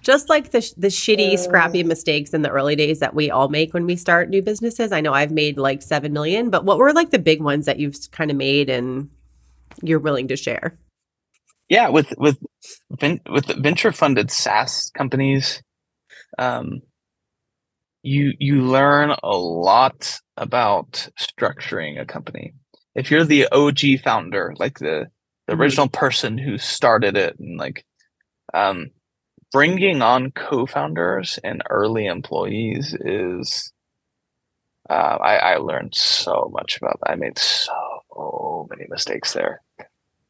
just 0.00 0.28
like 0.28 0.50
the 0.50 0.60
the 0.76 0.88
shitty 0.88 1.38
scrappy 1.38 1.82
mistakes 1.82 2.34
in 2.34 2.42
the 2.42 2.50
early 2.50 2.76
days 2.76 3.00
that 3.00 3.14
we 3.14 3.30
all 3.30 3.48
make 3.48 3.74
when 3.74 3.86
we 3.86 3.96
start 3.96 4.28
new 4.28 4.42
businesses. 4.42 4.92
I 4.92 5.00
know 5.00 5.12
I've 5.12 5.30
made 5.30 5.58
like 5.58 5.82
7 5.82 6.12
million, 6.12 6.50
but 6.50 6.64
what 6.64 6.78
were 6.78 6.92
like 6.92 7.10
the 7.10 7.18
big 7.18 7.40
ones 7.40 7.66
that 7.66 7.78
you've 7.78 7.96
kind 8.10 8.30
of 8.30 8.36
made 8.36 8.68
and 8.68 9.10
you're 9.82 10.00
willing 10.00 10.28
to 10.28 10.36
share? 10.36 10.78
Yeah, 11.68 11.88
with 11.88 12.12
with 12.16 12.38
with 13.28 13.62
venture 13.62 13.92
funded 13.92 14.30
SaaS 14.30 14.90
companies 14.96 15.62
um 16.38 16.80
you 18.02 18.32
you 18.38 18.62
learn 18.62 19.14
a 19.22 19.36
lot 19.36 20.20
about 20.36 21.08
structuring 21.18 22.00
a 22.00 22.04
company. 22.04 22.54
If 22.96 23.10
you're 23.10 23.24
the 23.24 23.46
OG 23.52 24.00
founder, 24.02 24.54
like 24.58 24.78
the 24.78 25.06
the 25.46 25.52
mm-hmm. 25.52 25.62
original 25.62 25.88
person 25.88 26.38
who 26.38 26.58
started 26.58 27.16
it 27.16 27.38
and 27.38 27.56
like 27.56 27.84
um 28.52 28.90
bringing 29.52 30.02
on 30.02 30.32
co-founders 30.32 31.38
and 31.44 31.62
early 31.70 32.06
employees 32.06 32.96
is 33.00 33.72
uh, 34.88 35.18
I, 35.20 35.36
I 35.36 35.56
learned 35.56 35.94
so 35.94 36.50
much 36.52 36.76
about 36.76 37.00
that. 37.00 37.10
I 37.10 37.14
made 37.16 37.38
so 37.38 38.68
many 38.70 38.86
mistakes 38.88 39.32
there. 39.32 39.62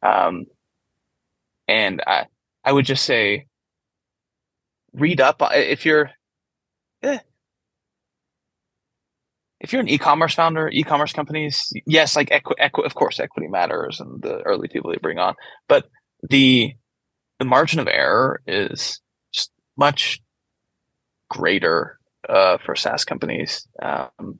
Um, 0.03 0.47
and 1.69 2.03
I, 2.07 2.27
I 2.64 2.73
would 2.73 2.87
just 2.87 3.05
say, 3.05 3.47
read 4.93 5.21
up 5.21 5.43
if 5.53 5.85
you're, 5.85 6.11
eh, 7.03 7.19
if 9.67 9.73
you're 9.73 9.83
an 9.83 9.89
e-commerce 9.89 10.33
founder, 10.33 10.69
e-commerce 10.69 11.12
companies, 11.12 11.73
yes, 11.87 12.14
like 12.14 12.31
equi-, 12.31 12.55
equi- 12.57 12.85
of 12.85 12.95
course, 12.95 13.19
equity 13.19 13.49
matters 13.49 13.99
and 13.99 14.23
the 14.23 14.41
early 14.43 14.69
people 14.69 14.93
you 14.93 15.01
bring 15.01 15.19
on, 15.19 15.35
but 15.69 15.89
the 16.31 16.73
the 17.41 17.45
margin 17.45 17.81
of 17.81 17.89
error 17.89 18.41
is 18.47 19.01
much 19.77 20.23
greater 21.29 21.99
uh, 22.29 22.59
for 22.64 22.77
SaaS 22.77 23.05
companies. 23.05 23.67
Um, 23.83 24.39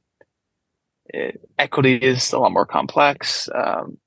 it, 1.07 1.41
equity 1.59 1.97
is 1.97 2.33
a 2.33 2.39
lot 2.39 2.53
more 2.53 2.65
complex. 2.65 3.49
Um, 3.53 3.99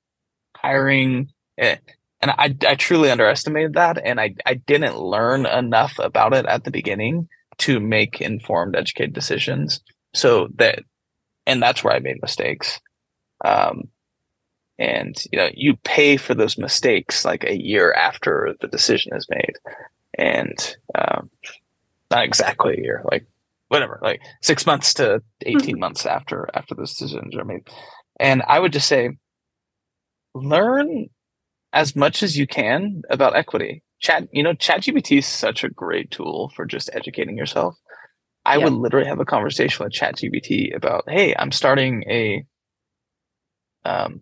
hiring, 0.56 1.28
eh, 1.58 1.76
and 2.22 2.30
I, 2.30 2.56
I 2.66 2.74
truly 2.76 3.10
underestimated 3.10 3.74
that, 3.74 4.00
and 4.02 4.18
I, 4.18 4.34
I 4.46 4.54
didn't 4.54 4.98
learn 4.98 5.44
enough 5.44 5.98
about 5.98 6.32
it 6.32 6.46
at 6.46 6.64
the 6.64 6.70
beginning 6.70 7.28
to 7.58 7.78
make 7.78 8.22
informed, 8.22 8.74
educated 8.74 9.12
decisions. 9.12 9.82
So 10.14 10.48
that, 10.56 10.80
and 11.50 11.60
that's 11.60 11.82
where 11.82 11.94
I 11.94 11.98
made 11.98 12.22
mistakes. 12.22 12.80
Um, 13.44 13.88
and 14.78 15.16
you 15.32 15.38
know, 15.38 15.50
you 15.52 15.76
pay 15.76 16.16
for 16.16 16.34
those 16.34 16.56
mistakes 16.56 17.24
like 17.24 17.44
a 17.44 17.60
year 17.60 17.92
after 17.92 18.54
the 18.60 18.68
decision 18.68 19.14
is 19.14 19.26
made 19.28 19.56
and 20.16 20.76
um, 20.94 21.28
not 22.10 22.24
exactly 22.24 22.74
a 22.74 22.80
year, 22.80 23.02
like 23.10 23.26
whatever, 23.68 23.98
like 24.00 24.20
six 24.42 24.64
months 24.64 24.94
to 24.94 25.22
18 25.42 25.60
mm-hmm. 25.60 25.80
months 25.80 26.06
after 26.06 26.48
after 26.54 26.74
those 26.74 26.94
decisions 26.94 27.36
are 27.36 27.44
made. 27.44 27.68
And 28.20 28.42
I 28.46 28.60
would 28.60 28.72
just 28.72 28.88
say, 28.88 29.10
learn 30.34 31.08
as 31.72 31.96
much 31.96 32.22
as 32.22 32.38
you 32.38 32.46
can 32.46 33.02
about 33.10 33.36
equity. 33.36 33.82
Chat, 33.98 34.28
you 34.32 34.42
know, 34.42 34.54
ChatGPT 34.54 35.18
is 35.18 35.26
such 35.26 35.64
a 35.64 35.68
great 35.68 36.10
tool 36.10 36.52
for 36.54 36.64
just 36.64 36.90
educating 36.92 37.36
yourself. 37.36 37.76
I 38.44 38.56
yeah. 38.56 38.64
would 38.64 38.72
literally 38.72 39.06
have 39.06 39.20
a 39.20 39.24
conversation 39.24 39.84
with 39.84 39.92
ChatGPT 39.92 40.74
about, 40.74 41.04
hey, 41.08 41.34
I'm 41.38 41.52
starting 41.52 42.04
a 42.08 42.44
um 43.84 44.20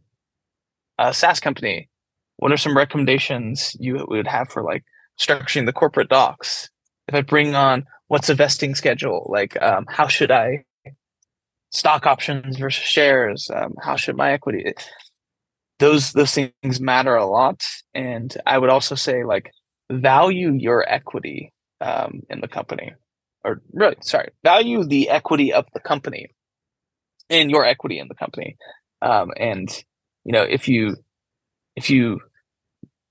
a 0.99 1.15
SaaS 1.15 1.41
company. 1.41 1.89
What 2.37 2.53
are 2.53 2.57
some 2.57 2.77
recommendations 2.77 3.77
you 3.79 4.05
would 4.09 4.27
have 4.27 4.49
for 4.49 4.63
like 4.63 4.85
structuring 5.19 5.67
the 5.67 5.73
corporate 5.73 6.09
docs, 6.09 6.71
if 7.09 7.15
I 7.15 7.23
bring 7.23 7.55
on 7.55 7.85
what's 8.09 8.29
a 8.29 8.35
vesting 8.35 8.75
schedule, 8.75 9.27
like 9.31 9.61
um, 9.63 9.87
how 9.89 10.07
should 10.07 10.31
I 10.31 10.65
stock 11.71 12.07
options 12.07 12.57
versus 12.57 12.85
shares, 12.85 13.51
um, 13.55 13.75
how 13.83 13.97
should 13.97 14.17
my 14.17 14.33
equity, 14.33 14.73
those 15.79 16.13
those 16.13 16.33
things 16.33 16.81
matter 16.81 17.15
a 17.17 17.27
lot. 17.27 17.63
And 17.95 18.37
I 18.47 18.59
would 18.59 18.71
also 18.71 18.95
say 18.95 19.25
like 19.25 19.53
value 19.91 20.53
your 20.53 20.89
equity 20.89 21.53
um, 21.81 22.23
in 22.31 22.41
the 22.41 22.49
company, 22.49 22.93
or 23.45 23.63
really 23.73 23.97
sorry, 24.01 24.31
value 24.45 24.85
the 24.85 25.09
equity 25.09 25.53
of 25.53 25.67
the 25.75 25.81
company 25.81 26.29
and 27.31 27.51
your 27.51 27.65
equity 27.65 27.99
in 27.99 28.09
the 28.09 28.15
company. 28.15 28.57
Um, 29.01 29.31
and 29.37 29.69
you 30.25 30.33
know 30.33 30.43
if 30.43 30.69
you 30.69 30.97
if 31.77 31.91
you 31.91 32.21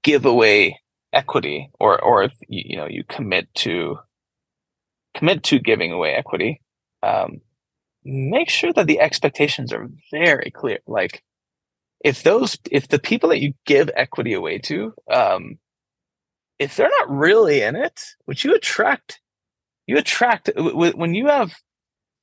give 0.03 0.25
away 0.25 0.80
equity 1.13 1.69
or 1.80 2.01
or 2.01 2.23
if 2.23 2.34
you, 2.47 2.63
you 2.65 2.78
know 2.78 2.88
you 2.88 3.03
commit 3.07 3.53
to 3.55 3.97
commit 5.15 5.43
to 5.43 5.59
giving 5.59 5.91
away 5.91 6.13
equity 6.13 6.61
um, 7.03 7.41
make 8.03 8.49
sure 8.49 8.71
that 8.73 8.88
the 8.88 8.99
expectations 8.99 9.73
are 9.73 9.89
very 10.11 10.51
clear 10.51 10.80
like 10.86 11.23
if 12.03 12.23
those 12.23 12.57
if 12.71 12.88
the 12.88 12.99
people 12.99 13.30
that 13.30 13.41
you 13.41 13.53
give 13.65 13.89
equity 13.95 14.34
away 14.34 14.59
to 14.59 14.93
um, 15.11 15.57
if 16.59 16.75
they're 16.75 16.89
not 16.99 17.09
really 17.09 17.61
in 17.61 17.75
it 17.75 17.99
which 18.25 18.43
you 18.43 18.53
attract 18.53 19.19
you 19.88 19.97
attract 19.97 20.51
when 20.55 21.13
you 21.13 21.27
have 21.27 21.55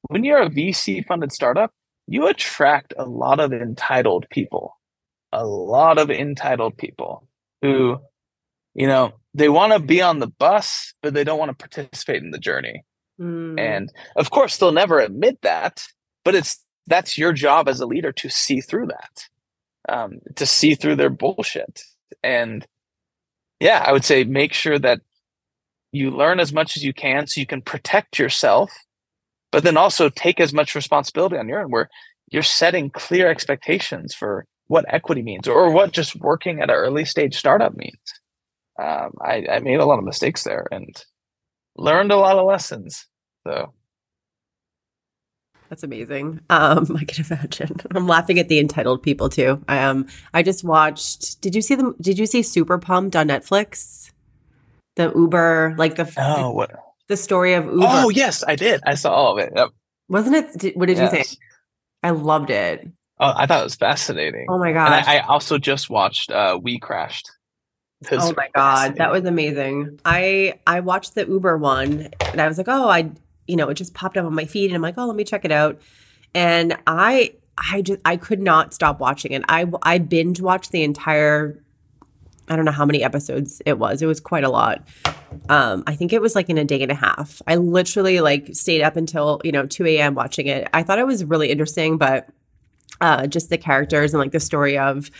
when 0.09 0.23
you're 0.23 0.43
a 0.43 0.51
vc 0.51 1.05
funded 1.07 1.33
startup 1.33 1.73
you 2.07 2.27
attract 2.29 2.95
a 2.97 3.05
lot 3.05 3.41
of 3.41 3.53
entitled 3.53 4.27
people 4.31 4.79
a 5.33 5.45
lot 5.45 5.99
of 5.99 6.11
entitled 6.11 6.77
people 6.77 7.27
who 7.62 7.99
you 8.75 8.87
know 8.87 9.12
they 9.33 9.49
want 9.49 9.73
to 9.73 9.79
be 9.79 10.01
on 10.01 10.21
the 10.21 10.29
bus 10.29 10.95
but 11.03 11.15
they 11.15 11.25
don't 11.25 11.39
want 11.39 11.51
to 11.51 11.69
participate 11.69 12.23
in 12.23 12.31
the 12.31 12.39
journey 12.39 12.85
mm. 13.21 13.59
and 13.59 13.93
of 14.17 14.31
course 14.31 14.57
they'll 14.57 14.73
never 14.73 15.01
admit 15.01 15.39
that 15.43 15.83
but 16.25 16.35
it's 16.35 16.65
that's 16.87 17.17
your 17.17 17.33
job 17.33 17.69
as 17.69 17.81
a 17.81 17.87
leader 17.87 18.12
to 18.12 18.29
see 18.29 18.61
through 18.61 18.87
that 18.87 19.29
um, 19.89 20.19
to 20.37 20.47
see 20.47 20.75
through 20.75 20.97
their 20.97 21.11
bullshit 21.11 21.83
and 22.23 22.67
yeah 23.61 23.83
i 23.87 23.93
would 23.93 24.05
say 24.05 24.25
make 24.25 24.53
sure 24.53 24.79
that 24.79 25.01
you 25.95 26.11
learn 26.11 26.41
as 26.41 26.53
much 26.53 26.77
as 26.77 26.85
you 26.85 26.93
can 26.93 27.27
so 27.27 27.41
you 27.41 27.47
can 27.47 27.63
protect 27.63 28.19
yourself 28.19 28.73
but 29.53 29.63
then 29.63 29.77
also 29.77 30.09
take 30.09 30.41
as 30.41 30.53
much 30.53 30.75
responsibility 30.75 31.37
on 31.37 31.49
your 31.49 31.61
end 31.61 31.71
where 31.71 31.89
you're 32.31 32.43
setting 32.43 32.91
clear 32.91 33.29
expectations 33.29 34.15
for 34.15 34.45
what 34.67 34.85
equity 34.89 35.23
means 35.23 35.47
or 35.47 35.71
what 35.71 35.93
just 35.93 36.17
working 36.17 36.61
at 36.61 36.71
an 36.71 36.77
early 36.77 37.05
stage 37.05 37.37
startup 37.37 37.77
means 37.77 37.95
um, 38.81 39.13
I, 39.21 39.47
I 39.51 39.59
made 39.61 39.81
a 39.81 39.85
lot 39.85 39.99
of 39.99 40.05
mistakes 40.05 40.43
there 40.43 40.67
and 40.73 41.05
learned 41.77 42.13
a 42.13 42.17
lot 42.17 42.39
of 42.39 42.47
lessons. 42.47 43.07
So 43.47 43.73
that's 45.69 45.83
amazing. 45.83 46.41
Um, 46.51 46.97
I 46.99 47.05
can 47.05 47.25
imagine. 47.25 47.77
I'm 47.95 48.07
laughing 48.07 48.39
at 48.39 48.49
the 48.49 48.59
entitled 48.59 49.03
people 49.03 49.29
too. 49.29 49.63
Um, 49.69 50.07
I 50.33 50.43
just 50.43 50.65
watched. 50.65 51.41
Did 51.41 51.55
you 51.55 51.63
see 51.63 51.75
them? 51.75 51.95
Did 52.01 52.19
you 52.19 52.27
see 52.27 52.43
Super 52.43 52.79
Pumped 52.79 53.17
on 53.17 53.29
Netflix? 53.29 54.11
The 54.97 55.13
Uber, 55.15 55.75
like 55.77 55.97
the 55.97 56.13
oh, 56.17 56.51
what? 56.51 56.71
the 57.09 57.17
story 57.17 57.55
of 57.55 57.65
Uber. 57.67 57.87
Oh 57.87 58.09
yes, 58.11 58.45
I 58.47 58.57
did. 58.57 58.81
I 58.87 58.95
saw 58.95 59.13
all 59.13 59.33
of 59.33 59.39
it. 59.39 59.53
Yep. 59.55 59.71
Wasn't 60.09 60.37
it? 60.37 60.59
Did, 60.59 60.77
what 60.77 60.87
did 60.87 60.99
yes. 60.99 61.13
you 61.13 61.19
think? 61.19 61.39
I 62.03 62.11
loved 62.11 62.51
it. 62.51 62.87
Oh, 63.19 63.33
I 63.35 63.47
thought 63.47 63.61
it 63.61 63.65
was 63.65 63.77
fascinating. 63.77 64.47
Oh 64.49 64.59
my 64.59 64.73
god! 64.73 64.93
I, 64.93 65.19
I, 65.19 65.21
also 65.21 65.57
just 65.59 65.89
watched 65.89 66.31
uh, 66.31 66.59
We 66.61 66.79
Crashed. 66.79 67.31
Oh 68.11 68.35
my 68.37 68.49
god, 68.55 68.97
that 68.97 69.11
was 69.11 69.25
amazing. 69.25 70.01
I 70.05 70.59
I 70.67 70.81
watched 70.81 71.15
the 71.15 71.27
Uber 71.27 71.57
one 71.57 72.09
and 72.33 72.41
I 72.41 72.49
was 72.49 72.59
like, 72.59 72.69
"Oh, 72.69 72.89
I 72.89 73.11
you 73.47 73.57
know, 73.57 73.69
it 73.69 73.75
just 73.75 73.95
popped 73.95 74.17
up 74.17 74.27
on 74.27 74.35
my 74.35 74.45
feed 74.45 74.67
and 74.67 74.75
I'm 74.75 74.83
like, 74.83 74.99
"Oh, 74.99 75.07
let 75.07 75.17
me 75.17 75.25
check 75.25 75.45
it 75.45 75.53
out." 75.53 75.81
And 76.35 76.77
I 76.87 77.35
I 77.57 77.83
just 77.83 78.01
I 78.05 78.17
could 78.17 78.41
not 78.41 78.75
stop 78.75 79.01
watching 79.01 79.33
it. 79.33 79.43
I 79.49 79.67
I 79.83 79.99
binge 79.99 80.41
watched 80.41 80.73
the 80.73 80.83
entire 80.83 81.64
I 82.49 82.57
don't 82.57 82.65
know 82.65 82.73
how 82.73 82.85
many 82.85 83.03
episodes 83.03 83.63
it 83.65 83.79
was. 83.79 84.03
It 84.03 84.07
was 84.07 84.21
quite 84.21 84.45
a 84.45 84.51
lot. 84.51 84.87
Um, 85.49 85.83
I 85.87 85.95
think 85.95 86.13
it 86.13 86.21
was 86.21 86.35
like 86.35 86.49
in 86.49 86.59
a 86.59 86.65
day 86.65 86.83
and 86.83 86.93
a 86.93 86.95
half. 86.95 87.41
I 87.47 87.57
literally 87.57 88.21
like 88.21 88.55
stayed 88.55 88.83
up 88.83 88.97
until, 88.97 89.41
you 89.45 89.53
know, 89.53 89.67
2 89.67 89.87
a.m. 89.87 90.15
watching 90.15 90.47
it. 90.47 90.69
I 90.73 90.83
thought 90.83 90.99
it 90.99 91.07
was 91.07 91.25
really 91.25 91.51
interesting, 91.51 91.97
but 91.97 92.29
uh, 93.01 93.27
just 93.27 93.51
the 93.51 93.59
characters 93.59 94.15
and 94.15 94.21
like 94.21 94.33
the 94.33 94.41
story 94.41 94.79
of 94.79 95.11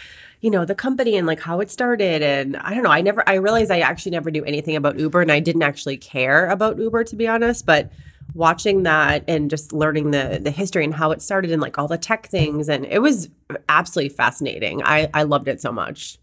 you 0.41 0.51
know, 0.51 0.67
the 0.67 0.75
company 0.75 1.17
and 1.17 1.27
like 1.27 1.41
how 1.41 1.59
it 1.61 1.71
started. 1.71 2.21
And 2.21 2.59
I 2.59 2.75
don't 2.75 2.83
know, 2.83 2.91
I 2.91 3.01
never, 3.01 3.27
I 3.27 3.37
realized 3.37 3.71
I 3.71 3.81
actually 3.81 4.13
never 4.13 4.31
knew 4.31 4.45
anything 4.45 4.77
about 4.77 4.99
Uber 4.99 5.23
and 5.23 5.33
I 5.33 5.41
didn't 5.41 5.63
actually 5.63 5.97
care 5.97 6.51
about 6.51 6.79
Uber 6.79 7.03
to 7.05 7.17
be 7.17 7.27
honest. 7.27 7.65
But 7.65 7.91
watching 8.35 8.83
that 8.83 9.25
and 9.27 9.49
just 9.49 9.73
learning 9.73 10.11
the 10.11 10.41
the 10.43 10.51
history 10.51 10.85
and 10.85 10.95
how 10.95 11.13
it 11.13 11.23
started 11.23 11.51
and 11.51 11.63
like 11.63 11.79
all 11.79 11.89
the 11.89 11.97
tech 11.97 12.27
things 12.27 12.69
and 12.69 12.85
it 12.87 13.01
was 13.01 13.31
absolutely 13.71 14.15
fascinating. 14.15 14.83
I 14.85 15.09
I 15.15 15.23
loved 15.23 15.49
it 15.49 15.63
so 15.63 15.73
much. 15.73 16.19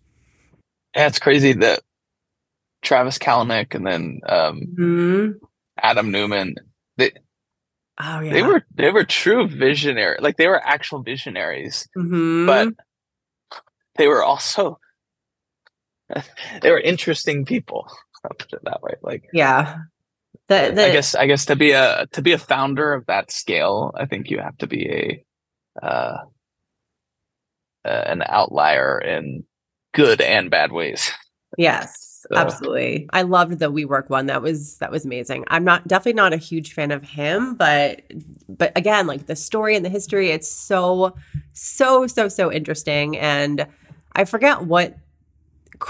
Yeah, 0.96 1.08
it's 1.08 1.20
crazy 1.20 1.54
that 1.54 1.82
Travis 2.82 3.18
Kalanick 3.18 3.76
and 3.76 3.86
then 3.86 4.22
um, 4.28 4.62
mm-hmm. 4.78 5.32
Adam 5.82 6.12
Neumann. 6.12 6.56
They, 6.98 7.12
oh 8.00 8.20
yeah 8.20 8.34
they 8.34 8.42
were 8.42 8.64
they 8.74 8.90
were 8.90 9.04
true 9.04 9.48
visionary 9.48 10.18
like 10.22 10.38
they 10.38 10.48
were 10.48 10.62
actual 10.64 11.04
visionaries 11.04 11.88
mm-hmm. 11.98 12.46
but 12.46 12.70
they 13.96 14.08
were 14.08 14.24
also 14.24 14.80
they 16.62 16.72
were 16.72 16.80
interesting 16.80 17.46
people. 17.46 17.88
I'll 18.24 18.32
put 18.32 18.54
it 18.54 18.64
that 18.64 18.82
way. 18.82 18.94
Like 19.02 19.30
yeah. 19.34 19.78
The, 20.48 20.72
the, 20.74 20.88
I 20.88 20.92
guess 20.92 21.16
I 21.16 21.28
guess 21.28 21.46
to 21.46 21.56
be 21.56 21.72
a 21.72 22.08
to 22.12 22.22
be 22.22 22.34
a 22.34 22.38
founder 22.38 22.94
of 22.94 23.06
that 23.06 23.32
scale, 23.32 23.94
I 23.96 24.06
think 24.06 24.30
you 24.30 24.40
have 24.40 24.58
to 24.58 24.68
be 24.68 24.90
a 25.82 25.86
uh, 25.86 26.18
uh, 27.86 28.04
an 28.08 28.24
outlier 28.26 29.00
in 29.00 29.46
good 29.94 30.22
and 30.22 30.50
bad 30.50 30.72
ways. 30.72 31.12
Yes, 31.58 32.26
so. 32.30 32.38
absolutely. 32.38 33.10
I 33.12 33.24
loved 33.24 33.60
the 33.60 33.72
WeWork 33.72 34.10
one. 34.10 34.28
That 34.28 34.42
was 34.42 34.78
that 34.78 34.92
was 34.92 35.06
amazing. 35.06 35.44
I'm 35.48 35.64
not 35.64 35.88
definitely 35.88 36.14
not 36.14 36.34
a 36.34 36.38
huge 36.38 36.74
fan 36.74 36.92
of 36.92 37.04
him, 37.04 37.56
but 37.56 38.02
but 38.48 38.72
again, 38.78 39.08
like 39.08 39.26
the 39.26 39.36
story 39.36 39.76
and 39.76 39.84
the 39.84 39.90
history, 39.90 40.30
it's 40.30 40.50
so 40.50 41.16
so 41.54 42.08
so 42.08 42.28
so 42.28 42.52
interesting. 42.52 43.18
And 43.18 43.68
I 44.14 44.26
forget 44.26 44.62
what 44.64 44.98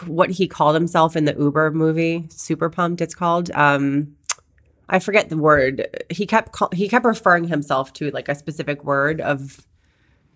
what 0.05 0.29
he 0.31 0.47
called 0.47 0.75
himself 0.75 1.15
in 1.15 1.25
the 1.25 1.35
Uber 1.37 1.71
movie, 1.71 2.27
Super 2.29 2.69
Pumped. 2.69 3.01
It's 3.01 3.15
called. 3.15 3.51
Um, 3.51 4.15
I 4.89 4.99
forget 4.99 5.29
the 5.29 5.37
word. 5.37 6.03
He 6.09 6.25
kept 6.25 6.57
he 6.73 6.89
kept 6.89 7.05
referring 7.05 7.45
himself 7.45 7.93
to 7.93 8.11
like 8.11 8.29
a 8.29 8.35
specific 8.35 8.83
word 8.83 9.21
of 9.21 9.65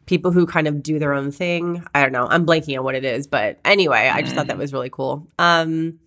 people 0.05 0.31
who 0.31 0.45
kind 0.45 0.67
of 0.67 0.83
do 0.83 0.99
their 0.99 1.13
own 1.13 1.31
thing. 1.31 1.85
I 1.93 2.01
don't 2.01 2.11
know. 2.11 2.27
I'm 2.29 2.45
blanking 2.45 2.77
on 2.77 2.83
what 2.83 2.95
it 2.95 3.05
is, 3.05 3.27
but 3.27 3.59
anyway, 3.65 4.09
I 4.13 4.21
just 4.21 4.35
thought 4.35 4.47
that 4.47 4.57
mm. 4.57 4.59
was 4.59 4.73
really 4.73 4.89
cool. 4.89 5.27
Um, 5.39 5.99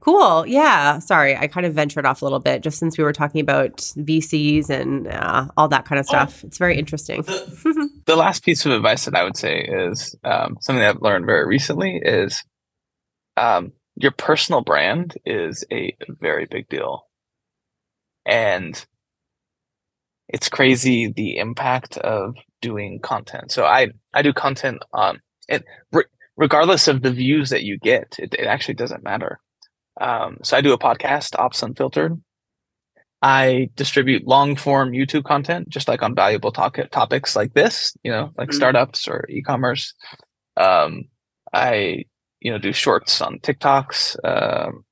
cool. 0.00 0.46
Yeah. 0.46 0.98
Sorry, 0.98 1.36
I 1.36 1.46
kind 1.46 1.64
of 1.64 1.74
ventured 1.74 2.04
off 2.06 2.22
a 2.22 2.24
little 2.24 2.40
bit 2.40 2.62
just 2.62 2.78
since 2.78 2.98
we 2.98 3.04
were 3.04 3.12
talking 3.12 3.40
about 3.40 3.76
VCs 3.76 4.68
and 4.68 5.06
uh, 5.08 5.46
all 5.56 5.68
that 5.68 5.84
kind 5.84 5.98
of 5.98 6.06
oh. 6.06 6.08
stuff. 6.08 6.44
It's 6.44 6.58
very 6.58 6.78
interesting. 6.78 7.22
The, 7.22 7.90
the, 8.06 8.16
last 8.16 8.44
piece 8.44 8.66
of 8.66 8.72
advice 8.72 9.04
that 9.04 9.14
I 9.14 9.24
would 9.24 9.36
say 9.36 9.60
is 9.60 10.16
um, 10.24 10.58
something 10.60 10.84
I've 10.84 11.02
learned 11.02 11.26
very 11.26 11.46
recently 11.46 12.00
is 12.02 12.42
um, 13.36 13.72
your 13.96 14.10
personal 14.10 14.62
brand 14.62 15.14
is 15.24 15.64
a 15.70 15.96
very 16.08 16.46
big 16.46 16.68
deal. 16.68 17.06
And 18.26 18.84
it's 20.32 20.48
crazy 20.48 21.12
the 21.12 21.36
impact 21.36 21.98
of 21.98 22.34
doing 22.60 22.98
content. 23.00 23.52
So 23.52 23.64
I 23.64 23.88
I 24.14 24.22
do 24.22 24.32
content 24.32 24.82
on 24.92 25.20
it 25.48 25.64
re- 25.92 26.04
regardless 26.36 26.88
of 26.88 27.02
the 27.02 27.12
views 27.12 27.50
that 27.50 27.62
you 27.62 27.78
get. 27.78 28.16
It, 28.18 28.34
it 28.34 28.46
actually 28.46 28.74
doesn't 28.74 29.04
matter. 29.04 29.38
Um, 30.00 30.38
so 30.42 30.56
I 30.56 30.62
do 30.62 30.72
a 30.72 30.78
podcast, 30.78 31.38
Ops 31.38 31.62
Unfiltered. 31.62 32.20
I 33.20 33.68
distribute 33.76 34.26
long 34.26 34.56
form 34.56 34.90
YouTube 34.90 35.24
content, 35.24 35.68
just 35.68 35.86
like 35.86 36.02
on 36.02 36.14
valuable 36.14 36.50
talk- 36.50 36.90
topics 36.90 37.36
like 37.36 37.54
this, 37.54 37.96
you 38.02 38.10
know, 38.10 38.32
like 38.36 38.48
mm-hmm. 38.48 38.56
startups 38.56 39.06
or 39.06 39.26
e-commerce. 39.28 39.94
Um, 40.56 41.04
I, 41.52 42.04
you 42.40 42.50
know, 42.50 42.58
do 42.58 42.72
shorts 42.72 43.20
on 43.20 43.38
TikToks. 43.38 44.16
Um, 44.24 44.84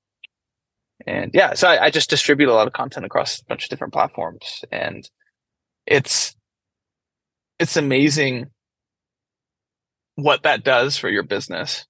and 1.06 1.32
yeah, 1.34 1.54
so 1.54 1.68
I, 1.68 1.86
I, 1.86 1.90
just 1.90 2.10
distribute 2.10 2.50
a 2.50 2.54
lot 2.54 2.66
of 2.66 2.72
content 2.72 3.06
across 3.06 3.40
a 3.40 3.44
bunch 3.46 3.64
of 3.64 3.70
different 3.70 3.92
platforms. 3.92 4.64
And 4.70 5.08
it's 5.90 6.34
it's 7.58 7.76
amazing 7.76 8.46
what 10.14 10.44
that 10.44 10.64
does 10.64 10.96
for 10.96 11.10
your 11.10 11.24
business. 11.24 11.84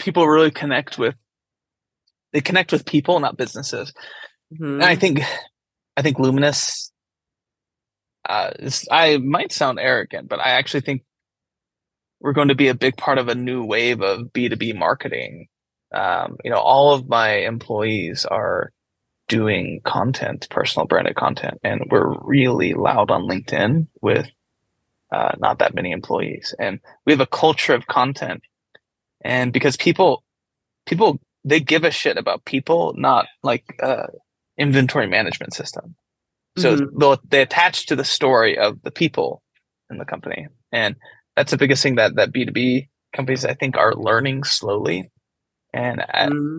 People 0.00 0.26
really 0.26 0.50
connect 0.50 0.98
with 0.98 1.14
they 2.32 2.40
connect 2.40 2.72
with 2.72 2.84
people, 2.84 3.20
not 3.20 3.36
businesses. 3.36 3.92
Mm-hmm. 4.52 4.64
And 4.64 4.84
I 4.84 4.96
think 4.96 5.20
I 5.96 6.02
think 6.02 6.18
Luminous 6.18 6.90
uh, 8.28 8.50
I 8.90 9.18
might 9.18 9.52
sound 9.52 9.78
arrogant, 9.78 10.28
but 10.28 10.40
I 10.40 10.52
actually 10.52 10.80
think 10.80 11.02
we're 12.20 12.32
going 12.32 12.48
to 12.48 12.54
be 12.54 12.68
a 12.68 12.74
big 12.74 12.96
part 12.96 13.18
of 13.18 13.28
a 13.28 13.34
new 13.34 13.64
wave 13.64 14.00
of 14.00 14.32
B2B 14.32 14.74
marketing. 14.76 15.48
Um, 15.94 16.38
you 16.42 16.50
know, 16.50 16.58
all 16.58 16.94
of 16.94 17.06
my 17.06 17.36
employees 17.40 18.24
are 18.24 18.72
doing 19.28 19.80
content, 19.84 20.46
personal 20.50 20.86
branded 20.86 21.16
content, 21.16 21.58
and 21.62 21.82
we're 21.90 22.14
really 22.20 22.74
loud 22.74 23.10
on 23.10 23.22
LinkedIn 23.22 23.86
with 24.00 24.30
uh, 25.12 25.32
not 25.38 25.58
that 25.58 25.74
many 25.74 25.92
employees, 25.92 26.54
and 26.58 26.80
we 27.06 27.12
have 27.12 27.20
a 27.20 27.26
culture 27.26 27.74
of 27.74 27.86
content. 27.86 28.42
And 29.24 29.52
because 29.52 29.76
people, 29.76 30.22
people, 30.86 31.20
they 31.44 31.60
give 31.60 31.84
a 31.84 31.90
shit 31.90 32.18
about 32.18 32.44
people, 32.44 32.94
not 32.96 33.26
like 33.42 33.64
uh, 33.82 34.08
inventory 34.58 35.06
management 35.06 35.54
system. 35.54 35.94
So 36.56 36.76
mm-hmm. 36.76 37.28
they 37.28 37.42
attach 37.42 37.86
to 37.86 37.96
the 37.96 38.04
story 38.04 38.58
of 38.58 38.80
the 38.82 38.90
people 38.90 39.42
in 39.90 39.98
the 39.98 40.04
company, 40.04 40.46
and 40.70 40.96
that's 41.34 41.50
the 41.50 41.58
biggest 41.58 41.82
thing 41.82 41.96
that 41.96 42.14
that 42.16 42.32
B 42.32 42.44
two 42.44 42.52
B 42.52 42.88
companies 43.14 43.44
I 43.44 43.54
think 43.54 43.76
are 43.76 43.94
learning 43.94 44.44
slowly. 44.44 45.10
And 45.72 46.00
uh, 46.00 46.28
mm-hmm. 46.28 46.58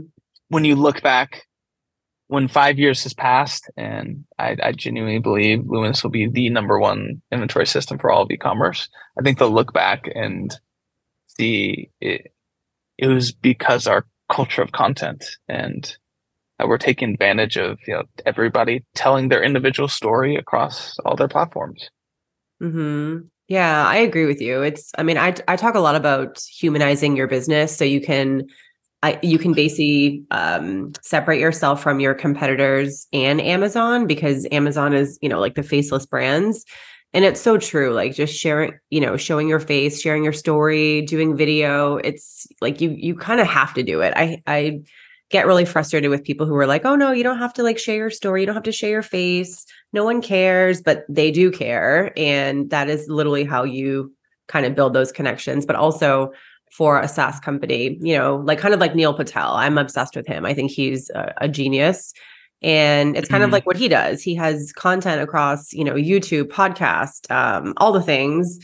when 0.49 0.65
you 0.65 0.75
look 0.75 1.01
back 1.01 1.44
when 2.27 2.47
five 2.47 2.79
years 2.79 3.03
has 3.03 3.13
passed, 3.13 3.69
and 3.77 4.25
I, 4.39 4.57
I, 4.61 4.71
genuinely 4.71 5.19
believe 5.19 5.63
Luminous 5.65 6.03
will 6.03 6.09
be 6.09 6.27
the 6.27 6.49
number 6.49 6.79
one 6.79 7.21
inventory 7.31 7.67
system 7.67 7.99
for 7.99 8.11
all 8.11 8.23
of 8.23 8.31
e-commerce, 8.31 8.89
I 9.19 9.21
think 9.21 9.37
they'll 9.37 9.51
look 9.51 9.73
back 9.73 10.09
and 10.13 10.53
see 11.27 11.91
it, 12.01 12.33
it 12.97 13.07
was 13.07 13.31
because 13.31 13.85
our 13.85 14.07
culture 14.31 14.63
of 14.63 14.71
content 14.71 15.23
and 15.47 15.95
that 16.57 16.67
we're 16.67 16.77
taking 16.77 17.11
advantage 17.11 17.57
of 17.57 17.77
you 17.85 17.93
know 17.93 18.03
everybody 18.25 18.83
telling 18.95 19.29
their 19.29 19.43
individual 19.43 19.87
story 19.87 20.35
across 20.35 20.97
all 21.05 21.15
their 21.15 21.27
platforms. 21.27 21.89
Hmm. 22.59 23.17
Yeah, 23.47 23.85
I 23.87 23.97
agree 23.97 24.25
with 24.25 24.41
you. 24.41 24.63
It's. 24.63 24.91
I 24.97 25.03
mean, 25.03 25.17
I 25.17 25.35
I 25.47 25.55
talk 25.55 25.75
a 25.75 25.79
lot 25.79 25.95
about 25.95 26.39
humanizing 26.39 27.15
your 27.15 27.27
business 27.27 27.75
so 27.75 27.85
you 27.85 28.01
can 28.01 28.47
I, 29.05 29.19
you 29.21 29.37
can 29.37 29.53
basically 29.53 30.23
um, 30.31 30.91
separate 31.03 31.39
yourself 31.39 31.83
from 31.83 31.99
your 31.99 32.15
competitors 32.15 33.05
and 33.13 33.39
Amazon 33.39 34.07
because 34.07 34.47
Amazon 34.51 34.95
is, 34.95 35.19
you 35.21 35.29
know, 35.29 35.39
like 35.39 35.53
the 35.53 35.61
faceless 35.61 36.07
brands. 36.07 36.65
And 37.13 37.23
it's 37.23 37.39
so 37.39 37.59
true. 37.59 37.93
Like 37.93 38.15
just 38.15 38.33
sharing, 38.33 38.73
you 38.89 38.99
know, 38.99 39.15
showing 39.15 39.47
your 39.47 39.59
face, 39.59 40.01
sharing 40.01 40.23
your 40.23 40.33
story, 40.33 41.03
doing 41.03 41.37
video. 41.37 41.97
It's 41.97 42.47
like 42.61 42.81
you 42.81 42.95
you 42.97 43.13
kind 43.13 43.39
of 43.39 43.45
have 43.45 43.75
to 43.75 43.83
do 43.83 44.01
it. 44.01 44.11
I 44.15 44.41
I 44.47 44.81
get 45.29 45.45
really 45.45 45.65
frustrated 45.65 46.09
with 46.09 46.23
people 46.23 46.47
who 46.47 46.55
are 46.55 46.65
like, 46.65 46.83
oh 46.83 46.95
no, 46.95 47.11
you 47.11 47.21
don't 47.21 47.37
have 47.37 47.53
to 47.53 47.63
like 47.63 47.77
share 47.77 47.97
your 47.97 48.09
story. 48.09 48.41
You 48.41 48.47
don't 48.47 48.55
have 48.55 48.63
to 48.63 48.71
share 48.71 48.89
your 48.89 49.03
face. 49.03 49.67
No 49.93 50.03
one 50.03 50.19
cares, 50.19 50.81
but 50.81 51.05
they 51.07 51.29
do 51.29 51.51
care. 51.51 52.11
And 52.17 52.71
that 52.71 52.89
is 52.89 53.07
literally 53.07 53.43
how 53.43 53.65
you 53.65 54.11
kind 54.47 54.65
of 54.65 54.73
build 54.73 54.93
those 54.93 55.11
connections. 55.11 55.63
But 55.63 55.75
also 55.75 56.31
for 56.71 56.99
a 56.99 57.07
SaaS 57.07 57.39
company, 57.39 57.97
you 58.01 58.17
know, 58.17 58.37
like 58.37 58.59
kind 58.59 58.73
of 58.73 58.79
like 58.79 58.95
Neil 58.95 59.13
Patel. 59.13 59.53
I'm 59.53 59.77
obsessed 59.77 60.15
with 60.15 60.27
him. 60.27 60.45
I 60.45 60.53
think 60.53 60.71
he's 60.71 61.09
a, 61.11 61.33
a 61.37 61.47
genius. 61.47 62.13
And 62.61 63.15
it's 63.15 63.29
kind 63.29 63.41
mm-hmm. 63.41 63.49
of 63.49 63.53
like 63.53 63.65
what 63.65 63.77
he 63.77 63.87
does. 63.87 64.21
He 64.21 64.35
has 64.35 64.73
content 64.73 65.21
across, 65.21 65.71
you 65.71 65.83
know, 65.83 65.93
YouTube, 65.93 66.45
podcast, 66.45 67.29
um, 67.31 67.73
all 67.77 67.91
the 67.91 68.01
things. 68.01 68.59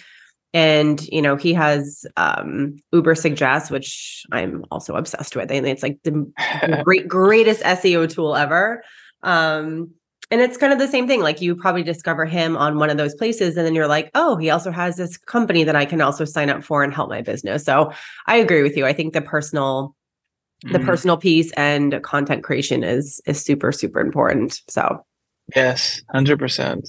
And, 0.53 1.01
you 1.07 1.21
know, 1.21 1.35
he 1.35 1.53
has 1.53 2.05
um, 2.17 2.77
Ubersuggest, 2.93 3.71
which 3.71 4.25
I'm 4.31 4.65
also 4.71 4.95
obsessed 4.95 5.35
with. 5.35 5.51
And 5.51 5.65
it's 5.65 5.83
like 5.83 5.99
the 6.03 6.81
great, 6.83 7.07
greatest 7.07 7.61
SEO 7.61 8.09
tool 8.09 8.35
ever. 8.35 8.83
Um, 9.23 9.91
and 10.31 10.41
it's 10.41 10.57
kind 10.57 10.73
of 10.73 10.79
the 10.79 10.87
same 10.87 11.07
thing. 11.07 11.21
Like 11.21 11.41
you 11.41 11.55
probably 11.55 11.83
discover 11.83 12.25
him 12.25 12.57
on 12.57 12.79
one 12.79 12.89
of 12.89 12.97
those 12.97 13.13
places, 13.13 13.57
and 13.57 13.65
then 13.65 13.75
you're 13.75 13.87
like, 13.87 14.09
oh, 14.15 14.37
he 14.37 14.49
also 14.49 14.71
has 14.71 14.95
this 14.95 15.17
company 15.17 15.63
that 15.63 15.75
I 15.75 15.85
can 15.85 16.01
also 16.01 16.25
sign 16.25 16.49
up 16.49 16.63
for 16.63 16.83
and 16.83 16.93
help 16.93 17.09
my 17.09 17.21
business. 17.21 17.63
So 17.63 17.91
I 18.27 18.37
agree 18.37 18.63
with 18.63 18.75
you. 18.77 18.85
I 18.85 18.93
think 18.93 19.13
the 19.13 19.21
personal 19.21 19.95
the 20.63 20.77
mm 20.77 20.85
personal 20.85 21.17
piece 21.17 21.51
and 21.53 22.01
content 22.03 22.43
creation 22.43 22.83
is 22.83 23.19
is 23.25 23.43
super 23.43 23.71
super 23.71 23.99
important 23.99 24.61
so 24.67 25.03
yes 25.55 26.03
100% 26.13 26.87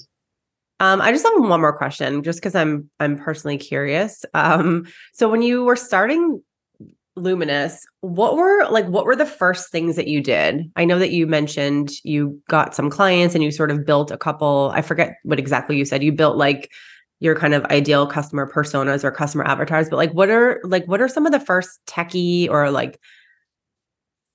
um, 0.79 1.01
I 1.01 1.11
just 1.11 1.23
have 1.23 1.33
one 1.37 1.61
more 1.61 1.77
question, 1.77 2.23
just 2.23 2.39
because 2.39 2.55
I'm 2.55 2.89
I'm 2.99 3.17
personally 3.17 3.57
curious. 3.57 4.25
Um, 4.33 4.85
so 5.13 5.29
when 5.29 5.41
you 5.41 5.63
were 5.63 5.77
starting 5.77 6.41
Luminous, 7.15 7.85
what 8.01 8.35
were 8.35 8.65
like 8.71 8.87
what 8.87 9.05
were 9.05 9.15
the 9.15 9.25
first 9.25 9.71
things 9.71 9.95
that 9.97 10.07
you 10.07 10.19
did? 10.19 10.71
I 10.75 10.83
know 10.83 10.97
that 10.97 11.11
you 11.11 11.27
mentioned 11.27 11.91
you 12.03 12.41
got 12.49 12.73
some 12.73 12.89
clients 12.89 13.35
and 13.35 13.43
you 13.43 13.51
sort 13.51 13.69
of 13.69 13.85
built 13.85 14.09
a 14.09 14.17
couple, 14.17 14.71
I 14.73 14.81
forget 14.81 15.17
what 15.21 15.37
exactly 15.37 15.77
you 15.77 15.85
said. 15.85 16.01
You 16.01 16.11
built 16.11 16.37
like 16.37 16.71
your 17.19 17.35
kind 17.35 17.53
of 17.53 17.65
ideal 17.65 18.07
customer 18.07 18.51
personas 18.51 19.03
or 19.03 19.11
customer 19.11 19.43
avatars, 19.43 19.89
but 19.89 19.97
like 19.97 20.11
what 20.13 20.29
are 20.29 20.59
like 20.63 20.85
what 20.85 21.01
are 21.01 21.07
some 21.07 21.27
of 21.27 21.31
the 21.31 21.39
first 21.39 21.79
techie 21.85 22.49
or 22.49 22.71
like 22.71 22.99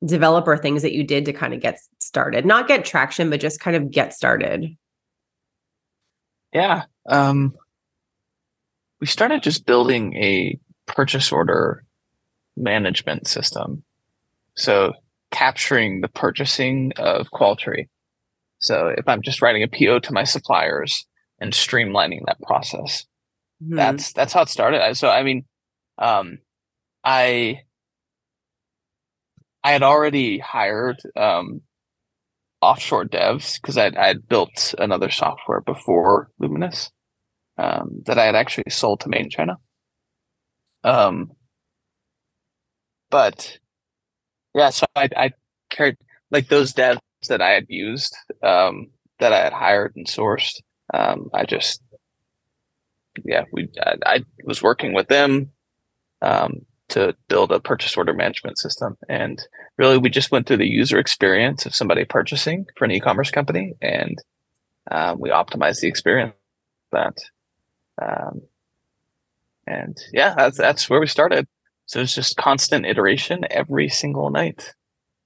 developer 0.06 0.56
things 0.56 0.82
that 0.82 0.92
you 0.92 1.02
did 1.02 1.24
to 1.24 1.32
kind 1.32 1.52
of 1.52 1.60
get 1.60 1.80
started? 1.98 2.46
Not 2.46 2.68
get 2.68 2.84
traction, 2.84 3.28
but 3.28 3.40
just 3.40 3.58
kind 3.58 3.76
of 3.76 3.90
get 3.90 4.14
started. 4.14 4.66
Yeah. 6.52 6.84
Um 7.08 7.54
we 9.00 9.08
started 9.08 9.42
just 9.42 9.66
building 9.66 10.14
a 10.14 10.56
purchase 10.86 11.32
order 11.32 11.84
management 12.58 13.26
system. 13.26 13.84
So 14.54 14.92
capturing 15.30 16.00
the 16.00 16.08
purchasing 16.08 16.92
of 16.96 17.28
Qualtry. 17.30 17.88
So 18.58 18.88
if 18.88 19.06
I'm 19.06 19.22
just 19.22 19.40
writing 19.40 19.62
a 19.62 19.68
PO 19.68 20.00
to 20.00 20.12
my 20.12 20.24
suppliers 20.24 21.06
and 21.40 21.52
streamlining 21.52 22.20
that 22.26 22.40
process, 22.42 23.06
mm-hmm. 23.62 23.76
that's 23.76 24.12
that's 24.12 24.32
how 24.32 24.42
it 24.42 24.48
started. 24.48 24.96
So 24.96 25.08
I 25.08 25.22
mean, 25.22 25.44
um, 25.98 26.38
I 27.04 27.60
I 29.62 29.72
had 29.72 29.82
already 29.82 30.38
hired 30.38 30.98
um, 31.16 31.60
offshore 32.60 33.04
devs 33.04 33.60
because 33.60 33.76
I 33.76 33.92
had 33.94 34.28
built 34.28 34.74
another 34.78 35.10
software 35.10 35.60
before 35.60 36.30
Luminous 36.38 36.90
um, 37.58 38.02
that 38.06 38.18
I 38.18 38.24
had 38.24 38.34
actually 38.34 38.70
sold 38.70 39.00
to 39.00 39.08
main 39.08 39.30
China. 39.30 39.56
Um, 40.84 41.32
but 43.10 43.58
yeah, 44.54 44.70
so 44.70 44.86
I, 44.96 45.08
I 45.16 45.30
carried 45.70 45.96
like 46.30 46.48
those 46.48 46.72
devs 46.72 46.98
that 47.28 47.42
I 47.42 47.50
had 47.50 47.66
used, 47.68 48.16
um, 48.42 48.88
that 49.18 49.32
I 49.32 49.42
had 49.42 49.52
hired 49.52 49.94
and 49.96 50.06
sourced. 50.06 50.60
Um, 50.92 51.30
I 51.34 51.44
just, 51.44 51.82
yeah, 53.24 53.44
we, 53.52 53.68
I, 53.80 53.96
I 54.06 54.24
was 54.44 54.62
working 54.62 54.92
with 54.94 55.08
them, 55.08 55.50
um, 56.22 56.66
to 56.88 57.14
build 57.28 57.52
a 57.52 57.60
purchase 57.60 57.96
order 57.96 58.14
management 58.14 58.58
system. 58.58 58.96
And 59.08 59.40
really, 59.76 59.98
we 59.98 60.08
just 60.08 60.30
went 60.30 60.46
through 60.46 60.56
the 60.58 60.66
user 60.66 60.98
experience 60.98 61.66
of 61.66 61.74
somebody 61.74 62.04
purchasing 62.04 62.66
for 62.76 62.86
an 62.86 62.90
e-commerce 62.90 63.30
company, 63.30 63.74
and 63.82 64.18
um, 64.90 65.20
we 65.20 65.30
optimized 65.30 65.80
the 65.80 65.88
experience 65.88 66.34
that. 66.92 67.16
Um, 68.00 68.42
and 69.66 69.98
yeah, 70.12 70.34
that's 70.34 70.56
that's 70.56 70.88
where 70.88 71.00
we 71.00 71.06
started. 71.06 71.46
So 71.88 72.00
it's 72.00 72.14
just 72.14 72.36
constant 72.36 72.84
iteration 72.84 73.44
every 73.50 73.88
single 73.88 74.28
night, 74.28 74.74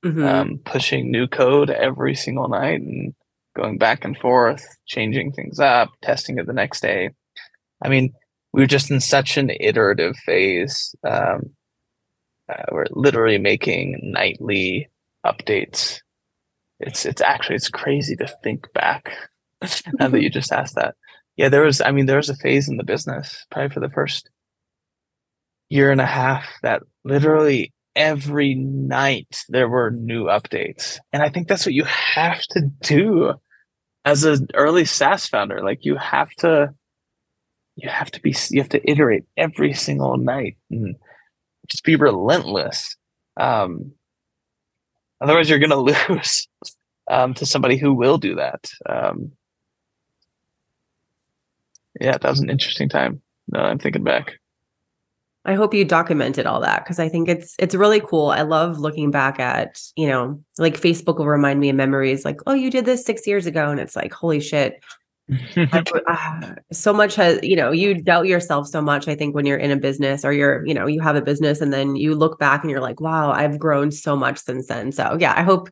mm-hmm. 0.04 0.24
um, 0.24 0.60
pushing 0.64 1.10
new 1.10 1.26
code 1.26 1.70
every 1.70 2.14
single 2.14 2.48
night, 2.48 2.80
and 2.80 3.14
going 3.56 3.78
back 3.78 4.04
and 4.04 4.16
forth, 4.16 4.64
changing 4.86 5.32
things 5.32 5.58
up, 5.58 5.90
testing 6.02 6.38
it 6.38 6.46
the 6.46 6.52
next 6.52 6.80
day. 6.80 7.10
I 7.84 7.88
mean, 7.88 8.14
we 8.52 8.62
were 8.62 8.68
just 8.68 8.92
in 8.92 9.00
such 9.00 9.36
an 9.36 9.50
iterative 9.58 10.16
phase. 10.18 10.94
Um, 11.04 11.50
uh, 12.48 12.62
we're 12.70 12.86
literally 12.92 13.38
making 13.38 13.98
nightly 14.00 14.88
updates. 15.26 15.98
It's 16.78 17.04
it's 17.04 17.22
actually 17.22 17.56
it's 17.56 17.70
crazy 17.70 18.14
to 18.16 18.32
think 18.44 18.72
back 18.72 19.12
now 19.98 20.08
that 20.08 20.22
you 20.22 20.30
just 20.30 20.52
asked 20.52 20.76
that. 20.76 20.94
Yeah, 21.36 21.48
there 21.48 21.62
was. 21.62 21.80
I 21.80 21.90
mean, 21.90 22.06
there 22.06 22.18
was 22.18 22.28
a 22.28 22.36
phase 22.36 22.68
in 22.68 22.76
the 22.76 22.84
business 22.84 23.44
probably 23.50 23.70
for 23.70 23.80
the 23.80 23.90
first 23.90 24.30
year 25.72 25.90
and 25.90 26.00
a 26.00 26.06
half 26.06 26.44
that 26.62 26.82
literally 27.02 27.72
every 27.96 28.54
night 28.54 29.44
there 29.48 29.68
were 29.68 29.90
new 29.90 30.24
updates, 30.24 30.98
and 31.12 31.22
I 31.22 31.30
think 31.30 31.48
that's 31.48 31.64
what 31.64 31.74
you 31.74 31.84
have 31.84 32.42
to 32.50 32.60
do 32.82 33.32
as 34.04 34.24
an 34.24 34.48
early 34.54 34.84
SaaS 34.84 35.26
founder. 35.26 35.62
Like 35.62 35.84
you 35.84 35.96
have 35.96 36.30
to 36.40 36.74
you 37.76 37.88
have 37.88 38.10
to 38.10 38.20
be 38.20 38.34
you 38.50 38.60
have 38.60 38.68
to 38.70 38.90
iterate 38.90 39.24
every 39.36 39.72
single 39.72 40.18
night 40.18 40.56
and 40.70 40.94
just 41.68 41.84
be 41.84 41.96
relentless. 41.96 42.96
Um 43.40 43.92
otherwise 45.22 45.48
you're 45.48 45.58
gonna 45.58 45.76
lose 46.10 46.48
um 47.10 47.32
to 47.34 47.46
somebody 47.46 47.78
who 47.78 47.94
will 47.94 48.18
do 48.18 48.34
that. 48.34 48.70
Um 48.86 49.32
yeah 52.00 52.18
that 52.18 52.30
was 52.30 52.40
an 52.40 52.48
interesting 52.50 52.88
time 52.88 53.20
no 53.52 53.60
i'm 53.60 53.78
thinking 53.78 54.02
back 54.02 54.38
I 55.44 55.54
hope 55.54 55.74
you 55.74 55.84
documented 55.84 56.46
all 56.46 56.60
that 56.60 56.84
because 56.84 57.00
I 57.00 57.08
think 57.08 57.28
it's 57.28 57.56
it's 57.58 57.74
really 57.74 58.00
cool. 58.00 58.30
I 58.30 58.42
love 58.42 58.78
looking 58.78 59.10
back 59.10 59.40
at, 59.40 59.80
you 59.96 60.06
know, 60.06 60.40
like 60.58 60.80
Facebook 60.80 61.18
will 61.18 61.26
remind 61.26 61.58
me 61.58 61.68
of 61.70 61.76
memories 61.76 62.24
like, 62.24 62.40
oh, 62.46 62.54
you 62.54 62.70
did 62.70 62.84
this 62.84 63.04
six 63.04 63.26
years 63.26 63.46
ago. 63.46 63.70
And 63.70 63.80
it's 63.80 63.96
like, 63.96 64.12
holy 64.12 64.40
shit, 64.40 64.82
uh, 65.56 66.54
so 66.72 66.92
much 66.92 67.14
has 67.14 67.38
you 67.42 67.56
know 67.56 67.70
you 67.70 67.94
doubt 67.94 68.26
yourself 68.26 68.66
so 68.66 68.82
much 68.82 69.06
i 69.08 69.14
think 69.14 69.34
when 69.34 69.46
you're 69.46 69.56
in 69.56 69.70
a 69.70 69.76
business 69.76 70.24
or 70.24 70.32
you're 70.32 70.66
you 70.66 70.74
know 70.74 70.86
you 70.86 71.00
have 71.00 71.16
a 71.16 71.22
business 71.22 71.60
and 71.60 71.72
then 71.72 71.94
you 71.96 72.14
look 72.14 72.38
back 72.38 72.62
and 72.62 72.70
you're 72.70 72.80
like 72.80 73.00
wow 73.00 73.30
i've 73.30 73.58
grown 73.58 73.90
so 73.90 74.16
much 74.16 74.38
since 74.38 74.66
then 74.66 74.90
so 74.90 75.16
yeah 75.20 75.32
i 75.36 75.42
hope 75.42 75.70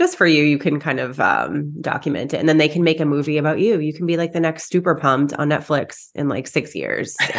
just 0.00 0.16
for 0.16 0.26
you 0.26 0.42
you 0.42 0.56
can 0.56 0.80
kind 0.80 0.98
of 0.98 1.20
um, 1.20 1.70
document 1.82 2.32
it 2.32 2.38
and 2.38 2.48
then 2.48 2.56
they 2.56 2.70
can 2.70 2.82
make 2.82 3.00
a 3.00 3.04
movie 3.04 3.36
about 3.36 3.60
you 3.60 3.78
you 3.78 3.92
can 3.92 4.06
be 4.06 4.16
like 4.16 4.32
the 4.32 4.40
next 4.40 4.70
super 4.70 4.94
pumped 4.94 5.34
on 5.34 5.50
netflix 5.50 6.08
in 6.14 6.26
like 6.26 6.46
six 6.46 6.74
years 6.74 7.14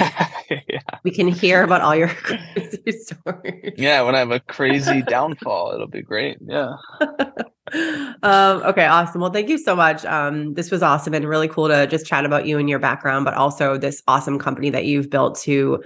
yeah. 0.70 0.80
we 1.04 1.10
can 1.10 1.28
hear 1.28 1.64
about 1.64 1.82
all 1.82 1.96
your 1.96 2.08
crazy 2.24 2.92
stories 2.92 3.74
yeah 3.78 4.04
when 4.04 4.14
i 4.14 4.20
have 4.20 4.30
a 4.30 4.40
crazy 4.42 5.02
downfall 5.02 5.72
it'll 5.74 5.88
be 5.88 6.04
great 6.04 6.38
yeah 6.48 6.74
um, 8.24 8.62
okay, 8.64 8.86
awesome. 8.86 9.22
Well, 9.22 9.32
thank 9.32 9.48
you 9.48 9.58
so 9.58 9.76
much. 9.76 10.04
Um, 10.06 10.56
this 10.56 10.72
was 10.72 10.84
awesome 10.84 11.14
and 11.14 11.26
really 11.26 11.48
cool 11.48 11.70
to 11.70 11.88
just 11.88 12.06
chat 12.06 12.26
about 12.26 12.46
you 12.46 12.58
and 12.58 12.70
your 12.70 12.80
background, 12.80 13.24
but 13.24 13.34
also 13.34 13.78
this 13.78 14.04
awesome 14.08 14.38
company 14.40 14.70
that 14.72 14.86
you've 14.86 15.10
built 15.10 15.40
to 15.42 15.82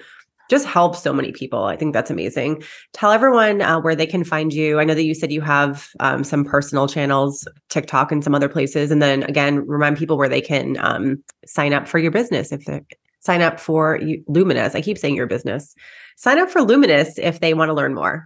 just 0.49 0.65
help 0.65 0.95
so 0.95 1.11
many 1.13 1.31
people. 1.31 1.65
I 1.65 1.75
think 1.75 1.93
that's 1.93 2.11
amazing. 2.11 2.63
Tell 2.93 3.11
everyone 3.11 3.61
uh, 3.61 3.79
where 3.79 3.95
they 3.95 4.05
can 4.05 4.23
find 4.23 4.53
you. 4.53 4.79
I 4.79 4.83
know 4.83 4.93
that 4.93 5.03
you 5.03 5.13
said 5.13 5.31
you 5.31 5.41
have 5.41 5.89
um, 5.99 6.23
some 6.23 6.45
personal 6.45 6.87
channels, 6.87 7.47
TikTok 7.69 8.11
and 8.11 8.23
some 8.23 8.35
other 8.35 8.49
places. 8.49 8.91
And 8.91 9.01
then 9.01 9.23
again, 9.23 9.65
remind 9.65 9.97
people 9.97 10.17
where 10.17 10.29
they 10.29 10.41
can 10.41 10.77
um, 10.79 11.23
sign 11.45 11.73
up 11.73 11.87
for 11.87 11.99
your 11.99 12.11
business 12.11 12.51
if 12.51 12.65
they 12.65 12.81
sign 13.19 13.41
up 13.41 13.59
for 13.59 13.99
Luminous. 14.27 14.75
I 14.75 14.81
keep 14.81 14.97
saying 14.97 15.15
your 15.15 15.27
business. 15.27 15.73
Sign 16.15 16.37
up 16.37 16.49
for 16.49 16.61
Luminous 16.61 17.17
if 17.17 17.39
they 17.39 17.53
want 17.53 17.69
to 17.69 17.73
learn 17.73 17.93
more. 17.93 18.25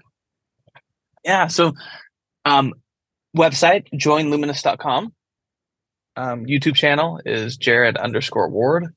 Yeah. 1.24 1.48
So 1.48 1.74
um, 2.46 2.74
website 3.36 3.88
joinluminous.com 3.94 5.14
um, 6.16 6.46
youtube 6.46 6.76
channel 6.76 7.22
is 7.26 7.58
jared 7.58 7.96
underscore 7.98 8.50
ward 8.50 8.88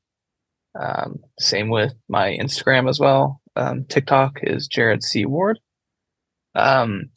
um, 0.78 1.18
same 1.38 1.68
with 1.68 1.92
my 2.08 2.36
instagram 2.40 2.88
as 2.88 2.98
well. 2.98 3.40
Um, 3.56 3.84
tiktok 3.84 4.38
is 4.42 4.66
jared 4.66 5.02
c. 5.02 5.26
Ward. 5.26 5.58
Um, 6.54 7.10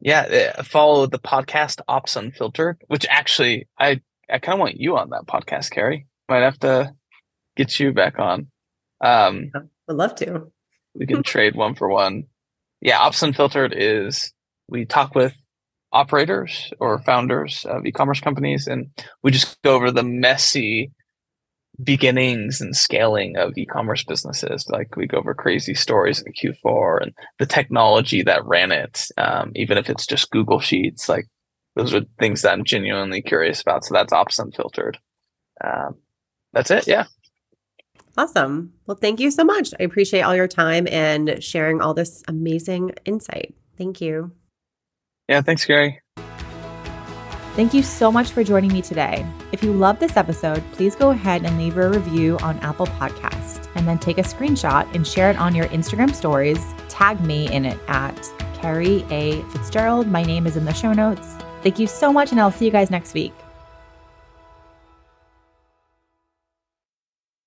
yeah 0.00 0.24
eh, 0.28 0.62
follow 0.62 1.06
the 1.06 1.18
podcast 1.18 1.80
ops 1.86 2.16
unfiltered 2.16 2.82
which 2.88 3.06
actually 3.08 3.68
i 3.78 4.00
i 4.30 4.38
kind 4.38 4.54
of 4.54 4.60
want 4.60 4.80
you 4.80 4.96
on 4.96 5.10
that 5.10 5.26
podcast 5.26 5.70
carrie. 5.70 6.06
Might 6.28 6.42
have 6.42 6.58
to 6.60 6.94
get 7.56 7.78
you 7.80 7.92
back 7.92 8.18
on. 8.18 8.48
Um 9.02 9.50
would 9.88 9.96
love 9.96 10.14
to. 10.16 10.50
we 10.94 11.06
can 11.06 11.22
trade 11.22 11.54
one 11.54 11.74
for 11.74 11.88
one. 11.88 12.24
Yeah 12.80 12.98
ops 13.00 13.22
unfiltered 13.22 13.74
is 13.76 14.32
we 14.68 14.84
talk 14.84 15.14
with 15.14 15.34
operators 15.92 16.72
or 16.78 17.02
founders 17.02 17.66
of 17.68 17.84
e-commerce 17.84 18.20
companies 18.20 18.68
and 18.68 18.86
we 19.22 19.32
just 19.32 19.60
go 19.62 19.74
over 19.74 19.90
the 19.90 20.04
messy 20.04 20.92
beginnings 21.82 22.60
and 22.60 22.76
scaling 22.76 23.36
of 23.36 23.56
e-commerce 23.56 24.04
businesses. 24.04 24.66
Like 24.68 24.96
we 24.96 25.06
go 25.06 25.18
over 25.18 25.34
crazy 25.34 25.74
stories 25.74 26.22
in 26.22 26.32
q4 26.32 27.02
and 27.02 27.12
the 27.38 27.46
technology 27.46 28.22
that 28.22 28.44
ran 28.44 28.72
it 28.72 29.06
um, 29.18 29.52
even 29.54 29.78
if 29.78 29.88
it's 29.88 30.06
just 30.06 30.30
google 30.30 30.60
sheets 30.60 31.08
like 31.08 31.26
those 31.76 31.94
are 31.94 32.02
things 32.18 32.42
that 32.42 32.52
i'm 32.52 32.64
genuinely 32.64 33.22
curious 33.22 33.60
about. 33.60 33.84
So 33.84 33.94
that's 33.94 34.12
ops 34.12 34.38
unfiltered. 34.38 34.98
Um, 35.62 35.96
that's 36.52 36.70
it. 36.70 36.86
Yeah. 36.86 37.04
Awesome. 38.16 38.72
Well 38.86 38.96
thank 38.96 39.20
you 39.20 39.30
so 39.30 39.44
much. 39.44 39.72
I 39.78 39.84
appreciate 39.84 40.22
all 40.22 40.34
your 40.34 40.48
time 40.48 40.86
and 40.88 41.42
sharing 41.42 41.80
all 41.80 41.94
this 41.94 42.22
amazing 42.28 42.92
insight. 43.04 43.54
Thank 43.78 44.00
you. 44.00 44.32
Yeah, 45.28 45.42
thanks, 45.42 45.64
Carrie. 45.64 46.00
Thank 47.56 47.74
you 47.74 47.82
so 47.82 48.12
much 48.12 48.30
for 48.30 48.44
joining 48.44 48.72
me 48.72 48.80
today. 48.80 49.26
If 49.52 49.62
you 49.62 49.72
love 49.72 49.98
this 49.98 50.16
episode, 50.16 50.62
please 50.72 50.94
go 50.94 51.10
ahead 51.10 51.44
and 51.44 51.58
leave 51.58 51.76
a 51.76 51.90
review 51.90 52.38
on 52.42 52.58
Apple 52.60 52.86
Podcast 52.86 53.68
and 53.74 53.86
then 53.86 53.98
take 53.98 54.18
a 54.18 54.22
screenshot 54.22 54.92
and 54.94 55.06
share 55.06 55.30
it 55.30 55.36
on 55.36 55.54
your 55.54 55.66
Instagram 55.66 56.14
stories. 56.14 56.64
Tag 56.88 57.20
me 57.20 57.52
in 57.52 57.64
it 57.64 57.78
at 57.88 58.16
Carrie 58.54 59.04
A. 59.10 59.42
Fitzgerald. 59.50 60.06
My 60.06 60.22
name 60.22 60.46
is 60.46 60.56
in 60.56 60.64
the 60.64 60.72
show 60.72 60.92
notes. 60.92 61.34
Thank 61.62 61.78
you 61.78 61.86
so 61.86 62.12
much, 62.12 62.30
and 62.30 62.40
I'll 62.40 62.52
see 62.52 62.64
you 62.64 62.70
guys 62.70 62.90
next 62.90 63.14
week. 63.14 63.34